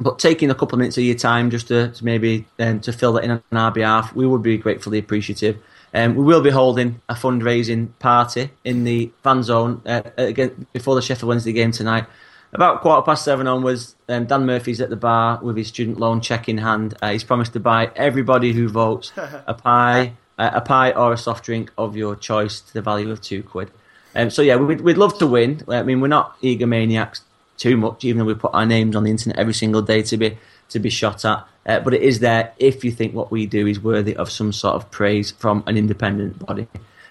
[0.00, 2.92] but taking a couple of minutes of your time just to, to maybe um, to
[2.92, 5.58] fill that in on our behalf, we would be gratefully appreciative.
[5.92, 10.94] Um, we will be holding a fundraising party in the fan zone uh, again before
[10.94, 12.06] the Sheffield Wednesday game tonight.
[12.52, 16.20] About quarter past seven onwards, um, Dan Murphy's at the bar with his student loan
[16.20, 16.96] check in hand.
[17.02, 19.12] Uh, he's promised to buy everybody who votes
[19.46, 23.10] a pie, uh, a pie or a soft drink of your choice to the value
[23.10, 23.70] of two quid.
[24.16, 25.62] Um, so yeah, we'd, we'd love to win.
[25.68, 27.20] I mean, we're not egomaniacs
[27.60, 30.16] too much, even though we put our names on the internet every single day to
[30.16, 30.36] be
[30.70, 31.46] to be shot at.
[31.66, 34.52] Uh, but it is there if you think what we do is worthy of some
[34.52, 36.66] sort of praise from an independent body.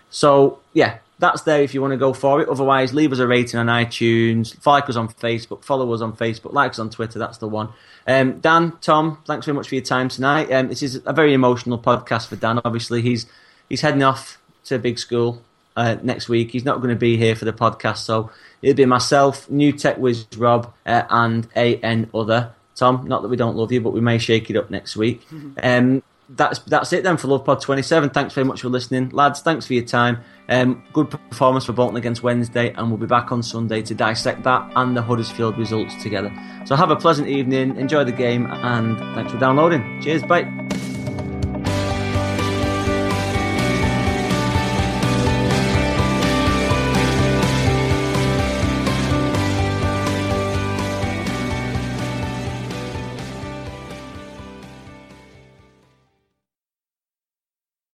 [0.10, 2.50] So yeah, that's there if you want to go for it.
[2.50, 6.52] Otherwise, leave us a rating on iTunes, like us on Facebook, follow us on Facebook,
[6.52, 7.20] like us on Twitter.
[7.20, 7.70] That's the one.
[8.08, 10.52] Um, Dan, Tom, thanks very much for your time tonight.
[10.52, 12.60] Um, this is a very emotional podcast for Dan.
[12.66, 13.28] Obviously, he's
[13.70, 15.44] he's heading off to big school
[15.78, 16.52] uh, next week.
[16.52, 18.32] He's not going to be here for the podcast, so
[18.62, 22.54] It'd be myself, New Tech Wiz Rob, uh, and AN Other.
[22.76, 25.26] Tom, not that we don't love you, but we may shake it up next week.
[25.62, 28.12] Um, that's that's it then for Love Pod 27.
[28.12, 29.10] Thanks very much for listening.
[29.10, 30.20] Lads, thanks for your time.
[30.48, 34.44] Um, good performance for Bolton against Wednesday, and we'll be back on Sunday to dissect
[34.44, 36.32] that and the Huddersfield results together.
[36.66, 40.02] So have a pleasant evening, enjoy the game, and thanks for downloading.
[40.02, 40.99] Cheers, bye.